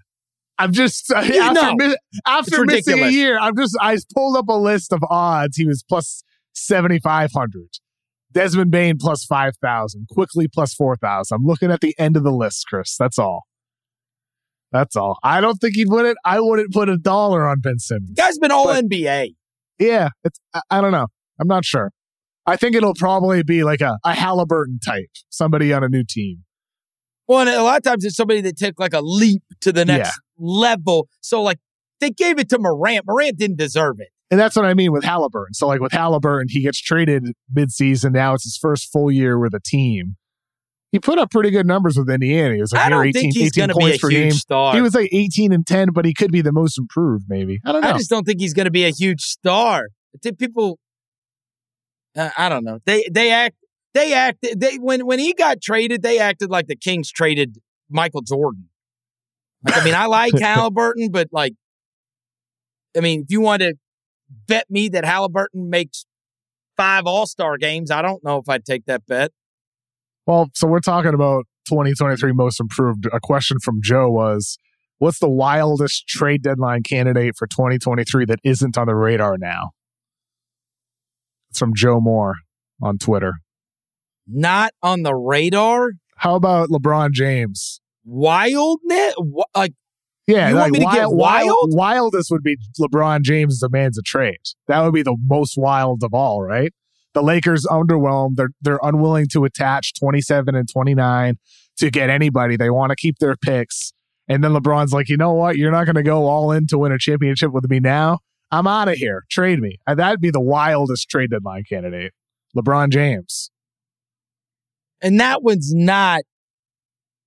I'm 0.62 0.72
just 0.74 1.12
after, 1.16 1.53
know. 1.53 1.76
mi- 1.76 1.95
after 2.26 2.66
missing 2.66 3.03
a 3.03 3.09
year. 3.09 3.38
I'm 3.39 3.55
just 3.57 3.78
I 3.82 3.97
pulled 4.16 4.38
up 4.38 4.47
a 4.49 4.53
list 4.53 4.93
of 4.93 5.01
odds. 5.09 5.57
He 5.57 5.66
was 5.66 5.84
plus 5.88 6.24
seventy 6.53 6.99
five 6.99 7.32
hundred. 7.34 7.68
Desmond 8.32 8.72
Bane 8.72 8.97
plus 8.99 9.26
five 9.26 9.53
thousand. 9.62 10.07
Quickley 10.12 10.47
plus 10.47 10.74
four 10.74 10.95
thousand. 10.95 11.36
I'm 11.36 11.45
looking 11.45 11.72
at 11.72 11.82
the 11.82 11.93
end 11.97 12.16
of 12.18 12.24
the 12.24 12.32
list, 12.32 12.66
Chris. 12.70 12.95
That's 12.97 13.20
all. 13.20 13.43
That's 14.72 14.95
all. 14.95 15.18
I 15.24 15.41
don't 15.41 15.57
think 15.57 15.76
he'd 15.76 15.89
win 15.89 16.05
it. 16.05 16.16
I 16.24 16.39
wouldn't 16.39 16.72
put 16.74 16.88
a 16.88 16.97
dollar 16.97 17.45
on 17.47 17.59
Ben 17.59 17.78
Simmons. 17.80 18.14
Guy's 18.16 18.38
been 18.38 18.51
all 18.51 18.66
But- 18.66 18.86
NBA. 18.86 19.36
Yeah, 19.80 20.09
it's 20.24 20.39
I, 20.53 20.62
I 20.70 20.82
don't 20.82 20.91
know. 20.91 21.07
I'm 21.39 21.47
not 21.47 21.66
sure. 21.66 21.91
I 22.45 22.55
think 22.55 22.76
it'll 22.76 22.93
probably 22.93 23.43
be 23.43 23.64
like 23.64 23.82
a, 23.82 23.97
a 24.05 24.14
Halliburton 24.14 24.80
type, 24.84 25.09
somebody 25.30 25.74
on 25.74 25.84
a 25.84 25.89
new 25.89 26.03
team. 26.07 26.43
Well, 27.32 27.47
and 27.47 27.49
a 27.49 27.63
lot 27.63 27.77
of 27.77 27.84
times 27.84 28.03
it's 28.03 28.17
somebody 28.17 28.41
that 28.41 28.57
took 28.57 28.77
like 28.77 28.93
a 28.93 28.99
leap 28.99 29.41
to 29.61 29.71
the 29.71 29.86
next 29.86 30.19
level. 30.38 31.07
So, 31.21 31.41
like, 31.41 31.59
they 32.01 32.09
gave 32.09 32.38
it 32.39 32.49
to 32.49 32.59
Morant. 32.59 33.05
Morant 33.07 33.38
didn't 33.38 33.57
deserve 33.57 34.01
it. 34.01 34.09
And 34.29 34.38
that's 34.38 34.53
what 34.53 34.65
I 34.65 34.73
mean 34.73 34.91
with 34.91 35.05
Halliburton. 35.05 35.53
So, 35.53 35.65
like 35.67 35.79
with 35.79 35.93
Halliburton, 35.93 36.47
he 36.49 36.61
gets 36.61 36.82
traded 36.82 37.32
midseason. 37.55 38.11
Now 38.11 38.34
it's 38.34 38.43
his 38.43 38.57
first 38.57 38.91
full 38.91 39.09
year 39.09 39.39
with 39.39 39.53
a 39.53 39.61
team. 39.63 40.17
He 40.91 40.99
put 40.99 41.19
up 41.19 41.32
pretty 41.32 41.51
good 41.51 41.65
numbers 41.65 41.97
with 41.97 42.09
Indiana. 42.09 42.53
He 42.53 42.59
was 42.59 42.73
like 42.73 42.86
I 42.86 42.89
don't 42.89 43.07
18, 43.07 43.21
think 43.21 43.34
he's 43.34 43.57
18 43.57 43.67
going 43.67 43.67
be 43.69 43.71
a 43.71 43.75
points 43.75 44.01
per 44.01 44.09
huge 44.09 44.21
game. 44.23 44.32
star. 44.32 44.75
He 44.75 44.82
was 44.82 44.93
like 44.93 45.07
18 45.13 45.53
and 45.53 45.65
10, 45.65 45.91
but 45.93 46.03
he 46.03 46.13
could 46.13 46.34
be 46.34 46.41
the 46.41 46.51
most 46.51 46.77
improved, 46.77 47.27
maybe. 47.29 47.59
I 47.65 47.71
don't 47.71 47.79
know. 47.79 47.91
I 47.91 47.93
just 47.93 48.09
don't 48.09 48.25
think 48.25 48.41
he's 48.41 48.53
going 48.53 48.65
to 48.65 48.71
be 48.71 48.84
a 48.84 48.91
huge 48.91 49.21
star. 49.21 49.86
I 50.13 50.17
think 50.21 50.38
people, 50.38 50.79
uh, 52.17 52.32
I 52.38 52.49
don't 52.49 52.65
know. 52.65 52.79
They 52.86 53.07
they 53.09 53.32
act 53.32 53.55
they 53.94 54.14
acted 54.14 54.60
they 54.60 54.78
when 54.78 55.06
when 55.06 55.20
he 55.20 55.34
got 55.34 55.62
traded, 55.62 56.02
they 56.02 56.20
acted 56.20 56.50
like 56.50 56.68
the 56.68 56.76
Kings 56.76 57.12
traded 57.12 57.58
Michael 57.89 58.22
Jordan. 58.22 58.70
Like, 59.66 59.78
I 59.78 59.84
mean, 59.84 59.96
I 59.96 60.06
like 60.06 60.34
Halliburton, 60.39 61.10
but 61.12 61.28
like, 61.32 61.54
I 62.96 63.02
mean, 63.02 63.22
if 63.22 63.28
you 63.32 63.42
want 63.42 63.62
to 63.62 63.76
bet 64.48 64.66
me 64.70 64.89
that 64.89 65.06
Halliburton 65.06 65.70
makes 65.70 66.06
five 66.78 67.06
All 67.06 67.28
Star 67.28 67.58
games, 67.58 67.92
I 67.92 68.02
don't 68.02 68.24
know 68.24 68.38
if 68.38 68.50
I'd 68.50 68.66
take 68.66 68.86
that 68.86 69.06
bet. 69.06 69.32
Well, 70.26 70.50
so 70.54 70.68
we're 70.68 70.80
talking 70.80 71.14
about 71.14 71.46
2023 71.68 72.32
most 72.34 72.60
improved. 72.60 73.08
A 73.12 73.20
question 73.20 73.58
from 73.60 73.80
Joe 73.84 74.10
was, 74.10 74.58
what's 75.00 75.20
the 75.20 75.30
wildest 75.30 76.08
trade 76.08 76.44
deadline 76.44 76.84
candidate 76.84 77.36
for 77.38 77.48
2023 77.48 78.26
that 78.26 78.39
isn't 78.44 78.78
on 78.78 78.88
the 78.88 78.96
radar 78.96 79.38
now? 79.38 79.72
It's 81.50 81.60
from 81.60 81.74
Joe 81.76 82.00
Moore 82.00 82.36
on 82.82 82.98
Twitter. 82.98 83.34
Not 84.32 84.73
on 84.82 85.03
the 85.03 85.15
radar. 85.15 85.91
How 86.17 86.36
about 86.36 86.69
LeBron 86.69 87.11
James? 87.11 87.82
Wildness, 88.05 89.13
like 89.55 89.73
Yeah, 90.27 90.49
You 90.49 90.55
want 90.55 90.71
like 90.73 90.79
me 90.79 90.86
to 90.86 90.95
get 90.95 91.11
wild? 91.11 91.69
Wildest 91.73 92.32
would 92.32 92.43
be 92.43 92.57
LeBron 92.79 93.21
James 93.21 93.59
demands 93.59 93.97
a 93.97 94.01
trade. 94.01 94.38
That 94.67 94.82
would 94.82 94.93
be 94.93 95.03
the 95.03 95.17
most 95.27 95.55
wild 95.57 96.03
of 96.03 96.13
all, 96.13 96.41
right? 96.41 96.73
The 97.13 97.21
Lakers 97.21 97.65
underwhelmed. 97.65 98.36
They're 98.36 98.51
they're 98.61 98.79
unwilling 98.82 99.27
to 99.34 99.43
attach 99.43 99.93
27 99.99 100.55
and 100.55 100.67
29 100.71 101.38
to 101.77 101.91
get 101.91 102.09
anybody. 102.09 102.55
They 102.55 102.69
want 102.69 102.91
to 102.91 102.95
keep 102.95 103.17
their 103.19 103.36
picks. 103.36 103.93
And 104.27 104.43
then 104.43 104.53
LeBron's 104.53 104.93
like, 104.93 105.09
you 105.09 105.17
know 105.17 105.34
what? 105.34 105.57
You're 105.57 105.71
not 105.71 105.86
going 105.86 105.95
to 105.95 106.03
go 106.03 106.27
all 106.27 106.51
in 106.51 106.67
to 106.67 106.77
win 106.77 106.91
a 106.91 106.97
championship 106.97 107.51
with 107.51 107.69
me 107.69 107.79
now. 107.79 108.19
I'm 108.51 108.67
out 108.67 108.88
of 108.88 108.95
here. 108.95 109.25
Trade 109.29 109.59
me. 109.59 109.77
That'd 109.88 110.21
be 110.21 110.32
the 110.32 110.41
wildest 110.41 111.09
trade 111.09 111.32
deadline 111.32 111.63
candidate. 111.67 112.13
LeBron 112.55 112.89
James. 112.89 113.51
And 115.02 115.20
that 115.20 115.43
one's 115.43 115.74
not 115.74 116.22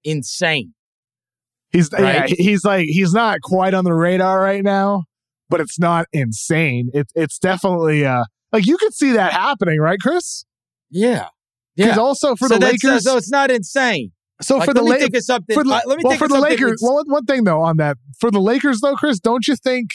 insane. 0.04 0.74
He's 1.70 1.90
yeah, 1.92 2.26
he's 2.28 2.64
like 2.64 2.86
he's 2.86 3.12
not 3.12 3.40
quite 3.42 3.74
on 3.74 3.84
the 3.84 3.92
radar 3.94 4.40
right 4.40 4.62
now, 4.62 5.04
but 5.48 5.60
it's 5.60 5.78
not 5.78 6.06
insane. 6.12 6.90
It, 6.94 7.08
it's 7.14 7.38
definitely 7.38 8.06
uh 8.06 8.24
like 8.52 8.66
you 8.66 8.76
could 8.76 8.94
see 8.94 9.12
that 9.12 9.32
happening, 9.32 9.80
right, 9.80 9.98
Chris? 10.00 10.44
Yeah. 10.90 11.28
Yeah. 11.74 11.98
also 11.98 12.36
for 12.36 12.46
so 12.46 12.58
the 12.58 12.66
uh, 12.66 12.70
Lakers, 12.70 13.02
so 13.02 13.16
it's 13.16 13.30
not 13.30 13.50
insane. 13.50 14.12
so 14.40 14.58
Like, 14.58 14.66
for 14.68 14.74
the 14.74 14.82
La- 14.82 14.94
for 14.94 15.64
the, 15.64 15.74
uh, 15.74 15.80
let 15.86 15.98
me 15.98 16.04
well, 16.04 16.12
think 16.12 16.18
for 16.20 16.28
the 16.28 16.38
Lakers, 16.38 16.80
that's- 16.80 16.82
well, 16.82 17.02
one 17.06 17.24
thing 17.24 17.42
though 17.42 17.60
on 17.60 17.78
that 17.78 17.96
for 18.20 18.30
the 18.30 18.40
Lakers 18.40 18.80
though, 18.80 18.94
Chris, 18.94 19.18
don't 19.18 19.48
you 19.48 19.56
think? 19.56 19.90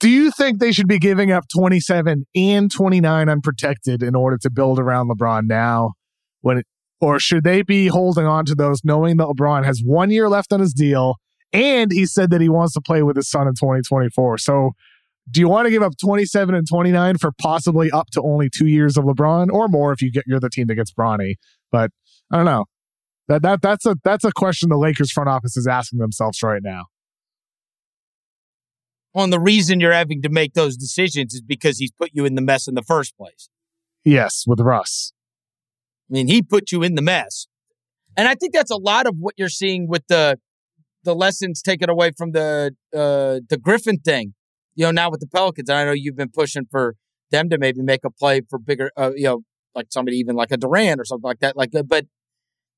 Do 0.00 0.10
you 0.10 0.30
think 0.32 0.58
they 0.58 0.72
should 0.72 0.88
be 0.88 0.98
giving 0.98 1.30
up 1.30 1.44
27 1.56 2.26
and 2.34 2.70
29 2.70 3.28
unprotected 3.28 4.02
in 4.02 4.16
order 4.16 4.36
to 4.42 4.50
build 4.50 4.78
around 4.80 5.08
LeBron 5.08 5.44
now? 5.46 5.92
When 6.40 6.58
it, 6.58 6.66
or 7.00 7.18
should 7.20 7.44
they 7.44 7.62
be 7.62 7.88
holding 7.88 8.26
on 8.26 8.44
to 8.46 8.54
those 8.54 8.80
knowing 8.84 9.16
that 9.18 9.26
LeBron 9.26 9.64
has 9.64 9.82
one 9.84 10.10
year 10.10 10.28
left 10.28 10.52
on 10.52 10.60
his 10.60 10.72
deal 10.72 11.16
and 11.52 11.92
he 11.92 12.06
said 12.06 12.30
that 12.30 12.40
he 12.40 12.48
wants 12.48 12.74
to 12.74 12.80
play 12.80 13.02
with 13.02 13.16
his 13.16 13.28
son 13.28 13.46
in 13.46 13.54
2024? 13.54 14.38
So 14.38 14.72
do 15.30 15.40
you 15.40 15.48
want 15.48 15.66
to 15.66 15.70
give 15.70 15.82
up 15.82 15.92
27 16.00 16.54
and 16.54 16.66
29 16.66 17.18
for 17.18 17.32
possibly 17.32 17.90
up 17.90 18.08
to 18.12 18.22
only 18.22 18.48
two 18.50 18.66
years 18.66 18.96
of 18.96 19.04
LeBron 19.04 19.50
or 19.50 19.68
more 19.68 19.92
if 19.92 20.00
you 20.00 20.10
get 20.10 20.24
you're 20.26 20.40
the 20.40 20.50
team 20.50 20.66
that 20.68 20.76
gets 20.76 20.92
Bronny? 20.92 21.34
But 21.70 21.90
I 22.32 22.36
don't 22.36 22.46
know. 22.46 22.64
That 23.28 23.42
that 23.42 23.60
that's 23.60 23.84
a 23.84 23.96
that's 24.04 24.24
a 24.24 24.32
question 24.32 24.70
the 24.70 24.78
Lakers 24.78 25.12
front 25.12 25.28
office 25.28 25.56
is 25.56 25.66
asking 25.66 25.98
themselves 25.98 26.42
right 26.42 26.62
now. 26.62 26.86
on 29.14 29.30
the 29.30 29.40
reason 29.40 29.80
you're 29.80 29.92
having 29.92 30.22
to 30.22 30.28
make 30.28 30.54
those 30.54 30.76
decisions 30.76 31.34
is 31.34 31.42
because 31.42 31.78
he's 31.78 31.90
put 31.90 32.10
you 32.12 32.24
in 32.24 32.34
the 32.34 32.40
mess 32.40 32.68
in 32.68 32.74
the 32.74 32.82
first 32.82 33.16
place. 33.16 33.48
Yes, 34.04 34.44
with 34.46 34.60
Russ. 34.60 35.12
I 36.10 36.12
mean, 36.12 36.28
he 36.28 36.42
put 36.42 36.72
you 36.72 36.82
in 36.82 36.94
the 36.94 37.02
mess. 37.02 37.46
And 38.16 38.26
I 38.26 38.34
think 38.34 38.52
that's 38.52 38.70
a 38.70 38.76
lot 38.76 39.06
of 39.06 39.16
what 39.18 39.34
you're 39.36 39.48
seeing 39.48 39.88
with 39.88 40.06
the 40.08 40.38
the 41.04 41.14
lessons 41.14 41.62
taken 41.62 41.88
away 41.88 42.10
from 42.16 42.32
the 42.32 42.74
uh 42.94 43.40
the 43.48 43.58
Griffin 43.60 43.98
thing. 43.98 44.34
You 44.74 44.86
know, 44.86 44.90
now 44.90 45.10
with 45.10 45.20
the 45.20 45.26
Pelicans, 45.26 45.68
and 45.68 45.78
I 45.78 45.84
know 45.84 45.92
you've 45.92 46.16
been 46.16 46.30
pushing 46.30 46.66
for 46.70 46.94
them 47.30 47.48
to 47.50 47.58
maybe 47.58 47.82
make 47.82 48.04
a 48.04 48.10
play 48.10 48.40
for 48.48 48.58
bigger 48.58 48.90
uh, 48.96 49.12
you 49.14 49.24
know, 49.24 49.42
like 49.74 49.86
somebody 49.90 50.16
even 50.16 50.34
like 50.36 50.50
a 50.50 50.56
Durant 50.56 51.00
or 51.00 51.04
something 51.04 51.26
like 51.26 51.40
that. 51.40 51.56
Like 51.56 51.74
uh, 51.74 51.82
but 51.82 52.06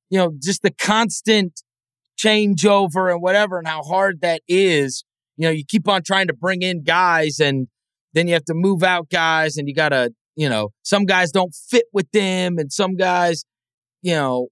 you 0.09 0.17
know, 0.17 0.33
just 0.39 0.61
the 0.61 0.71
constant 0.71 1.63
changeover 2.21 3.11
and 3.11 3.21
whatever 3.21 3.57
and 3.57 3.67
how 3.67 3.81
hard 3.81 4.21
that 4.21 4.41
is. 4.47 5.03
You 5.37 5.47
know, 5.47 5.51
you 5.51 5.63
keep 5.65 5.87
on 5.87 6.03
trying 6.03 6.27
to 6.27 6.33
bring 6.33 6.61
in 6.61 6.83
guys 6.83 7.39
and 7.39 7.67
then 8.13 8.27
you 8.27 8.33
have 8.33 8.45
to 8.45 8.53
move 8.53 8.83
out 8.83 9.09
guys 9.09 9.57
and 9.57 9.67
you 9.67 9.73
got 9.73 9.89
to, 9.89 10.13
you 10.35 10.49
know, 10.49 10.69
some 10.83 11.05
guys 11.05 11.31
don't 11.31 11.53
fit 11.53 11.85
with 11.93 12.09
them 12.11 12.57
and 12.57 12.71
some 12.71 12.95
guys, 12.95 13.45
you 14.01 14.13
know, 14.13 14.47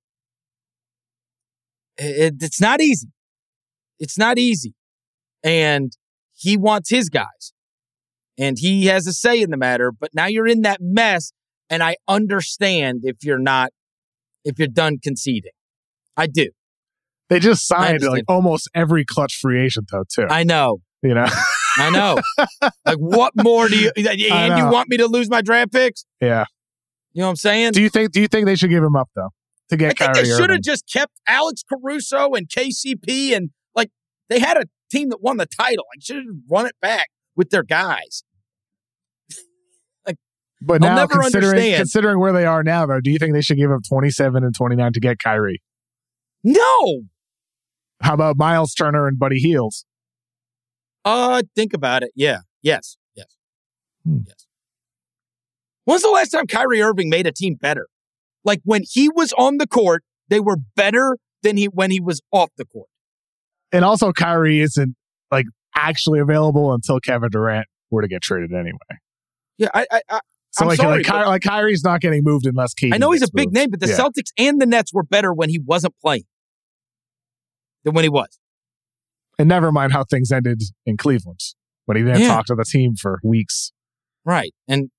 it, 1.98 2.36
it's 2.42 2.62
not 2.62 2.82
easy. 2.82 3.10
It's 4.00 4.18
not 4.18 4.38
easy. 4.38 4.74
And 5.44 5.92
he 6.36 6.58
wants 6.58 6.90
his 6.90 7.10
guys 7.10 7.54
and 8.38 8.58
he 8.60 8.86
has 8.88 9.08
a 9.08 9.14
say 9.14 9.42
in 9.42 9.52
the 9.52 9.58
matter, 9.58 9.92
but 9.92 10.12
now 10.14 10.26
you're 10.26 10.48
in 10.48 10.62
that 10.62 10.80
mess 10.82 11.32
and 11.70 11.84
I 11.84 11.98
understand 12.08 13.02
if 13.04 13.18
you're 13.24 13.40
not, 13.40 13.72
if 14.44 14.58
you're 14.58 14.68
done 14.68 14.98
conceding. 15.02 15.52
I 16.18 16.28
do. 16.28 16.50
They 17.30 17.40
just 17.40 17.68
signed 17.68 18.02
like 18.02 18.24
almost 18.28 18.70
every 18.74 19.06
clutch 19.06 19.38
free 19.38 19.64
agent 19.64 19.90
though 19.92 20.04
too. 20.10 20.26
I 20.30 20.44
know. 20.44 20.80
you 21.04 21.14
know. 21.14 21.28
I 21.80 21.90
know. 21.90 22.20
like, 22.86 22.98
what 22.98 23.34
more 23.36 23.68
do 23.68 23.78
you, 23.78 23.92
and 23.98 24.58
you 24.58 24.68
want 24.70 24.90
me 24.90 24.98
to 24.98 25.08
lose 25.08 25.30
my 25.30 25.42
draft 25.42 25.72
picks? 25.72 26.06
yeah. 26.22 26.46
You 27.14 27.22
know 27.22 27.28
what 27.28 27.32
I'm 27.32 27.36
saying? 27.38 27.72
Do 27.72 27.82
you 27.82 27.90
think 27.90 28.12
do 28.12 28.22
you 28.22 28.28
think 28.28 28.46
they 28.46 28.56
should 28.56 28.70
give 28.70 28.84
him 28.84 28.96
up 28.96 29.10
though 29.16 29.30
to 29.70 29.78
get 29.78 29.88
I 29.88 29.90
get 29.90 29.98
think 29.98 30.14
Kyrie 30.14 30.30
they 30.30 30.38
should 30.38 30.50
have 30.52 30.62
just 30.62 30.92
kept 30.92 31.14
Alex 31.28 31.64
Caruso 31.68 32.34
and 32.34 32.48
KCP 32.48 33.36
and 33.36 33.50
like 33.76 33.90
they 34.30 34.40
had 34.40 34.58
a 34.58 34.66
team 34.92 35.10
that 35.10 35.22
won 35.22 35.38
the 35.38 35.48
title. 35.48 35.86
Like 35.94 36.04
should 36.04 36.18
have 36.18 36.26
run 36.50 36.66
it 36.66 36.76
back 36.82 37.10
with 37.36 37.50
their 37.50 37.64
guys. 37.64 38.24
Like, 40.06 40.18
but 40.62 40.84
I'll 40.84 40.90
now 40.92 40.96
never 40.96 41.20
considering 41.20 41.56
understand. 41.56 41.78
considering 41.78 42.20
where 42.20 42.32
they 42.32 42.46
are 42.46 42.64
now 42.64 42.86
though, 42.86 43.02
do 43.02 43.12
you 43.12 43.18
think 43.18 43.34
they 43.34 43.42
should 43.42 43.58
give 43.58 43.72
up 43.72 43.82
27 43.88 44.44
and 44.44 44.56
29 44.56 44.94
to 44.94 45.00
get 45.00 45.20
Kyrie? 45.20 45.62
No. 46.44 47.02
How 48.02 48.14
about 48.14 48.38
Miles 48.38 48.74
Turner 48.74 49.08
and 49.08 49.20
Buddy 49.20 49.40
Hield? 49.40 49.74
Uh 51.06 51.42
think 51.56 51.74
about 51.74 52.04
it. 52.04 52.12
Yeah. 52.16 52.40
Yes. 52.62 52.98
Yes. 53.16 53.36
Hmm. 54.06 54.20
Yes. 54.28 54.46
When's 55.86 56.02
the 56.04 56.10
last 56.10 56.30
time 56.30 56.46
Kyrie 56.48 56.82
Irving 56.82 57.10
made 57.10 57.26
a 57.26 57.32
team 57.32 57.56
better? 57.56 57.88
Like 58.44 58.62
when 58.64 58.84
he 58.90 59.10
was 59.10 59.34
on 59.34 59.58
the 59.58 59.68
court, 59.68 60.04
they 60.30 60.40
were 60.40 60.58
better 60.76 61.18
than 61.44 61.58
he 61.58 61.66
when 61.66 61.92
he 61.92 62.00
was 62.00 62.22
off 62.32 62.50
the 62.58 62.66
court. 62.66 62.88
And 63.72 63.84
also 63.86 64.12
Kyrie 64.12 64.60
isn't 64.62 64.96
like 65.32 65.46
actually 65.76 66.20
available 66.20 66.74
until 66.74 67.00
Kevin 67.00 67.30
Durant 67.32 67.68
were 67.92 68.02
to 68.02 68.08
get 68.08 68.22
traded 68.22 68.52
anyway. 68.54 68.78
Yeah, 69.58 69.70
I 69.74 69.86
I, 69.92 70.02
I 70.10 70.20
So 70.52 70.64
I'm 70.64 70.68
like, 70.70 70.78
sorry, 70.78 70.98
like, 70.98 71.06
Ky- 71.06 71.28
like 71.28 71.42
Kyrie's 71.44 71.84
not 71.84 72.02
getting 72.02 72.24
moved 72.24 72.46
unless 72.46 72.74
KD 72.74 72.94
I 72.94 72.98
know 72.98 73.12
he's 73.12 73.22
a 73.24 73.28
big 73.34 73.48
moved. 73.48 73.56
name, 73.56 73.70
but 73.72 73.80
the 73.80 73.88
Yeah. 73.88 73.98
Celtics 73.98 74.32
and 74.38 74.60
the 74.62 74.66
Nets 74.66 74.94
were 74.94 75.04
better 75.04 75.34
when 75.34 75.50
he 75.50 75.60
wasn't 75.60 75.94
playing 76.02 76.24
than 77.84 77.94
when 77.94 78.04
he 78.04 78.10
was. 78.10 78.40
And 79.40 79.48
never 79.50 79.72
mind 79.72 79.94
how 79.94 80.04
things 80.04 80.32
ended 80.32 80.62
in 80.86 80.98
Cleveland 80.98 81.40
when 81.86 81.98
he 81.98 82.04
didn't 82.04 82.22
Yeah. 82.22 82.28
talk 82.28 82.46
to 82.48 82.56
the 82.56 82.66
team 82.66 82.96
for 82.96 83.20
weeks. 83.24 83.72
Right. 84.26 84.54
And 84.68 84.92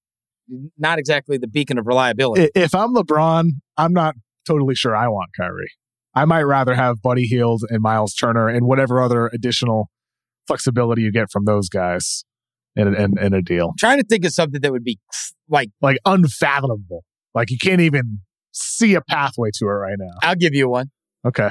not 0.76 0.98
exactly 0.98 1.38
the 1.38 1.46
beacon 1.46 1.78
of 1.78 1.86
reliability. 1.86 2.48
If 2.56 2.74
I'm 2.74 2.94
LeBron, 2.94 3.50
I'm 3.76 3.92
not 3.92 4.16
totally 4.46 4.74
sure 4.74 4.96
I 4.96 5.06
want 5.06 5.30
Kyrie. 5.36 5.70
I 6.14 6.24
might 6.24 6.42
rather 6.42 6.74
have 6.74 7.00
Buddy 7.02 7.26
Hield 7.26 7.62
and 7.68 7.80
Miles 7.82 8.14
Turner 8.14 8.48
and 8.48 8.66
whatever 8.66 9.00
other 9.00 9.28
additional 9.28 9.90
flexibility 10.48 11.02
you 11.02 11.12
get 11.12 11.30
from 11.30 11.44
those 11.44 11.68
guys 11.68 12.24
in, 12.74 12.88
a- 12.88 12.92
in, 13.04 13.18
in 13.18 13.32
a 13.34 13.42
deal. 13.42 13.74
trying 13.78 13.98
to 13.98 14.04
think 14.04 14.24
of 14.24 14.32
something 14.32 14.60
that 14.62 14.72
would 14.72 14.82
be 14.82 14.98
like, 15.48 15.70
Like 15.80 15.98
unfathomable. 16.04 17.04
Like 17.34 17.50
you 17.50 17.58
can't 17.58 17.80
even 17.80 18.20
see 18.52 18.94
a 18.94 19.00
pathway 19.02 19.50
to 19.54 19.66
it 19.66 19.68
right 19.68 19.96
now. 19.98 20.10
I'll 20.22 20.34
give 20.34 20.54
you 20.54 20.68
one. 20.68 20.90
Okay. 21.24 21.50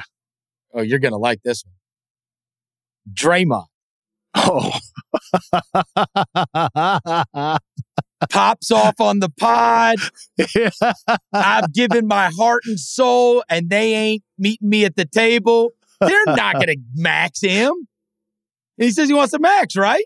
Oh, 0.74 0.82
you're 0.82 0.98
going 0.98 1.12
to 1.12 1.18
like 1.18 1.40
this 1.42 1.64
one. 1.64 1.74
Draymond 3.12 3.66
Oh. 4.34 4.70
pops 8.30 8.70
off 8.70 9.00
on 9.00 9.18
the 9.20 9.30
pod. 9.38 9.96
I've 11.32 11.72
given 11.72 12.06
my 12.06 12.30
heart 12.30 12.62
and 12.66 12.78
soul, 12.78 13.42
and 13.48 13.68
they 13.70 13.94
ain't 13.94 14.22
meeting 14.38 14.68
me 14.68 14.84
at 14.84 14.96
the 14.96 15.04
table. 15.04 15.70
They're 16.00 16.24
not 16.26 16.54
going 16.54 16.66
to 16.68 16.76
max 16.94 17.40
him. 17.40 17.72
And 18.78 18.84
he 18.86 18.90
says 18.90 19.08
he 19.08 19.14
wants 19.14 19.32
to 19.32 19.38
max, 19.38 19.76
right? 19.76 20.04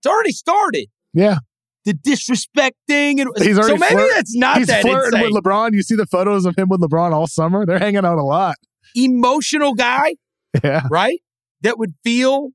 It's 0.00 0.06
already 0.06 0.32
started. 0.32 0.86
yeah. 1.12 1.38
the 1.84 1.94
disrespecting, 1.94 3.20
and 3.20 3.28
He's 3.38 3.58
already 3.58 3.74
so 3.74 3.76
maybe 3.76 3.94
flirt- 3.94 4.12
that's 4.14 4.36
not 4.36 4.58
He's 4.58 4.66
that 4.68 4.82
flirting 4.82 5.18
insane. 5.20 5.32
with 5.34 5.42
LeBron. 5.44 5.74
You 5.74 5.82
see 5.82 5.96
the 5.96 6.06
photos 6.06 6.46
of 6.46 6.54
him 6.56 6.68
with 6.68 6.80
LeBron 6.80 7.12
all 7.12 7.26
summer. 7.26 7.66
They're 7.66 7.78
hanging 7.78 8.04
out 8.04 8.18
a 8.18 8.22
lot. 8.22 8.56
Emotional 8.94 9.74
guy, 9.74 10.16
Yeah. 10.62 10.82
right? 10.90 11.20
That 11.62 11.78
would 11.78 11.94
feel 12.04 12.50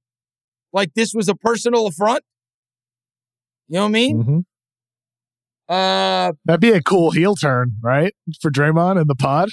like 0.73 0.93
this 0.93 1.13
was 1.13 1.27
a 1.29 1.35
personal 1.35 1.87
affront. 1.87 2.23
You 3.67 3.75
know 3.75 3.81
what 3.83 3.87
I 3.87 3.91
mean? 3.91 4.23
Mhm. 4.23 4.45
Uh, 5.69 6.33
That'd 6.45 6.61
be 6.61 6.71
a 6.71 6.81
cool 6.81 7.11
heel 7.11 7.35
turn, 7.35 7.73
right? 7.81 8.13
For 8.41 8.49
Draymond 8.51 8.99
and 8.99 9.09
the 9.09 9.15
pod. 9.15 9.49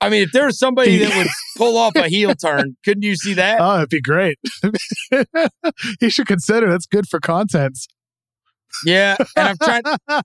I 0.00 0.08
mean, 0.08 0.22
if 0.22 0.32
there 0.32 0.46
was 0.46 0.58
somebody 0.58 0.96
that 0.98 1.16
would 1.16 1.26
pull 1.56 1.76
off 1.76 1.94
a 1.94 2.08
heel 2.08 2.34
turn, 2.34 2.76
couldn't 2.84 3.02
you 3.02 3.14
see 3.16 3.34
that? 3.34 3.60
Oh, 3.60 3.76
it'd 3.78 3.88
be 3.90 4.00
great. 4.00 4.38
he 6.00 6.10
should 6.10 6.26
consider 6.26 6.68
that's 6.70 6.86
good 6.86 7.06
for 7.08 7.20
content. 7.20 7.78
Yeah, 8.84 9.16
and 9.36 9.48
I'm 9.48 9.56
trying. 9.58 9.82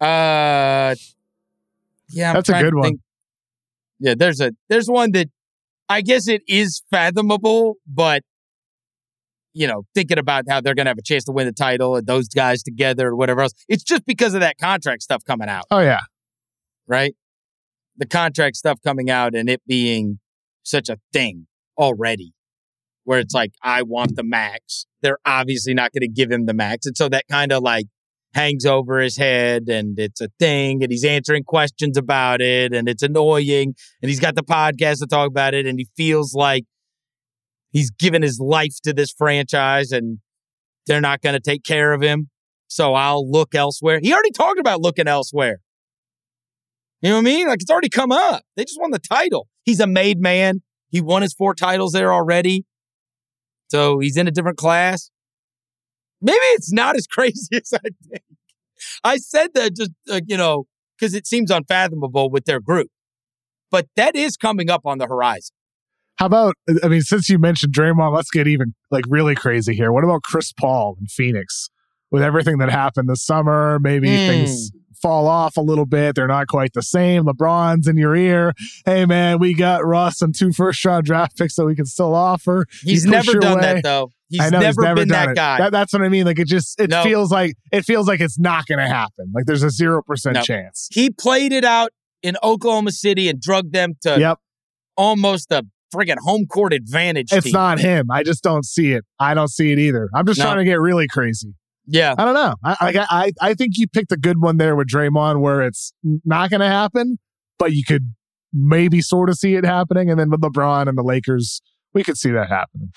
Uh, 0.00 0.94
yeah, 2.10 2.30
I'm 2.30 2.34
That's 2.36 2.48
a 2.48 2.62
good 2.62 2.74
one. 2.76 2.84
think- 2.84 3.00
Yeah, 3.98 4.14
there's 4.16 4.40
a 4.40 4.52
there's 4.68 4.88
one 4.88 5.10
that 5.12 5.28
I 5.88 6.00
guess 6.02 6.28
it 6.28 6.42
is 6.46 6.82
fathomable, 6.90 7.74
but 7.86 8.22
you 9.54 9.66
know, 9.66 9.84
thinking 9.94 10.18
about 10.18 10.44
how 10.48 10.60
they're 10.60 10.74
gonna 10.74 10.90
have 10.90 10.98
a 10.98 11.02
chance 11.02 11.24
to 11.24 11.32
win 11.32 11.46
the 11.46 11.52
title 11.52 11.96
and 11.96 12.06
those 12.06 12.28
guys 12.28 12.62
together 12.62 13.08
or 13.08 13.16
whatever 13.16 13.40
else. 13.42 13.52
It's 13.68 13.82
just 13.82 14.04
because 14.06 14.34
of 14.34 14.40
that 14.40 14.58
contract 14.58 15.02
stuff 15.02 15.24
coming 15.24 15.48
out, 15.48 15.64
Oh 15.70 15.80
yeah. 15.80 16.00
right? 16.86 17.14
The 17.96 18.06
contract 18.06 18.56
stuff 18.56 18.78
coming 18.84 19.10
out 19.10 19.34
and 19.34 19.48
it 19.48 19.60
being 19.66 20.20
such 20.62 20.88
a 20.88 20.98
thing 21.12 21.46
already, 21.76 22.32
where 23.04 23.18
it's 23.18 23.34
like, 23.34 23.52
I 23.62 23.82
want 23.82 24.14
the 24.14 24.22
max. 24.22 24.86
They're 25.02 25.18
obviously 25.24 25.74
not 25.74 25.92
going 25.92 26.02
to 26.02 26.08
give 26.08 26.30
him 26.30 26.46
the 26.46 26.54
max. 26.54 26.86
And 26.86 26.96
so 26.96 27.08
that 27.08 27.24
kind 27.28 27.50
of 27.50 27.62
like 27.62 27.86
hangs 28.34 28.66
over 28.66 29.00
his 29.00 29.16
head 29.16 29.68
and 29.68 29.98
it's 29.98 30.20
a 30.20 30.28
thing 30.38 30.82
and 30.82 30.92
he's 30.92 31.04
answering 31.04 31.44
questions 31.44 31.96
about 31.96 32.40
it 32.40 32.72
and 32.74 32.88
it's 32.88 33.02
annoying 33.02 33.74
and 34.02 34.08
he's 34.08 34.20
got 34.20 34.34
the 34.34 34.42
podcast 34.42 34.98
to 34.98 35.06
talk 35.06 35.28
about 35.28 35.54
it 35.54 35.66
and 35.66 35.78
he 35.78 35.88
feels 35.96 36.34
like 36.34 36.64
he's 37.70 37.90
given 37.90 38.22
his 38.22 38.38
life 38.38 38.74
to 38.82 38.92
this 38.92 39.10
franchise 39.10 39.92
and 39.92 40.18
they're 40.86 41.00
not 41.00 41.20
going 41.20 41.34
to 41.34 41.40
take 41.40 41.64
care 41.64 41.92
of 41.92 42.02
him. 42.02 42.28
So 42.68 42.94
I'll 42.94 43.28
look 43.28 43.54
elsewhere. 43.54 43.98
He 44.02 44.12
already 44.12 44.30
talked 44.30 44.58
about 44.58 44.80
looking 44.80 45.08
elsewhere. 45.08 45.60
You 47.00 47.10
know 47.10 47.16
what 47.16 47.20
I 47.20 47.24
mean? 47.24 47.48
Like 47.48 47.62
it's 47.62 47.70
already 47.70 47.88
come 47.88 48.12
up. 48.12 48.42
They 48.56 48.64
just 48.64 48.80
won 48.80 48.90
the 48.90 48.98
title. 48.98 49.48
He's 49.64 49.80
a 49.80 49.86
made 49.86 50.20
man. 50.20 50.62
He 50.90 51.00
won 51.00 51.22
his 51.22 51.32
four 51.32 51.54
titles 51.54 51.92
there 51.92 52.12
already. 52.12 52.64
So 53.68 53.98
he's 54.00 54.16
in 54.16 54.26
a 54.26 54.30
different 54.30 54.58
class. 54.58 55.10
Maybe 56.20 56.38
it's 56.54 56.72
not 56.72 56.96
as 56.96 57.06
crazy 57.10 57.56
as 57.56 57.72
I 57.72 57.88
think. 58.10 58.22
I 59.04 59.16
said 59.16 59.54
that 59.54 59.74
just, 59.76 59.90
uh, 60.10 60.20
you 60.26 60.36
know, 60.36 60.66
because 60.98 61.14
it 61.14 61.26
seems 61.26 61.50
unfathomable 61.50 62.30
with 62.30 62.44
their 62.44 62.60
group. 62.60 62.88
But 63.70 63.86
that 63.96 64.16
is 64.16 64.36
coming 64.36 64.70
up 64.70 64.82
on 64.84 64.98
the 64.98 65.06
horizon. 65.06 65.54
How 66.16 66.26
about 66.26 66.54
I 66.82 66.88
mean, 66.88 67.02
since 67.02 67.28
you 67.28 67.38
mentioned 67.38 67.72
Draymond, 67.72 68.14
let's 68.14 68.30
get 68.30 68.48
even 68.48 68.74
like 68.90 69.04
really 69.08 69.34
crazy 69.34 69.74
here. 69.74 69.92
What 69.92 70.04
about 70.04 70.22
Chris 70.22 70.52
Paul 70.52 70.96
in 71.00 71.06
Phoenix? 71.06 71.70
With 72.10 72.22
everything 72.22 72.58
that 72.58 72.70
happened 72.70 73.08
this 73.08 73.24
summer, 73.24 73.78
maybe 73.80 74.18
Hmm. 74.18 74.26
things 74.26 74.70
fall 75.00 75.26
off 75.26 75.56
a 75.56 75.60
little 75.60 75.86
bit. 75.86 76.14
They're 76.14 76.26
not 76.28 76.46
quite 76.48 76.72
the 76.74 76.82
same. 76.82 77.24
LeBron's 77.24 77.86
in 77.88 77.96
your 77.96 78.14
ear. 78.16 78.52
Hey 78.84 79.06
man, 79.06 79.38
we 79.38 79.54
got 79.54 79.84
Russ 79.84 80.22
and 80.22 80.34
two 80.34 80.52
first 80.52 80.84
round 80.84 81.04
draft 81.06 81.36
picks 81.38 81.56
that 81.56 81.64
we 81.64 81.74
can 81.74 81.86
still 81.86 82.14
offer. 82.14 82.66
He's 82.82 83.04
never 83.06 83.32
done 83.34 83.56
way. 83.56 83.60
that, 83.62 83.82
though. 83.82 84.12
He's 84.30 84.40
I 84.42 84.50
know 84.50 84.58
never, 84.60 84.66
he's 84.68 84.78
never 84.78 84.94
been 84.96 85.08
that 85.08 85.28
it. 85.30 85.36
guy. 85.36 85.58
That- 85.58 85.72
that's 85.72 85.92
what 85.92 86.02
I 86.02 86.08
mean. 86.10 86.26
Like 86.26 86.38
it 86.38 86.46
just 86.48 86.78
it 86.80 86.90
No. 86.90 87.02
feels 87.02 87.30
like 87.32 87.54
it 87.72 87.84
feels 87.84 88.06
like 88.06 88.20
it's 88.20 88.38
not 88.38 88.66
going 88.66 88.78
to 88.78 88.86
happen. 88.86 89.32
Like 89.34 89.46
there's 89.46 89.62
a 89.62 89.70
zero 89.70 90.02
percent 90.02 90.34
No. 90.34 90.42
chance. 90.42 90.88
he 90.92 91.08
played 91.10 91.52
it 91.52 91.64
out 91.64 91.90
in 92.22 92.36
Oklahoma 92.42 92.90
City 92.92 93.28
and 93.28 93.40
drugged 93.40 93.72
them 93.72 93.94
to 94.02 94.18
Yep, 94.20 94.38
almost 94.96 95.50
a 95.52 95.64
friggin' 95.94 96.16
home 96.18 96.44
court 96.46 96.72
advantage 96.74 97.28
it's 97.32 97.44
team. 97.44 97.52
not 97.52 97.78
him. 97.78 98.10
I 98.10 98.22
just 98.22 98.42
don't 98.42 98.64
see 98.64 98.92
it. 98.92 99.04
I 99.18 99.32
don't 99.34 99.48
see 99.48 99.72
it 99.72 99.78
either. 99.78 100.10
I'm 100.14 100.26
just 100.26 100.38
No. 100.38 100.44
trying 100.46 100.58
to 100.58 100.64
get 100.64 100.80
really 100.80 101.06
crazy. 101.08 101.54
Yeah. 101.88 102.14
I 102.16 102.24
don't 102.24 102.34
know. 102.34 102.54
I, 102.64 103.04
I 103.10 103.32
I 103.50 103.54
think 103.54 103.72
you 103.76 103.88
picked 103.88 104.12
a 104.12 104.16
good 104.16 104.40
one 104.40 104.56
there 104.58 104.76
with 104.76 104.88
Draymond, 104.88 105.40
where 105.40 105.62
it's 105.62 105.92
not 106.24 106.50
going 106.50 106.60
to 106.60 106.66
happen, 106.68 107.18
but 107.58 107.72
you 107.72 107.82
could 107.84 108.14
maybe 108.52 109.00
sort 109.00 109.28
of 109.30 109.36
see 109.36 109.54
it 109.54 109.64
happening, 109.64 110.10
and 110.10 110.18
then 110.20 110.30
with 110.30 110.40
LeBron 110.40 110.88
and 110.88 110.96
the 110.96 111.02
Lakers, 111.02 111.60
we 111.94 112.02
could 112.04 112.16
see 112.16 112.30
that 112.30 112.48
happening. 112.48 112.90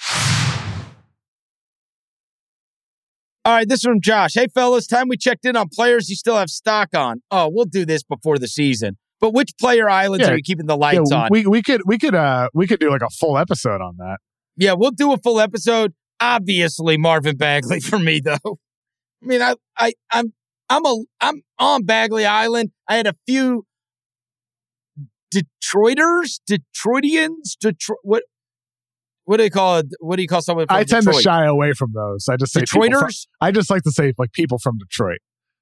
All 3.44 3.54
right, 3.56 3.68
this 3.68 3.80
is 3.80 3.84
from 3.84 4.02
Josh. 4.02 4.36
Hey, 4.36 4.48
fellas, 4.54 4.86
time 4.86 5.08
we 5.08 5.18
checked 5.18 5.46
in 5.46 5.56
on 5.56 5.68
players 5.70 6.10
you 6.10 6.16
still 6.16 6.36
have 6.38 6.50
stock 6.52 6.90
on. 6.96 7.24
Oh, 7.32 7.50
we'll 7.52 7.66
do 7.66 7.86
this 7.86 8.04
before 8.04 8.38
the 8.38 8.48
season. 8.48 8.98
But 9.20 9.34
which 9.34 9.52
player 9.60 9.90
islands 9.90 10.26
Yeah. 10.28 10.34
are 10.34 10.38
you 10.38 10.44
keeping 10.44 10.68
the 10.68 10.78
lights 10.78 11.10
Yeah, 11.12 11.24
on? 11.24 11.30
we 11.32 11.46
we 11.48 11.62
could 11.64 11.82
we 11.86 11.98
could 11.98 12.14
uh 12.16 12.50
we 12.54 12.68
could 12.68 12.80
do 12.80 12.90
like 12.92 13.02
a 13.02 13.10
full 13.10 13.38
episode 13.38 13.82
on 13.82 13.98
that. 13.98 14.18
yeah, 14.58 14.74
we'll 14.74 14.92
do 14.92 15.12
a 15.12 15.18
full 15.18 15.40
episode. 15.40 15.94
Obviously, 16.20 16.98
Marvin 16.98 17.36
Bagley 17.36 17.80
for 17.82 17.98
me, 17.98 18.20
though. 18.20 18.60
I 19.22 19.26
mean, 19.26 19.42
I, 19.42 19.56
I, 19.78 19.94
I'm, 20.12 20.34
I'm 20.70 20.86
a, 20.86 21.04
I'm 21.20 21.42
on 21.60 21.84
Bagley 21.84 22.26
Island. 22.26 22.72
I 22.88 22.96
had 22.96 23.08
a 23.08 23.16
few 23.28 23.66
Detroiters, 25.34 26.40
Detroitians, 26.48 27.56
Detroit. 27.60 28.00
What, 28.04 28.24
what 29.26 29.38
do 29.38 29.44
you 29.44 29.52
call 29.52 29.78
it? 29.78 29.88
What 30.00 30.18
do 30.18 30.22
you 30.22 30.28
call 30.28 30.42
someone 30.42 30.68
from 30.68 30.76
I 30.76 30.84
tend 30.84 31.06
Detroit? 31.06 31.18
to 31.18 31.22
shy 31.22 31.46
away 31.46 31.74
from 31.74 31.92
those. 31.94 32.28
I 32.30 32.36
just 32.36 32.52
say 32.54 32.62
people 32.62 32.82
from, 32.82 32.92
Detroiters, 32.92 33.28
I 33.40 33.52
just 33.52 33.70
like 33.70 33.84
to 33.84 33.92
say 33.92 34.14
like 34.18 34.34
people 34.34 34.60
from 34.60 34.78
Detroit. 34.78 35.20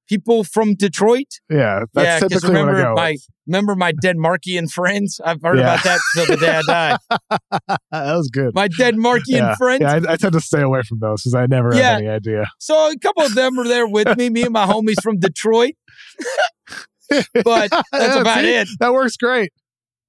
People 0.09 0.43
from 0.43 0.73
Detroit. 0.75 1.27
Yeah, 1.49 1.81
that's 1.93 2.05
yeah, 2.23 2.27
typically 2.27 2.49
what 2.49 2.57
I 2.57 2.61
remember 2.61 2.83
go. 2.83 2.95
my 2.95 3.11
with. 3.11 3.27
remember 3.47 3.75
my 3.75 3.91
Denmarkian 3.93 4.69
friends. 4.71 5.21
I've 5.23 5.41
heard 5.41 5.59
Yeah. 5.59 5.73
about 5.73 5.83
that 5.83 5.99
till 6.15 6.25
the 6.25 6.37
day 6.37 6.55
I 6.57 6.61
die. 6.63 6.97
that 7.91 8.15
was 8.15 8.29
good. 8.33 8.53
My 8.55 8.67
Denmarkian 8.67 9.21
yeah, 9.27 9.55
friends. 9.55 9.81
yeah 9.81 9.93
I, 10.09 10.13
I 10.13 10.17
tend 10.17 10.33
to 10.33 10.41
stay 10.41 10.61
away 10.61 10.81
from 10.81 10.99
those 10.99 11.21
because 11.21 11.35
I 11.35 11.45
never 11.45 11.73
Yeah. 11.75 11.91
have 11.91 11.97
any 11.99 12.07
idea. 12.09 12.45
So 12.59 12.73
a 12.91 12.97
couple 12.97 13.23
of 13.23 13.35
them 13.35 13.55
were 13.55 13.67
there 13.67 13.87
with 13.87 14.17
me. 14.17 14.29
Me 14.29 14.43
and 14.43 14.53
my 14.53 14.65
homies 14.65 15.01
from 15.01 15.19
Detroit. 15.19 15.73
but 17.43 17.69
that's 17.91 18.15
about 18.15 18.41
see? 18.43 18.53
it. 18.53 18.67
That 18.79 18.93
works 18.93 19.17
great. 19.17 19.51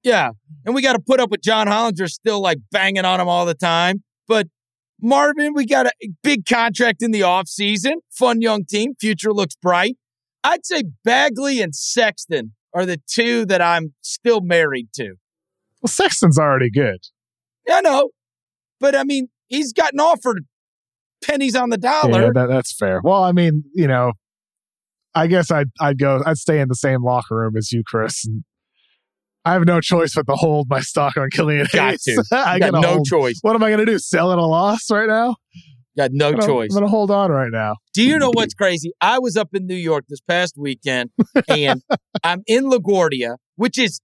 Yeah. 0.03 0.29
And 0.65 0.75
we 0.75 0.81
got 0.81 0.93
to 0.93 0.99
put 0.99 1.19
up 1.19 1.29
with 1.29 1.41
John 1.41 1.67
Hollinger 1.67 2.09
still 2.09 2.41
like 2.41 2.57
banging 2.71 3.05
on 3.05 3.19
him 3.19 3.27
all 3.27 3.45
the 3.45 3.53
time. 3.55 4.03
But 4.27 4.47
Marvin, 5.01 5.53
we 5.53 5.65
got 5.65 5.87
a 5.87 5.91
big 6.21 6.45
contract 6.45 7.01
in 7.01 7.11
the 7.11 7.21
offseason. 7.21 7.95
Fun 8.11 8.41
young 8.41 8.65
team. 8.65 8.93
Future 8.99 9.33
looks 9.33 9.55
bright. 9.55 9.97
I'd 10.43 10.65
say 10.65 10.83
Bagley 11.03 11.61
and 11.61 11.75
Sexton 11.75 12.53
are 12.73 12.85
the 12.85 12.99
two 13.07 13.45
that 13.47 13.61
I'm 13.61 13.93
still 14.01 14.41
married 14.41 14.89
to. 14.95 15.15
Well, 15.81 15.89
Sexton's 15.89 16.37
already 16.37 16.69
good. 16.69 16.99
I 17.69 17.81
know. 17.81 18.09
But 18.79 18.95
I 18.95 19.03
mean, 19.03 19.27
he's 19.47 19.73
gotten 19.73 19.99
offered 19.99 20.45
pennies 21.23 21.55
on 21.55 21.69
the 21.69 21.77
dollar. 21.77 22.23
Yeah, 22.23 22.29
that, 22.33 22.47
that's 22.47 22.75
fair. 22.75 23.01
Well, 23.03 23.23
I 23.23 23.31
mean, 23.31 23.63
you 23.73 23.87
know, 23.87 24.13
I 25.13 25.27
guess 25.27 25.51
I'd 25.51 25.69
I'd 25.79 25.99
go. 25.99 26.21
I'd 26.25 26.37
stay 26.37 26.59
in 26.59 26.67
the 26.67 26.75
same 26.75 27.03
locker 27.03 27.35
room 27.35 27.57
as 27.57 27.71
you, 27.71 27.83
Chris. 27.85 28.25
And 28.25 28.43
I 29.43 29.53
have 29.53 29.65
no 29.65 29.81
choice 29.81 30.13
but 30.15 30.27
to 30.27 30.33
hold 30.35 30.67
my 30.69 30.81
stock 30.81 31.17
on 31.17 31.29
Killian 31.31 31.65
Got 31.73 31.91
Hayes. 31.91 32.03
to. 32.03 32.23
I 32.31 32.59
got 32.59 32.73
no 32.73 32.81
hold- 32.81 33.05
choice. 33.05 33.39
What 33.41 33.55
am 33.55 33.63
I 33.63 33.69
going 33.69 33.79
to 33.79 33.91
do? 33.91 33.97
Sell 33.99 34.31
at 34.31 34.37
a 34.37 34.45
loss 34.45 34.89
right 34.91 35.07
now? 35.07 35.35
Got 35.97 36.11
no 36.13 36.27
I'm 36.27 36.33
gonna- 36.35 36.45
choice. 36.47 36.69
I'm 36.71 36.75
going 36.75 36.85
to 36.85 36.89
hold 36.91 37.09
on 37.11 37.31
right 37.31 37.49
now. 37.51 37.75
Do 37.93 38.03
you 38.03 38.17
know 38.19 38.29
what's 38.33 38.53
crazy? 38.53 38.91
I 39.01 39.19
was 39.19 39.35
up 39.35 39.49
in 39.53 39.65
New 39.65 39.75
York 39.75 40.05
this 40.07 40.21
past 40.21 40.55
weekend 40.57 41.09
and 41.47 41.81
I'm 42.23 42.43
in 42.47 42.65
LaGuardia, 42.65 43.37
which 43.55 43.77
is 43.79 43.99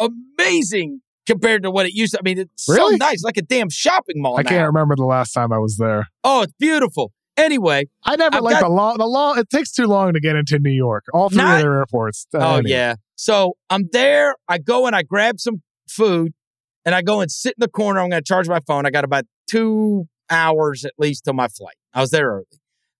amazing 0.00 1.00
compared 1.26 1.62
to 1.62 1.70
what 1.70 1.86
it 1.86 1.92
used 1.94 2.12
to. 2.12 2.18
I 2.18 2.22
mean, 2.22 2.38
it's 2.38 2.66
Really? 2.68 2.96
so 2.98 3.04
nice, 3.04 3.22
like 3.24 3.36
a 3.36 3.42
damn 3.42 3.70
shopping 3.70 4.16
mall 4.20 4.38
I 4.38 4.42
now. 4.42 4.50
can't 4.50 4.66
remember 4.66 4.94
the 4.96 5.04
last 5.04 5.32
time 5.32 5.52
I 5.52 5.58
was 5.58 5.76
there. 5.76 6.08
Oh, 6.24 6.42
it's 6.42 6.52
beautiful. 6.58 7.12
Anyway, 7.36 7.86
I 8.04 8.16
never 8.16 8.36
I've 8.38 8.42
like 8.42 8.54
got- 8.60 8.62
the 8.68 8.74
long. 8.74 8.98
The 8.98 9.06
long. 9.06 9.38
It 9.38 9.50
takes 9.50 9.70
too 9.72 9.86
long 9.86 10.14
to 10.14 10.20
get 10.20 10.36
into 10.36 10.58
New 10.58 10.70
York. 10.70 11.04
All 11.12 11.28
three 11.28 11.38
Not- 11.38 11.58
other 11.58 11.74
airports. 11.76 12.26
Uh, 12.34 12.38
oh 12.38 12.54
anyway. 12.56 12.70
yeah. 12.70 12.94
So 13.16 13.54
I'm 13.70 13.88
there. 13.92 14.36
I 14.48 14.58
go 14.58 14.86
and 14.86 14.94
I 14.96 15.02
grab 15.02 15.38
some 15.40 15.62
food 15.88 16.32
and 16.84 16.94
I 16.94 17.02
go 17.02 17.20
and 17.20 17.30
sit 17.30 17.50
in 17.58 17.60
the 17.60 17.68
corner. 17.68 18.00
I'm 18.00 18.10
going 18.10 18.22
to 18.22 18.26
charge 18.26 18.48
my 18.48 18.60
phone. 18.66 18.86
I 18.86 18.90
got 18.90 19.04
about 19.04 19.24
two 19.50 20.06
hours 20.30 20.84
at 20.84 20.92
least 20.98 21.24
till 21.24 21.34
my 21.34 21.48
flight. 21.48 21.76
I 21.94 22.00
was 22.00 22.10
there 22.10 22.26
early. 22.28 22.44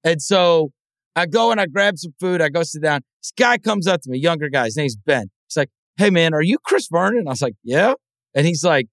And 0.05 0.21
so 0.23 0.71
I 1.15 1.27
go 1.27 1.51
and 1.51 1.61
I 1.61 1.67
grab 1.67 1.99
some 1.99 2.13
food. 2.21 2.41
I 2.41 2.49
go 2.49 2.63
sit 2.63 2.83
down. 2.83 3.01
This 3.23 3.33
guy 3.37 3.59
comes 3.59 3.87
up 3.87 4.03
to 4.03 4.11
me, 4.11 4.19
younger 4.19 4.49
guy. 4.49 4.67
His 4.67 4.77
name's 4.77 4.97
Ben. 4.97 5.31
He's 5.49 5.57
like, 5.57 5.71
Hey 5.97 6.11
man, 6.11 6.35
are 6.35 6.43
you 6.43 6.59
Chris 6.65 6.89
Vernon? 6.91 7.25
I 7.27 7.31
was 7.31 7.43
like, 7.43 7.55
Yeah. 7.65 7.95
And 8.35 8.47
he's 8.47 8.63
like, 8.63 8.87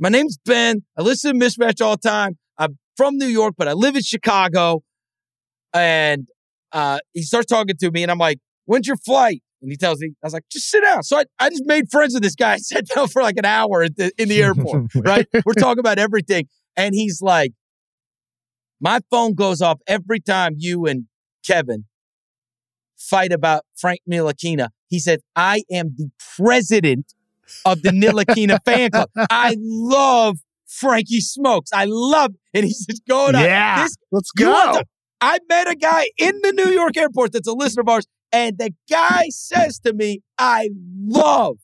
My 0.00 0.08
name's 0.08 0.38
Ben. 0.44 0.82
I 0.98 1.02
listen 1.02 1.38
to 1.38 1.46
Mismatch 1.46 1.80
all 1.84 1.96
the 1.96 2.08
time. 2.08 2.36
From 2.96 3.16
New 3.16 3.26
York, 3.26 3.54
but 3.56 3.68
I 3.68 3.72
live 3.72 3.96
in 3.96 4.02
Chicago. 4.02 4.82
And 5.74 6.26
uh, 6.72 6.98
he 7.12 7.22
starts 7.22 7.46
talking 7.46 7.76
to 7.76 7.90
me, 7.90 8.02
and 8.02 8.10
I'm 8.10 8.18
like, 8.18 8.38
When's 8.66 8.86
your 8.86 8.96
flight? 8.96 9.42
And 9.60 9.70
he 9.70 9.76
tells 9.76 10.00
me, 10.00 10.08
I 10.22 10.26
was 10.26 10.32
like, 10.32 10.44
just 10.50 10.68
sit 10.68 10.82
down. 10.82 11.02
So 11.04 11.18
I, 11.18 11.24
I 11.38 11.48
just 11.48 11.64
made 11.66 11.90
friends 11.90 12.14
with 12.14 12.22
this 12.22 12.34
guy. 12.34 12.52
I 12.54 12.56
sat 12.58 12.86
down 12.86 13.08
for 13.08 13.22
like 13.22 13.36
an 13.36 13.44
hour 13.44 13.88
the, 13.88 14.10
in 14.18 14.28
the 14.28 14.42
airport, 14.42 14.92
right? 14.96 15.26
We're 15.44 15.54
talking 15.54 15.78
about 15.78 15.98
everything. 15.98 16.48
And 16.76 16.94
he's 16.94 17.22
like, 17.22 17.52
my 18.80 19.00
phone 19.10 19.34
goes 19.34 19.62
off 19.62 19.80
every 19.86 20.20
time 20.20 20.54
you 20.56 20.86
and 20.86 21.04
Kevin 21.46 21.84
fight 22.96 23.32
about 23.32 23.64
Frank 23.76 24.00
Ntilikina. 24.10 24.68
He 24.88 24.98
said, 24.98 25.20
I 25.36 25.62
am 25.70 25.94
the 25.96 26.10
president 26.36 27.14
of 27.64 27.82
the 27.82 27.90
Ntilikina 27.90 28.58
fan 28.64 28.90
club. 28.90 29.10
I 29.30 29.56
love 29.60 30.38
Frankie 30.78 31.20
Smokes. 31.20 31.70
I 31.72 31.84
love, 31.86 32.32
and 32.54 32.64
he's 32.64 32.86
just 32.86 33.06
going 33.06 33.34
on. 33.34 33.44
Yeah. 33.44 33.82
This, 33.84 33.96
Let's 34.10 34.30
go. 34.32 34.46
the- 34.52 34.84
I 35.20 35.38
met 35.48 35.70
a 35.70 35.76
guy 35.76 36.06
in 36.18 36.40
the 36.42 36.52
New 36.52 36.70
York 36.72 36.96
airport 36.96 37.32
that's 37.32 37.46
a 37.46 37.52
listener 37.52 37.82
of 37.82 37.88
ours, 37.88 38.06
and 38.32 38.58
the 38.58 38.72
guy 38.90 39.26
says 39.30 39.78
to 39.80 39.92
me, 39.92 40.20
I 40.38 40.70
love 40.98 41.58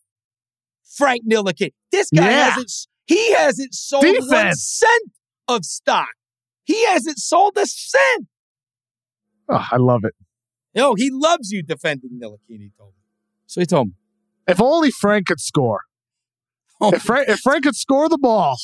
Frank 0.97 1.23
Ntilikina. 1.29 1.71
This 1.91 2.09
guy 2.15 2.31
Yeah. 2.31 2.51
hasn't, 2.51 2.73
he 3.07 3.33
hasn't 3.35 3.75
sold 3.75 4.05
one 4.05 4.15
Defense. 4.15 4.63
cent 4.65 5.11
of 5.49 5.65
stock. 5.65 6.09
He 6.65 6.85
hasn't 6.87 7.19
sold 7.19 7.57
a 7.57 7.67
cent. 7.67 8.29
Oh, 9.49 9.67
I 9.73 9.77
love 9.79 10.05
it. 10.05 10.15
No, 10.75 10.95
he 10.95 11.11
loves 11.11 11.51
you 11.51 11.63
defending 11.63 12.11
Ntilikina, 12.23 12.39
he 12.61 12.71
told 12.79 12.91
me. 12.91 13.03
So 13.47 13.61
he 13.61 13.67
told 13.67 13.89
me. 13.89 13.95
If 14.47 14.61
only 14.61 14.91
Frank 14.91 15.27
could 15.27 15.41
score. 15.41 15.81
Oh, 16.81 16.93
If 16.93 17.03
Frank, 17.03 17.29
if 17.29 17.41
Frank 17.41 17.65
could 17.65 17.75
score 17.75 18.09
the 18.09 18.19
ball, 18.19 18.57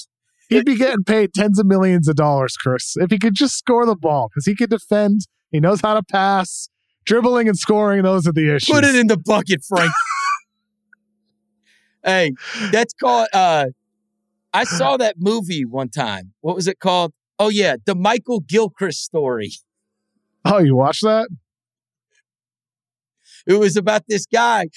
he'd 0.49 0.65
be 0.65 0.77
getting 0.77 1.05
paid 1.05 1.35
tens 1.35 1.59
of 1.59 1.67
millions 1.67 2.09
of 2.09 2.17
dollars, 2.17 2.57
Chris. 2.57 2.97
If 2.97 3.11
he 3.11 3.19
could 3.19 3.35
just 3.35 3.57
score 3.57 3.87
the 3.87 3.97
ball, 3.97 4.29
because 4.29 4.47
he 4.47 4.55
could 4.55 4.71
defend, 4.71 5.27
he 5.51 5.61
knows 5.61 5.81
how 5.81 5.95
to 5.95 6.03
pass, 6.03 6.69
dribbling 7.05 7.49
and 7.49 7.59
scoring. 7.59 8.03
Those 8.03 8.27
are 8.27 8.33
the 8.33 8.55
issues. 8.55 8.75
Put 8.75 8.85
it 8.85 8.95
in 8.95 9.07
the 9.07 9.17
bucket, 9.19 9.63
Frank. 9.65 9.93
hey, 12.05 12.33
that's 12.71 12.95
called. 12.95 13.29
Uh, 13.33 13.67
I 14.53 14.65
saw 14.65 14.97
that 14.99 15.17
movie 15.19 15.65
one 15.65 15.89
time. 15.89 16.33
What 16.41 16.55
was 16.55 16.69
it 16.69 16.79
called? 16.79 17.13
Oh 17.39 17.49
yeah, 17.49 17.77
the 17.85 17.95
Michael 17.95 18.41
Gilchrist 18.41 19.03
story. 19.03 19.51
Oh, 20.45 20.59
you 20.59 20.77
watch 20.77 21.01
that? 21.01 21.29
It 23.47 23.55
was 23.55 23.77
about 23.77 24.03
this 24.09 24.27
guy 24.27 24.69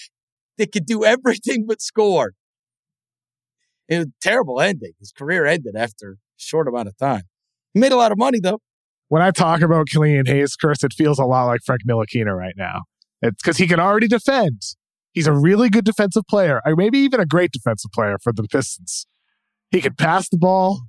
that 0.58 0.72
could 0.72 0.86
do 0.86 1.06
everything 1.06 1.66
but 1.68 1.82
score. 1.82 2.34
It 3.90 3.98
was 4.00 4.08
terrible 4.22 4.62
ending. 4.62 4.92
His 5.00 5.12
career 5.12 5.46
ended 5.46 5.76
after 5.76 6.12
a 6.12 6.16
short 6.38 6.68
amount 6.68 6.88
of 6.88 6.98
time. 6.98 7.24
He 7.74 7.80
made 7.80 7.92
a 7.92 7.96
lot 7.98 8.12
of 8.12 8.18
money 8.18 8.40
though. 8.40 8.60
When 9.10 9.22
I 9.22 9.32
talk 9.32 9.62
about 9.62 9.88
Killian 9.88 10.26
Hayes, 10.26 10.56
Chris, 10.56 10.84
it 10.84 10.94
feels 10.94 11.18
a 11.18 11.24
lot 11.24 11.46
like 11.46 11.62
Frank 11.66 11.82
Ntilikina 11.88 12.36
right 12.36 12.56
now. 12.58 12.82
It's 13.22 13.42
because 13.42 13.58
he 13.58 13.68
can 13.68 13.80
already 13.80 14.08
defend. 14.08 14.62
He's 15.14 15.28
a 15.28 15.34
really 15.34 15.70
good 15.70 15.86
defensive 15.86 16.24
player, 16.30 16.62
or 16.66 16.76
maybe 16.76 17.00
even 17.00 17.20
a 17.20 17.26
great 17.26 17.52
defensive 17.52 17.92
player 17.92 18.18
for 18.22 18.34
the 18.34 18.44
Pistons. 18.44 19.08
He 19.72 19.82
can 19.82 19.96
pass 19.96 20.30
the 20.30 20.38
ball. 20.38 20.82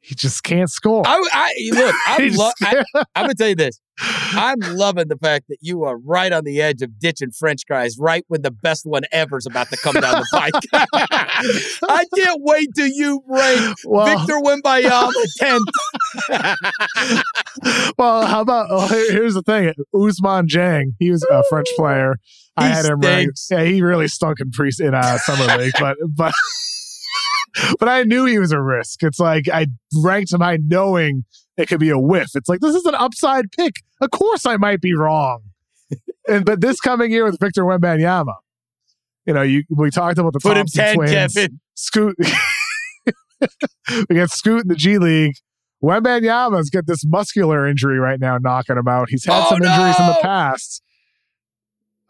He 0.00 0.14
just 0.14 0.42
can't 0.42 0.70
score. 0.70 1.02
I, 1.06 1.28
I 1.32 1.52
look. 1.72 1.94
I'm, 2.06 2.32
lo- 2.32 2.50
I, 2.62 2.82
I'm 3.14 3.24
gonna 3.24 3.34
tell 3.34 3.48
you 3.48 3.54
this. 3.54 3.78
I'm 3.98 4.58
loving 4.60 5.08
the 5.08 5.16
fact 5.16 5.46
that 5.48 5.58
you 5.60 5.84
are 5.84 5.98
right 5.98 6.32
on 6.32 6.44
the 6.44 6.62
edge 6.62 6.80
of 6.80 6.98
ditching 6.98 7.32
French 7.32 7.66
guys 7.68 7.96
right 7.98 8.24
when 8.28 8.40
the 8.42 8.50
best 8.50 8.86
one 8.86 9.02
ever 9.12 9.36
is 9.36 9.46
about 9.46 9.68
to 9.68 9.76
come 9.76 9.94
down 9.94 10.14
the 10.14 10.26
pike. 10.32 10.54
I 11.88 12.06
can't 12.16 12.40
wait 12.42 12.70
till 12.74 12.86
you 12.86 13.22
rank 13.28 13.76
well, 13.84 14.06
Victor 14.06 14.40
Wembanyama 14.40 15.12
10th. 15.40 15.60
well, 17.98 18.26
how 18.26 18.40
about 18.40 18.68
oh, 18.70 18.86
here's 18.86 19.34
the 19.34 19.42
thing: 19.42 19.74
Ousmane 19.94 20.46
Dieng, 20.48 20.94
he 20.98 21.10
was 21.10 21.26
a 21.30 21.42
French 21.50 21.68
player. 21.76 22.16
I 22.56 22.68
He 22.68 22.74
had 22.74 22.86
him 22.86 23.00
ranked. 23.00 23.40
Yeah, 23.50 23.64
he 23.64 23.82
really 23.82 24.08
stunk 24.08 24.40
in 24.40 24.50
pre 24.50 24.70
in 24.80 24.94
uh, 24.94 25.18
summer 25.18 25.58
league, 25.58 25.74
but 25.78 25.96
but 26.08 26.32
but 27.78 27.88
I 27.88 28.02
knew 28.04 28.24
he 28.24 28.38
was 28.38 28.52
a 28.52 28.60
risk. 28.60 29.02
It's 29.02 29.18
like 29.18 29.48
I 29.48 29.66
ranked 30.02 30.32
him 30.32 30.40
high, 30.40 30.58
knowing 30.64 31.24
it 31.56 31.68
could 31.68 31.80
be 31.80 31.90
a 31.90 31.98
whiff. 31.98 32.30
It's 32.34 32.48
like 32.48 32.60
this 32.60 32.74
is 32.74 32.84
an 32.86 32.94
upside 32.94 33.50
pick. 33.52 33.74
Of 34.00 34.10
course, 34.10 34.46
I 34.46 34.56
might 34.56 34.80
be 34.80 34.94
wrong. 34.94 35.42
and 36.28 36.44
but 36.44 36.60
this 36.60 36.80
coming 36.80 37.10
year 37.10 37.24
with 37.24 37.38
Victor 37.40 37.64
Wembanyama, 37.64 38.34
you 39.26 39.34
know, 39.34 39.42
you 39.42 39.64
we 39.70 39.90
talked 39.90 40.18
about 40.18 40.32
the 40.32 40.40
Put 40.40 40.56
him 40.56 40.66
Thompson 40.66 40.84
10, 40.84 40.94
twins. 40.96 41.10
Kevin. 41.34 41.60
Scoot. 41.74 42.16
we 44.08 44.16
got 44.16 44.30
Scoot 44.30 44.62
in 44.62 44.68
the 44.68 44.74
G 44.76 44.98
League. 44.98 45.34
Wembanyama's 45.82 46.68
got 46.68 46.86
this 46.86 47.04
muscular 47.06 47.66
injury 47.66 47.98
right 47.98 48.20
now 48.20 48.36
knocking 48.38 48.76
him 48.76 48.86
out. 48.86 49.08
He's 49.08 49.24
had 49.24 49.42
Oh, 49.44 49.48
some 49.48 49.62
injuries 49.62 49.98
in 49.98 50.06
the 50.06 50.18
past. 50.20 50.82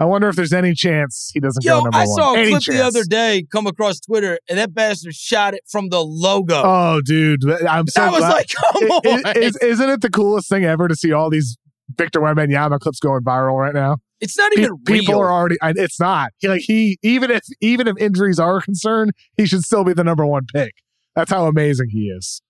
I 0.00 0.06
wonder 0.06 0.28
if 0.30 0.34
there's 0.36 0.52
any 0.54 0.72
chance 0.74 1.30
he 1.34 1.40
doesn't 1.40 1.62
Yo, 1.62 1.78
go 1.78 1.82
number 1.84 1.98
I 1.98 2.04
one. 2.06 2.08
I 2.20 2.22
saw 2.22 2.34
a 2.34 2.38
Any 2.38 2.50
clip 2.50 2.62
the 2.64 2.80
other 2.82 3.04
day 3.04 3.44
come 3.52 3.66
across 3.66 4.00
Twitter, 4.00 4.38
and 4.48 4.58
that 4.58 4.72
bastard 4.74 5.14
shot 5.14 5.52
it 5.54 5.60
from 5.70 5.90
the 5.90 6.02
logo. 6.02 6.62
Oh, 6.64 7.00
dude, 7.04 7.44
I'm 7.68 7.86
so 7.86 8.02
I 8.04 8.08
was 8.10 8.18
glad. 8.20 8.30
like, 8.30 8.48
come 8.48 8.90
I- 9.14 9.22
on. 9.36 9.42
is, 9.42 9.56
isn't 9.58 9.90
it 9.90 10.00
the 10.00 10.08
coolest 10.10 10.48
thing 10.48 10.64
ever 10.64 10.88
to 10.88 10.96
see 10.96 11.12
all 11.12 11.28
these 11.28 11.58
Victor 11.96 12.20
Wembanyama 12.20 12.80
clips 12.80 12.98
going 12.98 13.22
viral 13.22 13.58
right 13.60 13.74
now? 13.74 13.98
it's 14.22 14.36
not 14.36 14.52
Pe- 14.52 14.62
even 14.62 14.78
people 14.86 15.14
real. 15.14 15.22
are 15.22 15.30
already. 15.32 15.56
It's 15.62 15.98
not. 16.00 16.30
He, 16.38 16.48
like 16.48 16.60
he, 16.62 16.98
even 17.02 17.30
if 17.30 17.42
even 17.60 17.86
if 17.88 17.96
injuries 17.98 18.38
are 18.38 18.58
a 18.58 18.62
concern, 18.62 19.10
he 19.36 19.46
should 19.46 19.62
still 19.62 19.84
be 19.84 19.92
the 19.94 20.04
number 20.04 20.24
one 20.26 20.44
pick. 20.52 20.72
That's 21.16 21.30
how 21.30 21.46
amazing 21.46 21.88
he 21.90 22.08
is. 22.08 22.42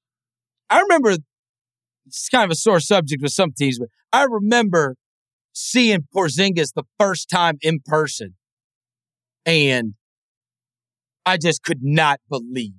I 0.69 0.81
remember 0.81 1.17
it's 2.07 2.29
kind 2.29 2.45
of 2.45 2.51
a 2.51 2.55
sore 2.57 2.81
subject 2.81 3.23
with 3.23 3.33
some 3.33 3.53
teams, 3.53 3.79
but 3.79 3.89
I 4.13 4.25
remember 4.25 4.97
seeing 5.53 6.07
Porzingis 6.15 6.73
the 6.75 6.85
first 6.99 7.29
time 7.29 7.59
in 7.63 7.81
person, 7.85 8.35
and 9.47 9.95
I 11.27 11.37
just 11.37 11.63
could 11.63 11.81
not 11.83 12.21
believe 12.29 12.73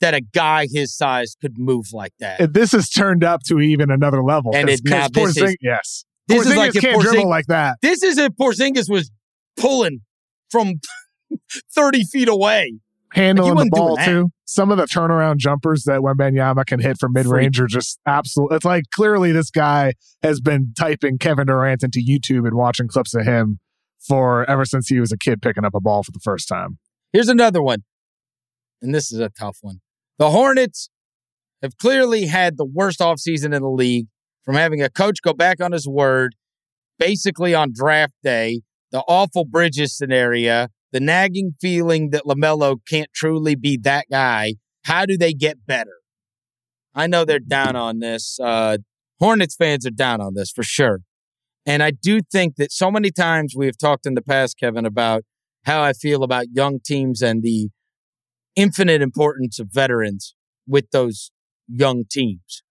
that 0.00 0.14
a 0.14 0.20
guy 0.20 0.66
his 0.70 0.96
size 0.96 1.36
could 1.40 1.58
move 1.58 1.86
like 1.92 2.12
that. 2.18 2.40
And 2.40 2.54
this 2.54 2.72
has 2.72 2.88
turned 2.88 3.22
up 3.22 3.42
to 3.46 3.60
even 3.60 3.90
another 3.90 4.22
level. 4.22 4.50
And 4.54 4.68
'cause- 4.68 4.80
it- 4.80 4.88
now 4.90 5.08
this 5.08 5.36
is- 5.36 5.42
Porzing- 5.42 5.56
yes, 5.60 6.04
this 6.28 6.46
is 6.46 6.52
Porzingis 6.52 6.56
like 6.56 6.72
can't 6.74 6.96
Porzing- 6.96 7.02
dribble 7.12 7.28
like 7.30 7.46
that. 7.46 7.78
this 7.82 8.02
is 8.02 8.18
if 8.18 8.32
Porzingis 8.32 8.90
was 8.90 9.10
pulling 9.56 10.00
from 10.50 10.74
thirty 11.74 12.04
feet 12.04 12.28
away. 12.28 12.74
Handling 13.14 13.56
the 13.56 13.68
ball 13.70 13.96
too. 13.96 14.30
Some 14.44 14.70
of 14.70 14.78
the 14.78 14.84
turnaround 14.84 15.36
jumpers 15.36 15.84
that 15.84 16.00
Wembanyama 16.00 16.66
can 16.66 16.80
hit 16.80 16.98
from 16.98 17.12
mid 17.12 17.26
range 17.26 17.60
are 17.60 17.66
just 17.66 17.98
absolute. 18.06 18.52
It's 18.52 18.64
like 18.64 18.84
clearly 18.94 19.32
this 19.32 19.50
guy 19.50 19.94
has 20.22 20.40
been 20.40 20.72
typing 20.78 21.18
Kevin 21.18 21.46
Durant 21.46 21.82
into 21.82 22.00
YouTube 22.00 22.46
and 22.46 22.54
watching 22.54 22.88
clips 22.88 23.14
of 23.14 23.24
him 23.24 23.58
for 24.00 24.48
ever 24.50 24.64
since 24.64 24.88
he 24.88 24.98
was 24.98 25.12
a 25.12 25.18
kid 25.18 25.42
picking 25.42 25.64
up 25.64 25.74
a 25.74 25.80
ball 25.80 26.02
for 26.02 26.12
the 26.12 26.20
first 26.20 26.48
time. 26.48 26.78
Here's 27.12 27.28
another 27.28 27.62
one, 27.62 27.84
and 28.80 28.94
this 28.94 29.12
is 29.12 29.18
a 29.20 29.28
tough 29.28 29.58
one. 29.60 29.80
The 30.18 30.30
Hornets 30.30 30.90
have 31.62 31.76
clearly 31.78 32.26
had 32.26 32.56
the 32.56 32.64
worst 32.64 33.00
offseason 33.00 33.54
in 33.54 33.62
the 33.62 33.70
league 33.70 34.06
from 34.44 34.54
having 34.54 34.82
a 34.82 34.90
coach 34.90 35.22
go 35.22 35.32
back 35.32 35.60
on 35.60 35.72
his 35.72 35.86
word 35.86 36.34
basically 36.98 37.54
on 37.54 37.72
draft 37.74 38.14
day, 38.22 38.60
the 38.90 39.02
awful 39.08 39.44
Bridges 39.44 39.96
scenario, 39.96 40.68
the 40.92 41.00
nagging 41.00 41.54
feeling 41.60 42.10
that 42.10 42.24
LaMelo 42.24 42.76
can't 42.88 43.12
truly 43.14 43.54
be 43.54 43.78
that 43.82 44.06
guy. 44.10 44.54
How 44.84 45.06
do 45.06 45.16
they 45.16 45.32
get 45.32 45.66
better? 45.66 45.96
I 46.94 47.06
know 47.06 47.24
they're 47.24 47.38
down 47.38 47.76
on 47.76 48.00
this. 48.00 48.38
Uh, 48.40 48.78
Hornets 49.18 49.56
fans 49.56 49.86
are 49.86 49.90
down 49.90 50.20
on 50.20 50.34
this 50.34 50.50
for 50.50 50.62
sure. 50.62 51.00
And 51.64 51.82
I 51.82 51.92
do 51.92 52.20
think 52.20 52.56
that 52.56 52.72
so 52.72 52.90
many 52.90 53.10
times 53.10 53.54
we 53.56 53.66
have 53.66 53.78
talked 53.78 54.04
in 54.04 54.14
the 54.14 54.22
past, 54.22 54.58
Kevin, 54.58 54.84
about 54.84 55.22
how 55.64 55.80
I 55.82 55.92
feel 55.92 56.24
about 56.24 56.46
young 56.52 56.80
teams 56.84 57.22
and 57.22 57.42
the 57.42 57.68
infinite 58.56 59.00
importance 59.00 59.58
of 59.60 59.68
veterans 59.70 60.34
with 60.66 60.90
those 60.90 61.30
young 61.68 62.04
teams. 62.10 62.62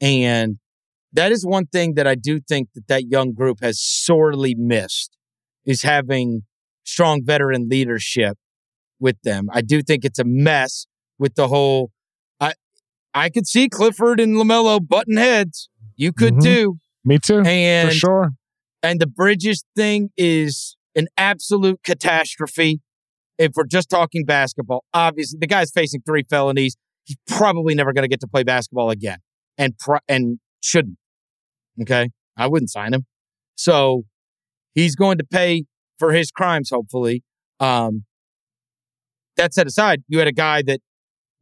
And 0.00 0.56
that 1.12 1.32
is 1.32 1.44
one 1.44 1.66
thing 1.66 1.94
that 1.94 2.06
I 2.06 2.14
do 2.14 2.40
think 2.40 2.70
that 2.74 2.88
that 2.88 3.04
young 3.08 3.32
group 3.32 3.58
has 3.60 3.80
sorely 3.80 4.54
missed 4.54 5.16
is 5.66 5.82
having 5.82 6.42
strong 6.90 7.22
veteran 7.24 7.68
leadership 7.68 8.36
with 8.98 9.16
them. 9.22 9.48
I 9.52 9.60
do 9.62 9.82
think 9.82 10.04
it's 10.04 10.18
a 10.18 10.24
mess 10.24 10.86
with 11.18 11.34
the 11.34 11.48
whole 11.48 11.90
I 12.40 12.54
I 13.14 13.28
could 13.30 13.46
see 13.46 13.68
Clifford 13.68 14.20
and 14.20 14.36
LaMelo 14.36 14.86
button 14.86 15.16
heads. 15.16 15.68
You 15.96 16.12
could 16.12 16.34
Mhm. 16.34 16.42
too. 16.42 16.76
Me 17.04 17.18
too, 17.18 17.40
And 17.46 17.88
for 17.90 17.94
sure. 17.94 18.30
and 18.82 19.00
the 19.00 19.06
Bridges 19.06 19.64
thing 19.74 20.10
is 20.16 20.76
an 20.94 21.06
absolute 21.16 21.80
catastrophe. 21.82 22.80
If 23.38 23.52
we're 23.56 23.64
just 23.64 23.88
talking 23.88 24.24
basketball, 24.26 24.84
obviously 24.92 25.38
the 25.40 25.46
guy's 25.46 25.70
facing 25.70 26.02
three 26.02 26.24
felonies. 26.28 26.76
He's 27.04 27.16
probably 27.26 27.74
never 27.74 27.92
going 27.94 28.02
to 28.02 28.08
get 28.08 28.20
to 28.20 28.28
play 28.28 28.42
basketball 28.42 28.90
again, 28.90 29.18
and 29.56 29.78
pro- 29.78 30.00
and 30.08 30.40
shouldn't. 30.62 30.98
Okay, 31.80 32.10
I 32.36 32.46
wouldn't 32.48 32.70
sign 32.70 32.92
him. 32.92 33.06
So 33.56 34.04
he's 34.74 34.94
going 34.94 35.16
to 35.18 35.24
pay 35.24 35.64
for 36.00 36.12
his 36.12 36.32
crimes, 36.32 36.70
hopefully. 36.70 37.22
Um, 37.60 38.04
that 39.36 39.54
set 39.54 39.68
aside, 39.68 40.02
you 40.08 40.18
had 40.18 40.26
a 40.26 40.32
guy 40.32 40.62
that 40.62 40.80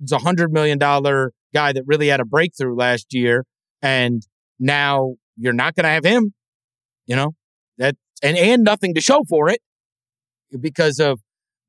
was 0.01 0.13
a 0.13 0.19
hundred 0.19 0.53
million 0.53 0.79
dollar 0.79 1.33
guy 1.55 1.73
that 1.73 1.85
really 1.87 2.09
had 2.09 2.21
a 2.21 2.27
breakthrough 2.27 2.77
last 2.77 3.15
year, 3.15 3.45
and 3.81 4.23
now 4.59 5.15
you're 5.37 5.55
not 5.55 5.75
going 5.75 5.85
to 5.85 5.91
have 5.91 6.05
him. 6.05 6.35
You 7.07 7.17
know 7.17 7.35
that, 7.79 7.97
and 8.23 8.37
and 8.37 8.63
nothing 8.65 8.95
to 8.95 9.01
show 9.01 9.25
for 9.27 9.49
it 9.49 9.61
because 10.61 10.99
of 10.99 11.21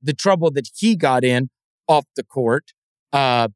the 0.01 0.13
trouble 0.13 0.51
that 0.51 0.67
he 0.75 0.97
got 0.97 1.23
in 1.23 1.49
off 1.87 2.05
the 2.15 2.23
court. 2.23 2.65
Uh, 3.13 3.47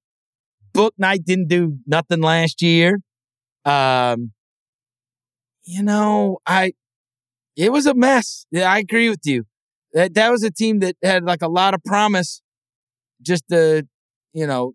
Bouknight 0.73 1.25
didn't 1.25 1.47
do 1.47 1.77
nothing 1.85 2.21
last 2.21 2.61
year. 2.61 2.99
Um, 3.65 4.31
you 5.65 5.83
know, 5.83 6.39
I 6.45 6.73
it 7.55 7.71
was 7.71 7.85
a 7.85 7.93
mess. 7.93 8.45
Yeah, 8.51 8.71
I 8.71 8.79
agree 8.79 9.09
with 9.09 9.21
you. 9.25 9.45
That 9.93 10.13
that 10.15 10.31
was 10.31 10.43
a 10.43 10.51
team 10.51 10.79
that 10.79 10.95
had 11.03 11.23
like 11.23 11.41
a 11.41 11.47
lot 11.47 11.73
of 11.73 11.83
promise. 11.83 12.41
Just 13.21 13.43
to, 13.49 13.87
you 14.33 14.47
know, 14.47 14.73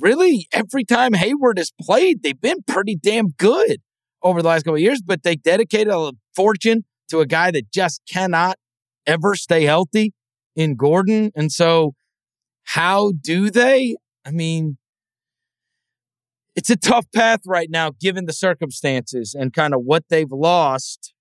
really 0.00 0.48
every 0.52 0.84
time 0.84 1.14
Hayward 1.14 1.58
has 1.58 1.72
played, 1.80 2.22
they've 2.22 2.40
been 2.40 2.62
pretty 2.66 2.96
damn 2.96 3.28
good 3.30 3.78
over 4.22 4.42
the 4.42 4.48
last 4.48 4.64
couple 4.64 4.78
years. 4.78 5.00
But 5.04 5.22
they 5.22 5.36
dedicated 5.36 5.92
a 5.92 6.12
fortune 6.34 6.84
to 7.10 7.20
a 7.20 7.26
guy 7.26 7.50
that 7.52 7.72
just 7.72 8.02
cannot 8.10 8.58
ever 9.06 9.34
stay 9.34 9.64
healthy 9.64 10.12
in 10.54 10.74
Gordon, 10.74 11.30
and 11.34 11.52
so 11.52 11.94
how 12.64 13.12
do 13.12 13.50
they? 13.50 13.96
I 14.26 14.30
mean, 14.30 14.76
it's 16.54 16.68
a 16.68 16.76
tough 16.76 17.06
path 17.14 17.40
right 17.46 17.70
now 17.70 17.92
given 17.98 18.26
the 18.26 18.32
circumstances 18.32 19.34
and 19.38 19.52
kind 19.52 19.72
of 19.72 19.82
what 19.84 20.04
they've 20.10 20.30
lost 20.30 21.14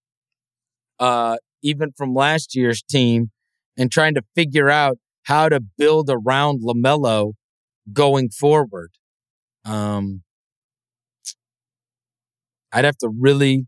uh, 0.99 1.37
even 1.61 1.91
from 1.97 2.13
last 2.13 2.55
year's 2.55 2.81
team 2.81 3.31
and 3.77 3.91
trying 3.91 4.13
to 4.15 4.23
figure 4.35 4.69
out 4.69 4.97
how 5.23 5.49
to 5.49 5.59
build 5.59 6.09
around 6.09 6.61
LaMelo 6.63 7.33
going 7.93 8.29
forward. 8.29 8.91
Um, 9.65 10.23
I'd 12.71 12.85
have 12.85 12.97
to 12.99 13.09
really, 13.09 13.67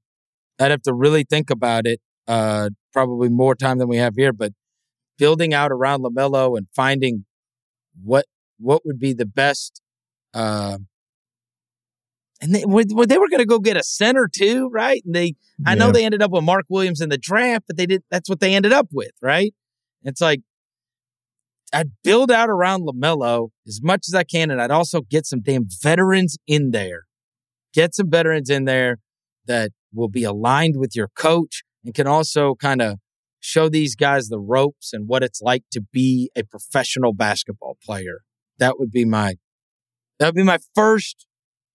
I'd 0.60 0.72
have 0.72 0.82
to 0.84 0.94
really 0.94 1.24
think 1.30 1.50
about 1.50 1.86
it. 1.86 2.00
Uh, 2.28 2.70
probably 2.94 3.30
more 3.30 3.56
time 3.56 3.80
than 3.80 3.88
we 3.88 3.98
have 3.98 4.14
here, 4.16 4.32
but 4.32 4.52
building 5.18 5.54
out 5.54 5.72
around 5.72 6.02
LaMelo 6.04 6.58
and 6.58 6.68
finding 6.76 7.26
what 8.04 8.26
what 8.60 8.86
would 8.86 9.00
be 9.00 9.14
the 9.14 9.26
best 9.26 9.82
uh, 10.34 10.78
and 12.42 12.56
they, 12.56 12.64
well, 12.66 12.86
they 12.86 13.18
were 13.18 13.28
going 13.28 13.40
to 13.40 13.46
go 13.46 13.60
get 13.60 13.76
a 13.76 13.84
center 13.84 14.30
too, 14.32 14.70
right? 14.70 15.02
And 15.06 15.14
they, 15.14 15.36
I 15.66 15.76
know 15.76 15.92
they 15.92 16.06
ended 16.06 16.22
up 16.22 16.32
with 16.32 16.44
Mark 16.44 16.66
Williams 16.70 17.02
in 17.02 17.10
the 17.10 17.18
draft, 17.18 17.66
but 17.68 17.76
they 17.76 17.86
did. 17.86 18.04
That's 18.10 18.30
what 18.30 18.40
they 18.40 18.56
ended 18.56 18.72
up 18.72 18.88
with, 18.92 19.12
right? 19.22 19.54
It's 20.04 20.22
like 20.22 20.42
I'd 21.74 21.92
build 22.04 22.32
out 22.32 22.50
around 22.50 22.84
Lamelo 22.88 23.50
as 23.68 23.82
much 23.84 24.06
as 24.08 24.16
I 24.16 24.24
can, 24.24 24.52
and 24.52 24.62
I'd 24.62 24.72
also 24.72 25.02
get 25.02 25.26
some 25.26 25.42
damn 25.42 25.66
veterans 25.82 26.38
in 26.48 26.72
there. 26.72 27.04
Get 27.74 27.94
some 27.94 28.10
veterans 28.10 28.50
in 28.50 28.66
there 28.66 28.98
that 29.46 29.72
will 29.94 30.08
be 30.08 30.24
aligned 30.24 30.76
with 30.78 30.96
your 30.96 31.10
coach 31.10 31.64
and 31.84 31.94
can 31.94 32.08
also 32.08 32.56
kind 32.56 32.82
of 32.82 33.00
show 33.40 33.70
these 33.70 33.96
guys 33.96 34.28
the 34.28 34.40
ropes 34.40 34.94
and 34.94 35.08
what 35.08 35.24
it's 35.24 35.42
like 35.42 35.64
to 35.72 35.82
be 35.82 36.30
a 36.36 36.44
professional 36.44 37.14
basketball 37.14 37.78
player. 37.84 38.22
That 38.58 38.80
would 38.80 38.92
be 38.92 39.06
my 39.06 39.36
that 40.20 40.28
would 40.28 40.36
be 40.36 40.44
my 40.44 40.60
first 40.76 41.26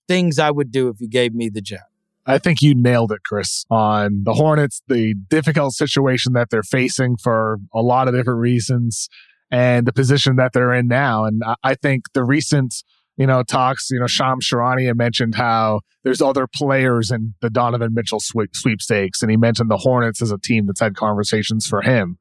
things 0.09 0.39
I 0.39 0.51
would 0.51 0.71
do 0.71 0.89
if 0.89 1.01
you 1.01 1.09
gave 1.09 1.35
me 1.35 1.49
the 1.49 1.61
job. 1.61 1.81
I 2.27 2.39
think 2.39 2.63
you 2.63 2.75
nailed 2.75 3.13
it, 3.13 3.21
Chris, 3.25 3.67
on 3.71 4.23
the 4.25 4.33
Hornets, 4.33 4.81
the 4.89 5.15
difficult 5.29 5.75
situation 5.75 6.33
that 6.33 6.49
they're 6.51 6.63
facing 6.63 7.19
for 7.19 7.59
a 7.75 7.83
lot 7.83 8.09
of 8.09 8.15
different 8.15 8.41
reasons 8.41 9.09
and 9.51 9.87
the 9.87 9.93
position 9.93 10.37
that 10.37 10.55
they're 10.55 10.73
in 10.73 10.89
now. 10.89 11.27
And 11.27 11.43
I 11.63 11.75
think 11.75 12.05
the 12.15 12.25
recent, 12.25 12.83
you 13.19 13.27
know, 13.27 13.43
talks, 13.43 13.91
you 13.91 14.01
know, 14.01 14.07
Shams 14.07 14.49
Charania 14.49 14.97
mentioned 14.97 15.35
how 15.35 15.81
there's 16.03 16.23
other 16.23 16.47
players 16.47 17.11
in 17.11 17.35
the 17.43 17.51
Donovan 17.51 17.93
Mitchell 17.93 18.21
sweepstakes. 18.21 19.21
And 19.21 19.31
he 19.31 19.37
mentioned 19.37 19.71
the 19.71 19.77
Hornets 19.77 20.23
as 20.23 20.33
a 20.33 20.39
team 20.39 20.67
that's 20.67 20.81
had 20.81 20.97
conversations 20.97 21.67
for 21.67 21.83
him. 21.83 22.19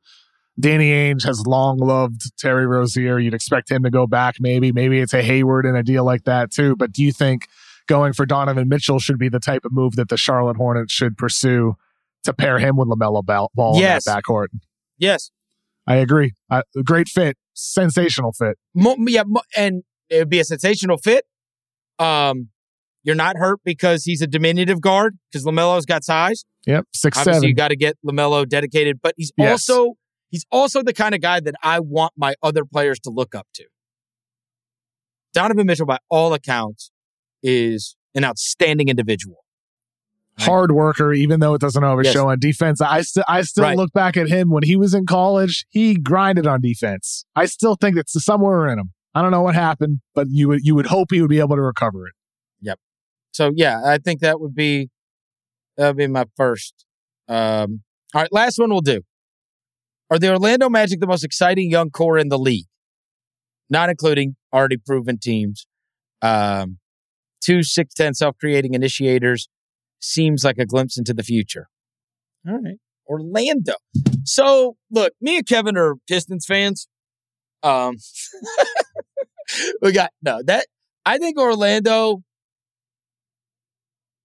Danny 0.60 0.92
Ainge 0.92 1.24
has 1.24 1.48
long 1.48 1.78
loved 1.78 2.38
Terry 2.38 2.68
Rozier. 2.68 3.18
You'd 3.20 3.34
expect 3.34 3.72
him 3.72 3.84
to 3.84 3.90
go 3.90 4.06
back, 4.06 4.36
maybe. 4.40 4.72
Maybe 4.72 5.00
it's 5.00 5.14
a 5.14 5.24
Hayward 5.24 5.66
in 5.66 5.76
a 5.76 5.82
deal 5.82 6.04
like 6.04 6.26
that, 6.26 6.52
too. 6.52 6.76
But 6.76 6.92
do 6.92 7.04
you 7.04 7.12
think 7.12 7.48
going 7.88 8.14
for 8.14 8.26
Donovan 8.26 8.68
Mitchell 8.68 9.00
should 9.00 9.18
be 9.18 9.30
the 9.30 9.40
type 9.40 9.66
of 9.66 9.72
move 9.72 9.96
that 9.96 10.10
the 10.10 10.18
Charlotte 10.18 10.58
Hornets 10.58 10.94
should 10.94 11.18
pursue 11.18 11.76
to 12.24 12.34
pair 12.34 12.60
him 12.60 12.78
with 12.78 12.88
LaMelo 12.88 13.24
Ball, 13.24 13.80
yes. 13.80 14.08
in 14.08 14.14
that 14.14 14.24
backcourt. 14.24 14.48
Yes. 14.98 15.32
I 15.86 15.96
agree. 15.96 16.34
Uh, 16.50 16.64
great 16.84 17.10
fit. 17.10 17.38
Sensational 17.54 18.32
fit. 18.32 18.58
Mo- 18.74 18.96
yeah, 19.08 19.24
mo- 19.26 19.42
and 19.56 19.84
it 20.10 20.20
would 20.20 20.30
be 20.30 20.40
a 20.40 20.46
sensational 20.46 20.98
fit. 20.98 21.26
Um, 22.00 22.50
you're 23.04 23.16
not 23.16 23.36
hurt 23.36 23.60
because 23.66 24.06
he's 24.06 24.22
a 24.22 24.28
diminutive 24.28 24.80
guard 24.80 25.18
because 25.30 25.46
Lamelo's 25.46 25.86
got 25.86 26.04
size. 26.04 26.46
Yep, 26.66 26.86
six 26.94 27.18
Obviously, 27.18 27.34
seven. 27.34 27.50
you 27.50 27.56
got 27.56 27.68
to 27.68 27.76
get 27.76 27.98
Lamelo 28.06 28.48
dedicated, 28.48 29.00
but 29.04 29.14
he's 29.18 29.34
yes. 29.38 29.70
also 29.70 29.96
he's 30.30 30.46
also 30.52 30.82
the 30.82 30.94
kind 30.94 31.14
of 31.14 31.20
guy 31.20 31.42
that 31.42 31.56
I 31.62 31.82
want 31.82 32.14
my 32.16 32.36
other 32.42 32.64
players 32.64 33.00
to 33.02 33.10
look 33.10 33.36
up 33.36 33.48
to. 33.56 33.66
Donovan 35.34 35.68
Mitchell, 35.68 35.86
by 35.86 35.98
all 36.10 36.34
accounts, 36.34 36.92
is 37.44 37.96
an 38.16 38.24
outstanding 38.24 38.90
individual. 38.90 39.38
Hard 40.40 40.72
worker, 40.72 41.14
even 41.14 41.40
though 41.42 41.54
it 41.54 41.62
doesn't 41.62 41.84
always 41.84 42.06
yes. 42.06 42.14
show 42.16 42.30
on 42.30 42.40
defense. 42.40 42.82
I 42.82 43.02
still 43.02 43.24
I 43.28 43.44
still 43.44 43.66
right. 43.66 43.78
look 43.78 43.94
back 43.94 44.18
at 44.18 44.28
him 44.28 44.50
when 44.50 44.64
he 44.64 44.76
was 44.76 44.96
in 44.96 45.06
college. 45.06 45.64
He 45.70 45.94
grinded 45.94 46.48
on 46.48 46.60
defense. 46.60 47.24
I 47.36 47.46
still 47.46 47.76
think 47.76 47.98
it's 47.98 48.14
somewhere 48.24 48.68
in 48.68 48.80
him. 48.80 48.94
I 49.14 49.22
don't 49.22 49.30
know 49.30 49.44
what 49.44 49.54
happened, 49.54 50.00
but 50.16 50.26
you 50.32 50.48
would 50.48 50.62
you 50.64 50.74
would 50.74 50.88
hope 50.88 51.10
he 51.12 51.22
would 51.22 51.30
be 51.30 51.40
able 51.40 51.56
to 51.56 51.62
recover 51.62 52.08
it. 52.08 52.14
Yep. 52.62 52.80
So 53.32 53.52
yeah, 53.56 53.82
I 53.86 54.00
think 54.00 54.22
that 54.22 54.42
would 54.42 54.56
be 54.56 54.90
that 55.78 55.90
would 55.90 55.98
be 55.98 56.08
my 56.08 56.26
first. 56.36 56.84
Um, 57.28 57.84
all 58.16 58.22
right, 58.22 58.34
last 58.34 58.58
one 58.58 58.72
we'll 58.72 58.82
do. 58.82 59.02
Are 60.10 60.18
the 60.20 60.32
Orlando 60.32 60.70
Magic 60.70 61.00
the 61.00 61.08
most 61.08 61.24
exciting 61.24 61.70
young 61.70 61.90
core 61.90 62.18
in 62.18 62.30
the 62.30 62.40
league? 62.40 62.66
Not 63.70 63.90
including 63.90 64.36
already 64.52 64.78
proven 64.78 65.18
teams. 65.20 65.68
Um, 66.22 66.80
two 67.44 67.60
6'10 67.60 68.16
self 68.16 68.38
creating 68.38 68.74
initiators 68.74 69.50
seems 70.00 70.44
like 70.44 70.58
a 70.58 70.66
glimpse 70.66 70.98
into 70.98 71.14
the 71.14 71.24
future. 71.24 71.68
All 72.48 72.60
right. 72.60 72.78
Orlando. 73.08 73.74
So, 74.24 74.78
look, 74.90 75.14
me 75.22 75.38
and 75.38 75.48
Kevin 75.48 75.78
are 75.78 75.96
Pistons 76.08 76.46
fans. 76.46 76.88
Um, 77.62 77.98
we 79.82 79.92
got 79.92 80.12
no 80.22 80.42
that. 80.44 80.68
I 81.06 81.18
think 81.18 81.38
Orlando 81.38 82.22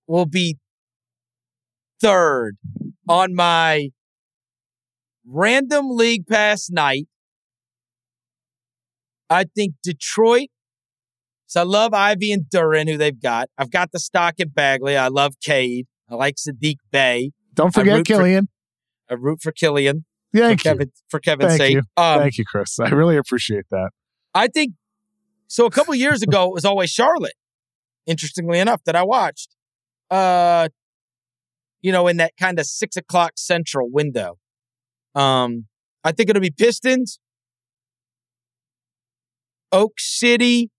will 0.07 0.27
be 0.27 0.57
third 2.01 2.57
on 3.09 3.35
my 3.35 3.91
random 5.27 5.91
league 5.91 6.27
pass 6.27 6.71
night. 6.71 7.07
I 9.31 9.45
think 9.45 9.75
Detroit 9.83 10.49
so 11.49 11.61
I 11.61 11.65
love 11.65 11.95
Ivey 11.95 12.31
and 12.31 12.45
Duren, 12.45 12.89
who 12.89 12.99
they've 12.99 13.21
got. 13.21 13.49
I've 13.57 13.71
got 13.71 13.91
the 13.91 13.99
stock 13.99 14.35
at 14.39 14.55
Bagley. 14.55 14.97
I 14.99 15.09
love 15.09 15.35
Cade. 15.43 15.87
I 16.11 16.15
like 16.15 16.37
Saddiq 16.37 16.77
Bey. 16.93 17.33
Don't 17.55 17.73
forget 17.73 18.05
Killian. 18.05 18.49
For, 19.09 19.15
I 19.15 19.19
root 19.19 19.41
for 19.43 19.51
Killian. 19.51 20.05
Thank 20.35 20.61
for. 20.61 20.65
Kevin, 20.65 20.93
for 21.09 21.21
Kevin's 21.21 21.53
Thank 21.53 21.59
sake. 21.59 21.75
You. 21.75 21.83
Um, 21.97 22.21
Thank 22.21 22.37
you, 22.37 22.45
Chris. 22.45 22.79
I 22.79 22.91
really 22.91 23.17
appreciate 23.17 23.65
that. 23.71 23.91
I 24.35 24.49
think 24.49 24.75
so. 25.47 25.65
A 25.65 25.71
couple 25.71 25.95
years 25.95 26.23
ago, 26.23 26.45
it 26.45 26.53
was 26.53 26.67
always 26.67 26.91
Charlotte. 26.91 27.33
Interestingly 28.07 28.59
enough, 28.59 28.85
that 28.85 28.95
I 28.95 29.03
watched. 29.03 29.57
Uh, 30.11 30.69
you 31.81 31.93
know, 31.93 32.09
in 32.09 32.19
that 32.19 32.33
kind 32.39 32.59
of 32.59 32.67
six 32.67 32.97
o'clock 32.97 33.33
central 33.37 33.89
window. 33.91 34.37
Um, 35.15 35.67
I 36.05 36.13
think 36.13 36.29
it'll 36.29 36.43
be 36.43 36.51
Pistons, 36.51 37.19
Oak 39.73 39.95
City, 39.99 40.71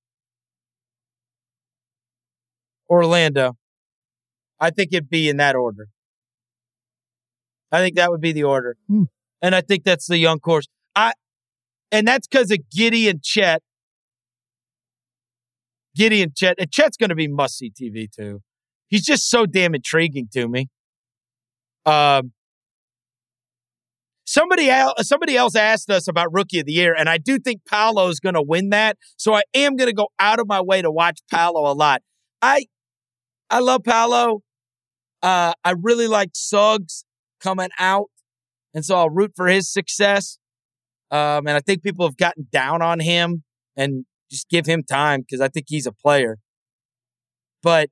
Orlando. 2.89 3.53
I 4.59 4.71
think 4.71 4.89
it'd 4.91 5.09
be 5.09 5.29
in 5.29 5.37
that 5.37 5.55
order. 5.55 5.87
I 7.71 7.79
think 7.79 7.95
that 7.95 8.09
would 8.09 8.21
be 8.21 8.31
the 8.31 8.43
order. 8.43 8.77
Hmm. 8.87 9.03
And 9.41 9.55
I 9.55 9.61
think 9.61 9.83
that's 9.83 10.07
the 10.07 10.17
young 10.17 10.39
course. 10.39 10.67
I 10.95 11.13
and 11.91 12.07
that's 12.07 12.27
because 12.27 12.51
of 12.51 12.59
Giddey 12.75 13.09
and 13.09 13.23
Chet. 13.23 13.61
Giddey 15.97 16.21
and 16.23 16.35
Chet. 16.35 16.55
And 16.59 16.71
Chet's 16.71 16.97
gonna 16.97 17.15
be 17.15 17.27
must 17.27 17.57
see 17.57 17.71
TV 17.71 18.09
too. 18.11 18.41
He's 18.87 19.03
just 19.03 19.29
so 19.29 19.45
damn 19.45 19.75
intriguing 19.75 20.27
to 20.33 20.47
me. 20.47 20.69
Um 21.85 22.33
Somebody 24.25 24.69
else, 24.69 25.07
somebody 25.07 25.35
else 25.35 25.55
asked 25.55 25.89
us 25.89 26.07
about 26.07 26.31
Rookie 26.31 26.59
of 26.59 26.67
the 26.67 26.71
Year, 26.71 26.93
and 26.95 27.09
I 27.09 27.17
do 27.17 27.39
think 27.39 27.65
Paolo 27.65 28.09
is 28.09 28.19
going 28.19 28.35
to 28.35 28.43
win 28.43 28.69
that. 28.69 28.95
So 29.17 29.33
I 29.33 29.41
am 29.55 29.75
going 29.75 29.89
to 29.89 29.95
go 29.95 30.09
out 30.19 30.39
of 30.39 30.47
my 30.47 30.61
way 30.61 30.83
to 30.83 30.91
watch 30.91 31.17
Paolo 31.31 31.65
a 31.65 31.73
lot. 31.73 32.03
I 32.39 32.67
I 33.49 33.59
love 33.59 33.83
Paolo. 33.83 34.41
Uh, 35.21 35.53
I 35.63 35.73
really 35.81 36.07
like 36.07 36.29
Suggs 36.33 37.03
coming 37.41 37.69
out, 37.79 38.09
and 38.73 38.85
so 38.85 38.95
I'll 38.95 39.09
root 39.09 39.31
for 39.35 39.47
his 39.47 39.71
success. 39.71 40.37
Um, 41.11 41.47
and 41.47 41.51
I 41.51 41.59
think 41.59 41.81
people 41.81 42.05
have 42.05 42.17
gotten 42.17 42.47
down 42.51 42.81
on 42.81 42.99
him, 42.99 43.43
and 43.75 44.05
just 44.29 44.49
give 44.49 44.65
him 44.65 44.83
time 44.83 45.21
because 45.21 45.41
I 45.41 45.47
think 45.47 45.65
he's 45.69 45.87
a 45.87 45.91
player. 45.91 46.37
But 47.63 47.89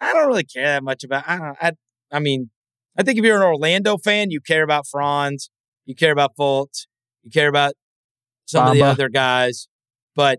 I 0.00 0.12
don't 0.12 0.28
really 0.28 0.44
care 0.44 0.66
that 0.66 0.84
much 0.84 1.04
about. 1.04 1.28
I, 1.28 1.54
I, 1.60 1.72
I 2.12 2.20
mean, 2.20 2.50
I 2.96 3.02
think 3.02 3.18
if 3.18 3.24
you're 3.24 3.36
an 3.36 3.42
Orlando 3.42 3.98
fan, 3.98 4.30
you 4.30 4.40
care 4.40 4.62
about 4.62 4.86
Franz, 4.86 5.50
you 5.84 5.94
care 5.94 6.12
about 6.12 6.36
Fultz, 6.38 6.86
you 7.22 7.30
care 7.30 7.48
about 7.48 7.74
some 8.46 8.66
Bamba. 8.66 8.70
of 8.70 8.74
the 8.74 8.82
other 8.82 9.08
guys, 9.08 9.68
but 10.14 10.38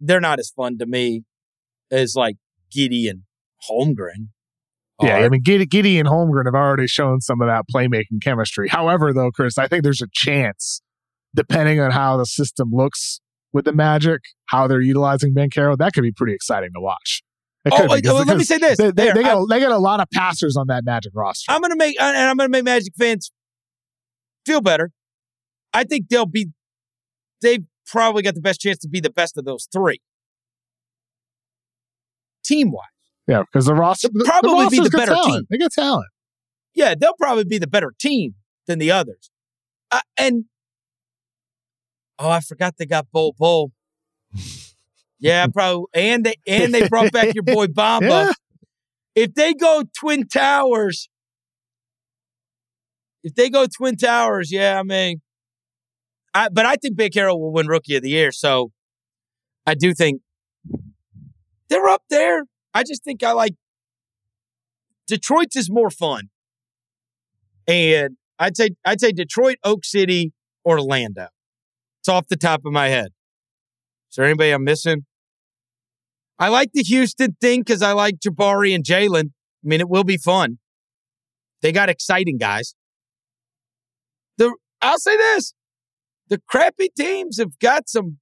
they're 0.00 0.20
not 0.20 0.38
as 0.38 0.50
fun 0.50 0.78
to 0.78 0.86
me 0.86 1.22
as 1.90 2.14
like 2.16 2.36
Giddey 2.74 3.08
and 3.08 3.22
Holmgren. 3.70 4.28
Yeah. 5.02 5.16
I 5.18 5.28
mean, 5.28 5.42
Giddey, 5.42 5.66
Giddey 5.66 5.98
and 5.98 6.08
Holmgren 6.08 6.46
have 6.46 6.54
already 6.54 6.86
shown 6.86 7.20
some 7.20 7.40
of 7.42 7.48
that 7.48 7.64
playmaking 7.74 8.22
chemistry. 8.22 8.68
However, 8.68 9.12
though, 9.12 9.30
Chris, 9.30 9.58
I 9.58 9.68
think 9.68 9.82
there's 9.82 10.00
a 10.00 10.08
chance, 10.12 10.80
depending 11.34 11.80
on 11.80 11.90
how 11.90 12.16
the 12.16 12.24
system 12.24 12.70
looks 12.72 13.20
with 13.52 13.66
the 13.66 13.72
Magic, 13.72 14.20
how 14.46 14.66
they're 14.66 14.80
utilizing 14.80 15.34
Banchero, 15.34 15.76
that 15.76 15.92
could 15.92 16.02
be 16.02 16.12
pretty 16.12 16.34
exciting 16.34 16.70
to 16.74 16.80
watch. 16.80 17.22
Oh, 17.70 17.82
be, 17.96 18.06
well, 18.06 18.18
oh, 18.18 18.22
let 18.22 18.36
me 18.36 18.44
say 18.44 18.58
this. 18.58 18.78
They, 18.78 18.90
they, 18.90 19.06
There, 19.06 19.14
they 19.14 19.22
got, 19.22 19.42
a- 19.42 19.46
they 19.48 19.60
got 19.60 19.72
a 19.72 19.78
lot 19.78 20.00
of 20.00 20.08
passers 20.14 20.56
on 20.56 20.68
that 20.68 20.84
Magic 20.84 21.12
roster. 21.14 21.50
I'm 21.50 21.60
gonna 21.60 21.76
make 21.76 22.00
and 22.00 22.16
I'm 22.16 22.36
gonna 22.36 22.48
make 22.48 22.64
Magic 22.64 22.92
fans 22.96 23.32
feel 24.46 24.60
better. 24.60 24.92
I 25.74 25.84
think 25.84 26.08
they'll 26.08 26.26
be 26.26 26.48
they've 27.42 27.64
probably 27.86 28.22
got 28.22 28.34
the 28.34 28.40
best 28.40 28.60
chance 28.60 28.78
to 28.78 28.88
be 28.88 29.00
the 29.00 29.10
best 29.10 29.36
of 29.38 29.44
those 29.44 29.68
three. 29.72 30.00
Team 32.44 32.70
wise. 32.70 32.84
yeah, 33.26 33.42
because 33.42 33.66
the 33.66 33.74
roster 33.74 34.08
the- 34.12 34.24
probably 34.24 34.64
the 34.66 34.70
be 34.70 34.80
the 34.80 34.90
better 34.90 35.14
talent. 35.14 35.32
team. 35.32 35.42
They 35.50 35.58
got 35.58 35.72
talent. 35.72 36.06
Yeah, 36.74 36.94
they'll 36.98 37.14
probably 37.18 37.44
be 37.44 37.58
the 37.58 37.66
better 37.66 37.92
team 37.98 38.34
than 38.66 38.78
the 38.78 38.90
others. 38.92 39.30
Uh, 39.90 40.00
and 40.16 40.44
oh, 42.18 42.28
I 42.28 42.40
forgot 42.40 42.74
they 42.78 42.86
got 42.86 43.06
Bol 43.12 43.34
Bol. 43.38 43.72
Yeah, 45.18 45.46
probably. 45.46 45.86
And 45.94 46.24
they 46.26 46.34
and 46.46 46.74
they 46.74 46.86
brought 46.88 47.10
back 47.10 47.34
your 47.34 47.42
boy 47.42 47.66
Bamba. 47.68 48.26
Yeah. 48.26 48.32
If 49.14 49.32
they 49.34 49.54
go 49.54 49.82
Twin 49.98 50.28
Towers, 50.28 51.08
if 53.24 53.34
they 53.34 53.48
go 53.48 53.66
Twin 53.66 53.96
Towers, 53.96 54.52
yeah, 54.52 54.78
I 54.78 54.82
mean, 54.82 55.22
I 56.36 56.50
but 56.50 56.66
I 56.66 56.76
think 56.76 56.98
Banchero 56.98 57.38
will 57.38 57.50
win 57.50 57.66
Rookie 57.66 57.96
of 57.96 58.02
the 58.02 58.10
Year. 58.10 58.30
So 58.30 58.70
I 59.66 59.74
do 59.74 59.94
think 59.94 60.20
they're 61.68 61.88
up 61.88 62.02
there. 62.10 62.42
I 62.74 62.82
just 62.82 63.02
think 63.02 63.22
I 63.22 63.32
like 63.32 63.54
Detroit's 65.06 65.56
is 65.56 65.70
more 65.70 65.88
fun. 65.88 66.28
And 67.66 68.18
I'd 68.38 68.54
say 68.54 68.70
I'd 68.84 69.00
say 69.00 69.12
Detroit, 69.12 69.56
Oak 69.64 69.86
City, 69.86 70.34
Orlando. 70.64 71.28
It's 72.00 72.08
off 72.08 72.28
the 72.28 72.36
top 72.36 72.66
of 72.66 72.72
my 72.72 72.88
head. 72.88 73.08
Is 74.10 74.16
there 74.16 74.26
anybody 74.26 74.50
I'm 74.50 74.62
missing? 74.62 75.06
I 76.38 76.48
like 76.48 76.72
the 76.74 76.82
Houston 76.82 77.34
thing 77.40 77.60
because 77.60 77.80
I 77.80 77.92
like 77.92 78.16
Jabari 78.20 78.74
and 78.74 78.84
Jalen. 78.84 79.30
I 79.30 79.64
mean, 79.64 79.80
it 79.80 79.88
will 79.88 80.04
be 80.04 80.18
fun. 80.18 80.58
They 81.62 81.72
got 81.72 81.88
exciting 81.88 82.36
guys. 82.36 82.74
The 84.36 84.54
I'll 84.82 84.98
say 84.98 85.16
this: 85.16 85.54
the 86.28 86.40
crappy 86.48 86.88
teams 86.96 87.38
have 87.38 87.58
got 87.58 87.88
some 87.88 88.18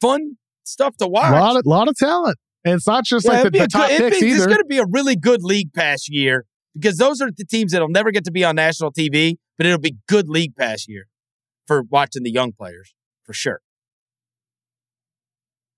fun 0.00 0.36
stuff 0.64 0.96
to 0.98 1.04
A 1.04 1.08
watch. 1.08 1.32
lot 1.32 1.56
of, 1.56 1.62
lot 1.66 1.88
of 1.88 1.96
talent. 1.96 2.38
And 2.64 2.74
it's 2.74 2.86
not 2.86 3.04
just 3.04 3.26
Yeah, 3.26 3.32
like 3.42 3.44
the, 3.44 3.50
the 3.60 3.66
top 3.68 3.88
good- 3.88 3.98
picks 3.98 4.20
be- 4.20 4.26
It's 4.30 4.36
either. 4.40 4.46
going 4.46 4.58
to 4.58 4.64
be 4.64 4.78
a 4.78 4.86
really 4.90 5.16
good 5.16 5.42
league 5.42 5.72
pass 5.74 6.08
year 6.08 6.44
because 6.74 6.96
those 6.96 7.20
are 7.20 7.30
the 7.34 7.44
teams 7.44 7.72
that'll 7.72 7.88
never 7.88 8.10
get 8.10 8.24
to 8.24 8.32
be 8.32 8.44
on 8.44 8.56
national 8.56 8.92
TV, 8.92 9.36
but 9.56 9.66
it'll 9.66 9.78
be 9.78 9.96
good 10.08 10.28
league 10.28 10.56
pass 10.56 10.86
year 10.88 11.06
for 11.66 11.82
watching 11.82 12.22
the 12.24 12.30
young 12.30 12.52
players 12.52 12.94
for 13.24 13.32
sure. 13.32 13.60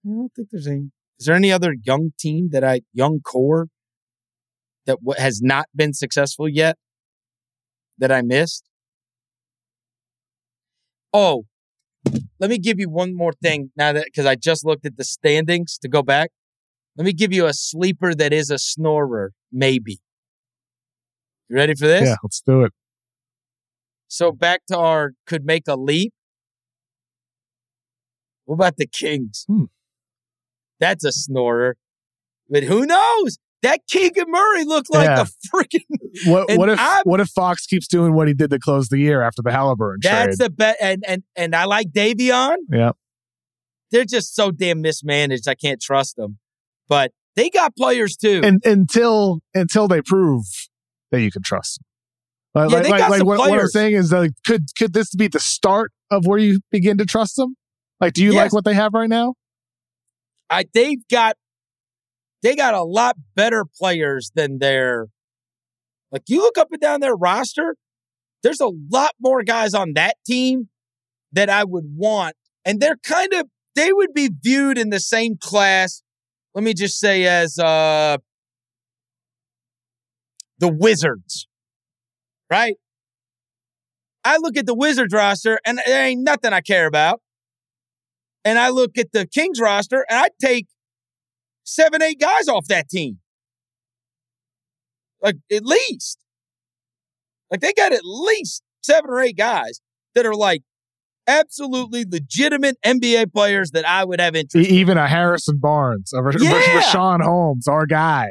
I 0.07 0.11
don't 0.11 0.33
think 0.35 0.49
there's 0.51 0.67
any. 0.67 0.91
Is 1.19 1.27
there 1.27 1.35
any 1.35 1.51
other 1.51 1.75
young 1.85 2.13
team 2.19 2.51
that 2.53 2.63
I 2.63 2.83
young 2.93 3.21
core 3.21 3.67
that 4.87 4.99
w- 5.05 5.21
has 5.21 5.41
not 5.43 5.67
been 5.75 5.93
successful 5.93 6.49
yet 6.49 6.77
that 7.99 8.13
I 8.13 8.23
missed? 8.23 8.68
Oh, 11.13 11.45
let 12.41 12.51
me 12.51 12.59
give 12.59 12.79
you 12.79 12.89
one 12.89 13.15
more 13.17 13.33
thing 13.33 13.71
now 13.77 13.93
that 13.93 14.05
because 14.05 14.27
I 14.27 14.35
just 14.35 14.65
looked 14.65 14.87
at 14.87 14.97
the 14.97 15.05
standings 15.05 15.79
to 15.79 15.89
go 15.89 16.03
back. 16.03 16.31
Let 16.97 17.05
me 17.05 17.13
give 17.13 17.33
you 17.33 17.47
a 17.47 17.53
sleeper 17.53 18.15
that 18.15 18.33
is 18.33 18.51
a 18.51 18.59
snorer, 18.59 19.33
maybe. 19.53 20.01
You 21.49 21.57
ready 21.57 21.75
for 21.75 21.87
this? 21.87 22.09
yeah, 22.09 22.17
let's 22.23 22.41
do 22.41 22.63
it. 22.63 22.73
So 24.09 24.33
back 24.33 24.63
to 24.69 24.79
our 24.79 25.13
could 25.27 25.45
make 25.45 25.69
a 25.69 25.77
leap. 25.77 26.13
What 28.45 28.55
about 28.55 28.77
the 28.77 28.87
Kings? 28.87 29.45
Hmm. 29.47 29.65
That's 30.81 31.05
a 31.05 31.13
snorer. 31.13 31.77
But 32.49 32.65
who 32.65 32.87
knows? 32.87 33.39
That 33.63 33.81
Keegan 33.89 34.27
Murray 34.29 34.65
looked 34.65 34.89
like 34.93 35.07
Yeah. 35.07 35.23
a 35.23 35.57
freaking. 35.57 35.85
What, 36.27 36.51
what 36.57 36.69
if 36.69 36.79
I'm- 36.81 37.03
what 37.05 37.21
if 37.21 37.29
Fox 37.29 37.67
keeps 37.67 37.87
doing 37.89 38.15
what 38.15 38.29
he 38.29 38.35
did 38.35 38.51
to 38.51 38.59
close 38.59 38.89
the 38.89 38.99
year 38.99 39.21
after 39.23 39.43
the 39.43 39.51
Halliburton 39.53 40.01
That's 40.03 40.37
trade? 40.37 40.47
the 40.47 40.51
bet. 40.51 40.77
And 40.81 41.05
and 41.07 41.23
and 41.37 41.55
I 41.55 41.65
like 41.65 41.89
Davion. 41.91 42.57
yeah, 42.73 42.93
They're 43.91 44.05
just 44.05 44.35
so 44.35 44.51
damn 44.51 44.81
mismanaged. 44.81 45.49
I 45.49 45.55
can't 45.55 45.81
trust 45.81 46.17
them. 46.17 46.39
But 46.89 47.13
they 47.37 47.51
got 47.51 47.77
players 47.77 48.17
too. 48.17 48.41
and 48.45 48.61
until 48.65 49.41
until 49.55 49.87
they 49.89 50.03
prove 50.03 50.45
that 51.11 51.21
you 51.21 51.31
can 51.31 51.43
trust 51.43 51.79
them. 51.79 51.85
Like, 52.55 52.71
Yeah, 52.73 52.81
they 52.83 52.91
like, 52.91 52.99
got 53.01 53.11
like 53.11 53.19
some 53.19 53.27
what, 53.27 53.39
what 53.39 53.61
I'm 53.61 53.67
saying 53.69 53.95
is 53.95 54.13
like, 54.13 54.33
could 54.47 54.67
could 54.79 54.93
this 54.93 55.15
be 55.15 55.29
the 55.29 55.41
start 55.41 55.93
of 56.11 56.27
where 56.27 56.39
you 56.39 56.61
begin 56.71 56.97
to 56.99 57.05
trust 57.05 57.37
them? 57.37 57.55
Like, 58.01 58.13
do 58.15 58.23
you 58.23 58.33
Yes. 58.33 58.37
like 58.45 58.53
what 58.53 58.65
they 58.65 58.75
have 58.75 58.95
right 58.95 59.09
now? 59.09 59.35
I 60.51 60.65
they've 60.73 61.07
got 61.11 61.37
they 62.43 62.55
got 62.55 62.75
a 62.75 62.83
lot 62.83 63.17
better 63.35 63.65
players 63.65 64.31
than 64.35 64.59
their 64.59 65.07
like 66.11 66.23
you 66.29 66.41
look 66.41 66.57
up 66.57 66.69
and 66.71 66.81
down 66.81 67.01
their 67.01 67.15
roster, 67.15 67.77
there's 68.43 68.61
a 68.61 68.71
lot 68.91 69.13
more 69.21 69.43
guys 69.43 69.75
on 69.75 69.93
that 69.95 70.17
team 70.27 70.69
that 71.33 71.51
I 71.51 71.65
would 71.65 71.85
want. 71.97 72.35
And 72.65 72.81
they're 72.81 72.97
kind 72.97 73.33
of 73.35 73.47
they 73.75 73.93
would 73.93 74.15
be 74.15 74.31
viewed 74.43 74.79
in 74.79 74.91
the 74.91 75.01
same 75.01 75.37
class, 75.39 76.03
let 76.55 76.65
me 76.65 76.75
just 76.75 76.99
say, 76.99 77.27
as 77.27 77.59
uh 77.59 78.19
the 80.59 80.69
Wizards. 80.69 81.47
Right? 82.51 82.77
I 84.25 84.39
look 84.39 84.57
at 84.57 84.67
the 84.67 84.75
Wizards 84.75 85.15
roster 85.15 85.61
and 85.65 85.81
there 85.87 86.05
ain't 86.05 86.23
nothing 86.23 86.53
I 86.53 86.61
care 86.61 86.87
about. 86.87 87.21
And 88.45 88.59
I 88.59 88.71
look 88.71 88.99
at 88.99 89.13
the 89.13 89.27
Kings 89.27 89.61
roster 89.61 90.05
and 90.09 90.19
I 90.19 90.29
take 90.41 90.67
seven, 91.69 92.03
eight 92.03 92.19
guys 92.19 92.49
off 92.49 92.67
that 92.69 92.89
team. 92.89 93.19
Like 95.23 95.37
at 95.53 95.65
least. 95.65 96.19
Like 97.51 97.61
they 97.61 97.73
got 97.73 97.93
at 97.93 98.03
least 98.05 98.63
seven 98.83 99.11
or 99.11 99.21
eight 99.21 99.37
guys 99.37 99.81
that 100.15 100.27
are 100.27 100.35
like 100.35 100.63
absolutely 101.27 102.05
legitimate 102.09 102.77
NBA 102.85 103.33
players 103.33 103.71
that 103.73 103.87
I 103.87 104.05
would 104.05 104.21
have 104.21 104.35
interest. 104.37 104.69
Even 104.71 104.97
a 104.99 105.09
Harrison 105.09 105.59
Barnes, 105.59 106.13
a 106.13 106.23
Rash- 106.23 106.37
Yeah. 106.41 106.81
Richaun 106.81 107.23
Holmes, 107.23 107.67
our 107.69 107.87
guy, 107.87 108.29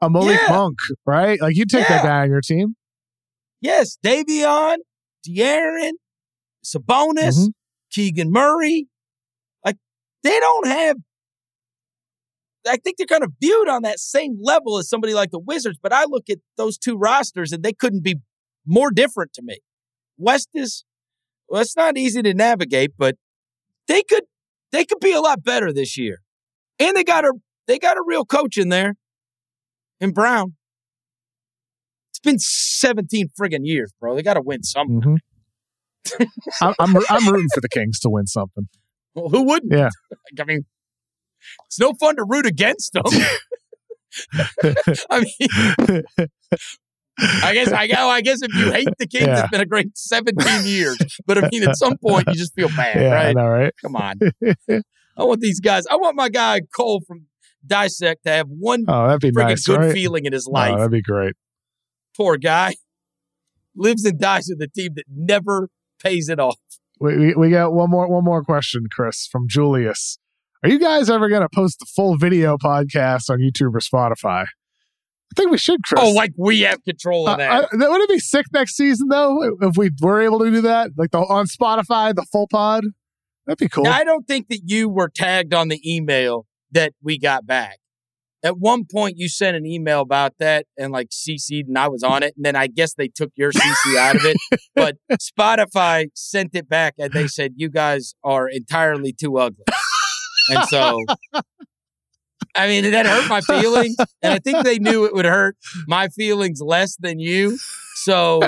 a 0.00 0.08
Malik 0.10 0.40
Yeah. 0.42 0.52
Monk, 0.56 0.78
right? 1.06 1.40
Like 1.40 1.56
you 1.56 1.66
take 1.66 1.86
that 1.88 2.02
guy 2.02 2.22
on 2.22 2.28
your 2.30 2.40
team. 2.40 2.74
Yes, 3.60 3.96
Davion, 4.04 4.78
De'Aaron, 5.28 5.92
Sabonis, 6.64 7.38
Mhm. 7.38 7.48
Keegan 7.92 8.30
Murray. 8.32 8.86
Like 9.64 9.76
they 10.24 10.38
don't 10.40 10.66
have. 10.66 10.96
I 12.66 12.76
think 12.76 12.96
they're 12.96 13.06
kind 13.06 13.24
of 13.24 13.32
viewed 13.40 13.68
on 13.68 13.82
that 13.82 13.98
same 13.98 14.38
level 14.40 14.78
as 14.78 14.88
somebody 14.88 15.14
like 15.14 15.30
the 15.30 15.38
Wizards, 15.38 15.78
but 15.82 15.92
I 15.92 16.04
look 16.04 16.24
at 16.30 16.38
those 16.56 16.78
two 16.78 16.96
rosters 16.96 17.52
and 17.52 17.62
they 17.62 17.72
couldn't 17.72 18.04
be 18.04 18.16
more 18.66 18.90
different 18.90 19.32
to 19.34 19.42
me. 19.42 19.58
West 20.16 20.48
is 20.54 20.84
well, 21.48 21.60
it's 21.60 21.76
not 21.76 21.98
easy 21.98 22.22
to 22.22 22.34
navigate, 22.34 22.92
but 22.96 23.16
they 23.88 24.02
could 24.02 24.24
they 24.70 24.84
could 24.84 25.00
be 25.00 25.12
a 25.12 25.20
lot 25.20 25.42
better 25.42 25.72
this 25.72 25.98
year. 25.98 26.18
And 26.78 26.96
they 26.96 27.04
got 27.04 27.24
a 27.24 27.32
they 27.66 27.78
got 27.78 27.96
a 27.96 28.02
real 28.06 28.24
coach 28.24 28.56
in 28.56 28.68
there 28.68 28.94
in 30.00 30.12
Brown. 30.12 30.54
It's 32.10 32.20
been 32.20 32.38
17 32.38 33.28
friggin' 33.38 33.60
years, 33.62 33.92
bro. 34.00 34.14
They 34.14 34.22
got 34.22 34.34
to 34.34 34.42
win 34.42 34.62
something. 34.62 35.00
Mhm. 35.00 36.26
I'm, 36.60 36.74
I'm 36.78 36.96
I'm 37.08 37.28
rooting 37.32 37.48
for 37.54 37.60
the 37.60 37.68
Kings 37.68 37.98
to 38.00 38.10
win 38.10 38.26
something. 38.26 38.68
Well, 39.14 39.28
who 39.28 39.42
wouldn't? 39.42 39.72
Yeah. 39.72 39.90
I 40.40 40.44
mean, 40.44 40.64
it's 41.66 41.78
no 41.78 41.92
fun 42.00 42.16
to 42.16 42.24
root 42.28 42.46
against 42.46 42.92
them. 42.92 43.04
I 45.10 45.20
mean, 45.20 46.04
I 47.18 47.54
guess 47.54 47.72
I 47.72 47.86
go. 47.86 48.08
I 48.08 48.20
guess 48.20 48.42
if 48.42 48.54
you 48.54 48.70
hate 48.72 48.88
the 48.98 49.06
Kings, 49.06 49.26
Yeah. 49.26 49.40
it's 49.42 49.50
been 49.50 49.60
a 49.60 49.66
great 49.66 49.96
17 49.96 50.66
years. 50.66 50.98
But 51.26 51.42
I 51.42 51.48
mean, 51.50 51.62
at 51.64 51.76
some 51.76 51.96
point, 52.04 52.26
you 52.28 52.34
just 52.34 52.54
feel 52.54 52.68
bad, 52.68 52.96
yeah, 53.00 53.12
right? 53.14 53.36
know, 53.36 53.46
right? 53.46 53.72
Come 53.80 53.96
on. 53.96 54.18
I 55.16 55.24
want 55.24 55.40
these 55.40 55.60
guys. 55.60 55.86
I 55.86 55.96
want 55.96 56.16
my 56.16 56.28
guy 56.28 56.60
Cole 56.74 57.02
from 57.06 57.26
Dissect 57.66 58.24
to 58.24 58.32
have 58.32 58.48
one 58.48 58.84
Oh, 58.88 59.06
that'd 59.06 59.20
be 59.20 59.30
friggin' 59.30 59.48
nice, 59.48 59.66
good 59.66 59.78
right? 59.80 59.92
feeling 59.92 60.24
in 60.24 60.32
his 60.32 60.46
Oh, 60.48 60.52
life. 60.52 60.76
that'd 60.76 60.90
be 60.90 61.02
great. 61.02 61.34
Poor 62.16 62.36
guy 62.36 62.74
lives 63.76 64.04
and 64.04 64.18
dies 64.18 64.48
with 64.50 64.60
a 64.62 64.68
team 64.68 64.92
that 64.96 65.04
never 65.14 65.68
pays 66.02 66.28
it 66.28 66.38
off. 66.40 66.58
We, 67.00 67.16
we 67.16 67.34
we 67.34 67.50
got 67.50 67.72
one 67.72 67.90
more 67.90 68.08
one 68.08 68.24
more 68.24 68.42
question, 68.42 68.86
Chris, 68.90 69.26
from 69.30 69.48
Julius. 69.48 70.18
Are 70.62 70.68
you 70.68 70.78
guys 70.78 71.10
ever 71.10 71.28
going 71.28 71.42
to 71.42 71.48
post 71.48 71.80
the 71.80 71.86
full 71.86 72.16
video 72.16 72.56
podcast 72.56 73.28
on 73.30 73.38
YouTube 73.40 73.74
or 73.74 73.80
Spotify? 73.80 74.44
I 74.44 75.34
think 75.36 75.50
we 75.50 75.58
should, 75.58 75.82
Chris. 75.84 76.00
Oh, 76.02 76.10
like 76.12 76.32
we 76.36 76.60
have 76.60 76.82
control 76.84 77.28
Uh, 77.28 77.32
of 77.32 77.38
that. 77.38 77.50
I- 77.72 77.76
that 77.78 77.90
would 77.90 78.00
it 78.02 78.08
be 78.08 78.18
sick 78.18 78.46
next 78.52 78.76
season 78.76 79.08
though 79.08 79.56
if 79.62 79.76
we 79.76 79.90
were 80.00 80.20
able 80.20 80.38
to 80.40 80.50
do 80.50 80.60
that, 80.60 80.90
like 80.96 81.10
the 81.10 81.18
on 81.18 81.46
Spotify, 81.46 82.14
the 82.14 82.26
full 82.30 82.46
pod? 82.48 82.84
That'd 83.46 83.58
be 83.58 83.68
cool. 83.68 83.84
Now, 83.84 83.92
I 83.96 84.04
don't 84.04 84.28
think 84.28 84.48
that 84.48 84.60
you 84.66 84.88
were 84.88 85.08
tagged 85.08 85.52
on 85.52 85.68
the 85.68 85.80
email 85.90 86.46
that 86.70 86.92
we 87.02 87.18
got 87.18 87.44
back. 87.46 87.78
at 88.44 88.58
one 88.58 88.84
point 88.92 89.14
you 89.18 89.28
sent 89.28 89.56
an 89.56 89.64
email 89.64 90.00
about 90.00 90.34
that 90.40 90.66
and 90.76 90.90
like 90.92 91.08
CC'd 91.10 91.68
and 91.68 91.78
I 91.78 91.86
was 91.88 92.02
on 92.02 92.22
it. 92.24 92.34
And 92.36 92.44
then 92.44 92.56
I 92.56 92.66
guess 92.66 92.92
they 92.94 93.06
took 93.08 93.30
your 93.36 93.52
CC 93.52 93.96
out 93.98 94.16
of 94.16 94.24
it. 94.24 94.36
But 94.74 94.96
Spotify 95.12 96.06
sent 96.14 96.54
it 96.54 96.68
back 96.68 96.94
and 96.98 97.12
they 97.12 97.26
said, 97.28 97.52
you 97.56 97.68
guys 97.70 98.14
are 98.24 98.48
entirely 98.48 99.12
too 99.12 99.38
ugly. 99.38 99.64
And 100.50 100.64
so, 100.68 101.04
I 102.54 102.66
mean, 102.66 102.90
that 102.90 103.06
hurt 103.06 103.28
my 103.28 103.40
feelings. 103.40 103.96
And 104.22 104.32
I 104.34 104.38
think 104.38 104.64
they 104.64 104.78
knew 104.78 105.04
it 105.04 105.14
would 105.14 105.24
hurt 105.24 105.56
my 105.86 106.08
feelings 106.08 106.60
less 106.60 106.96
than 106.96 107.18
you. 107.18 107.58
So 107.96 108.40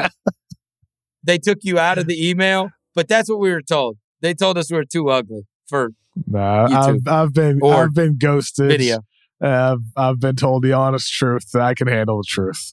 they 1.22 1.38
took 1.38 1.58
you 1.62 1.78
out 1.78 1.98
of 1.98 2.06
the 2.06 2.28
email. 2.28 2.70
But 2.94 3.08
that's 3.08 3.28
what 3.28 3.38
we 3.40 3.50
were 3.50 3.62
told. 3.62 3.96
They 4.20 4.34
told 4.34 4.56
us 4.58 4.70
we 4.70 4.76
were 4.76 4.84
too 4.84 5.08
ugly 5.10 5.42
for 5.68 5.90
Nah, 6.28 6.68
YouTube. 6.68 7.08
I've, 7.08 7.12
I've 7.26 7.32
been 7.34 7.58
Or 7.62 7.74
I've 7.84 7.94
been 7.94 8.16
ghosted. 8.18 8.68
video. 8.68 8.98
Uh, 9.42 9.76
I've, 9.76 9.80
I've 9.96 10.20
been 10.20 10.36
told 10.36 10.62
the 10.62 10.72
honest 10.72 11.12
truth 11.12 11.50
that 11.52 11.62
I 11.62 11.74
can 11.74 11.88
handle 11.88 12.18
the 12.18 12.24
truth. 12.28 12.72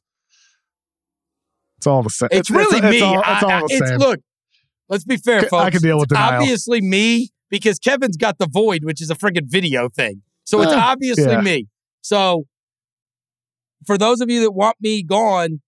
It's 1.77 1.87
all 1.87 2.03
the 2.03 2.09
same. 2.11 2.29
It's, 2.31 2.51
really 2.51 2.77
it's, 2.77 2.83
me. 2.85 2.97
It's 2.97 3.01
all, 3.03 3.19
it's 3.19 3.43
all 3.43 3.49
I- 3.51 3.59
the 3.61 3.73
it's- 3.73 3.89
same. 3.89 3.97
look, 3.99 4.19
let's 4.89 5.03
be 5.05 5.17
fair, 5.17 5.41
folks. 5.41 5.53
I 5.53 5.69
can 5.71 5.81
deal 5.81 5.97
with 5.97 6.11
It's 6.11 6.19
obviously 6.19 6.81
me 6.81 7.29
because 7.51 7.77
Kevin's 7.77 8.17
got 8.17 8.39
the 8.39 8.47
void, 8.47 8.83
which 8.83 9.01
is 9.01 9.11
a 9.11 9.15
friggin' 9.15 9.45
video 9.47 9.89
thing. 9.89 10.23
So 10.45 10.61
it's 10.63 10.73
Uh, 10.73 10.77
obviously 10.77 11.33
yeah. 11.33 11.41
me. 11.41 11.67
So 12.01 12.47
for 13.85 13.97
those 13.97 14.21
of 14.21 14.29
you 14.31 14.39
that 14.41 14.51
want 14.51 14.77
me 14.81 15.03
gone, 15.03 15.61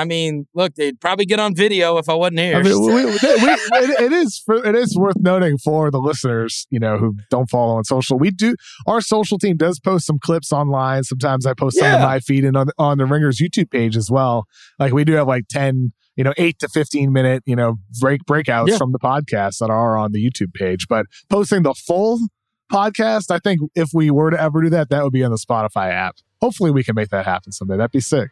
I 0.00 0.04
mean, 0.06 0.46
look, 0.54 0.74
they'd 0.76 0.98
probably 1.00 1.26
get 1.26 1.38
on 1.40 1.54
video 1.54 1.98
if 1.98 2.08
I 2.08 2.14
wasn't 2.14 2.38
here. 2.38 2.56
I 2.56 2.62
mean, 2.62 2.80
we, 2.80 2.94
we, 2.94 3.04
we, 3.04 3.12
it, 3.22 4.00
it 4.00 4.12
is 4.12 4.42
for, 4.44 4.64
it 4.64 4.74
is 4.74 4.96
worth 4.96 5.16
noting 5.18 5.58
for 5.58 5.90
the 5.90 5.98
listeners, 6.00 6.66
you 6.70 6.78
know, 6.80 6.96
who 6.96 7.14
don't 7.30 7.50
follow 7.50 7.76
on 7.76 7.84
social. 7.84 8.18
We 8.18 8.30
do 8.30 8.54
our 8.86 9.00
social 9.00 9.38
team 9.38 9.56
does 9.56 9.78
post 9.78 10.06
some 10.06 10.18
clips 10.18 10.52
online. 10.52 11.04
Sometimes 11.04 11.44
I 11.46 11.54
post 11.54 11.78
some 11.78 11.86
Yeah. 11.86 11.96
on 11.96 12.02
my 12.02 12.20
feed 12.20 12.44
and 12.44 12.56
on 12.56 12.68
on 12.78 12.98
the 12.98 13.04
Ringers 13.06 13.38
YouTube 13.38 13.70
page 13.70 13.96
as 13.96 14.10
well. 14.10 14.46
Like 14.78 14.92
we 14.92 15.04
do 15.04 15.12
have 15.12 15.26
like 15.28 15.44
ten, 15.48 15.90
you 16.16 16.24
know, 16.24 16.32
eight 16.38 16.58
to 16.60 16.68
fifteen 16.68 17.12
minute, 17.12 17.42
you 17.46 17.54
know, 17.56 17.76
break 18.00 18.22
breakouts 18.28 18.68
Yeah. 18.68 18.78
from 18.78 18.92
the 18.92 18.98
podcast 18.98 19.58
that 19.58 19.68
are 19.70 19.96
on 19.98 20.12
the 20.12 20.24
YouTube 20.24 20.54
page. 20.54 20.86
But 20.88 21.06
posting 21.28 21.62
the 21.62 21.74
full 21.74 22.18
podcast, 22.72 23.30
I 23.30 23.38
think 23.38 23.60
if 23.74 23.90
we 23.92 24.10
were 24.10 24.30
to 24.30 24.40
ever 24.40 24.62
do 24.62 24.70
that, 24.70 24.90
that 24.90 25.02
would 25.04 25.12
be 25.12 25.24
on 25.24 25.30
the 25.30 25.38
Spotify 25.38 25.90
app. 25.92 26.16
Hopefully, 26.40 26.70
we 26.70 26.82
can 26.82 26.94
make 26.94 27.08
that 27.10 27.26
happen 27.26 27.52
someday. 27.52 27.76
That'd 27.76 27.90
be 27.90 28.00
sick. 28.00 28.30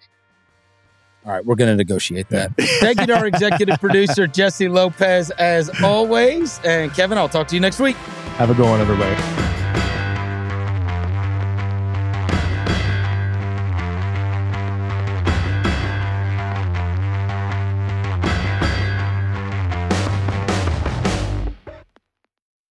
All 1.26 1.32
right, 1.32 1.44
we're 1.44 1.56
going 1.56 1.70
to 1.70 1.76
negotiate 1.76 2.28
that. 2.30 2.52
Thank 2.80 3.00
you 3.00 3.06
to 3.06 3.16
our 3.18 3.26
executive 3.26 3.78
producer, 3.80 4.26
Jessie 4.26 4.68
Lopez, 4.68 5.30
as 5.32 5.70
always. 5.82 6.60
And 6.64 6.92
Kevin, 6.94 7.18
I'll 7.18 7.28
talk 7.28 7.48
to 7.48 7.54
you 7.54 7.60
next 7.60 7.80
week. 7.80 7.96
Have 8.36 8.50
a 8.50 8.54
good 8.54 8.66
one, 8.66 8.80
everybody. 8.80 9.57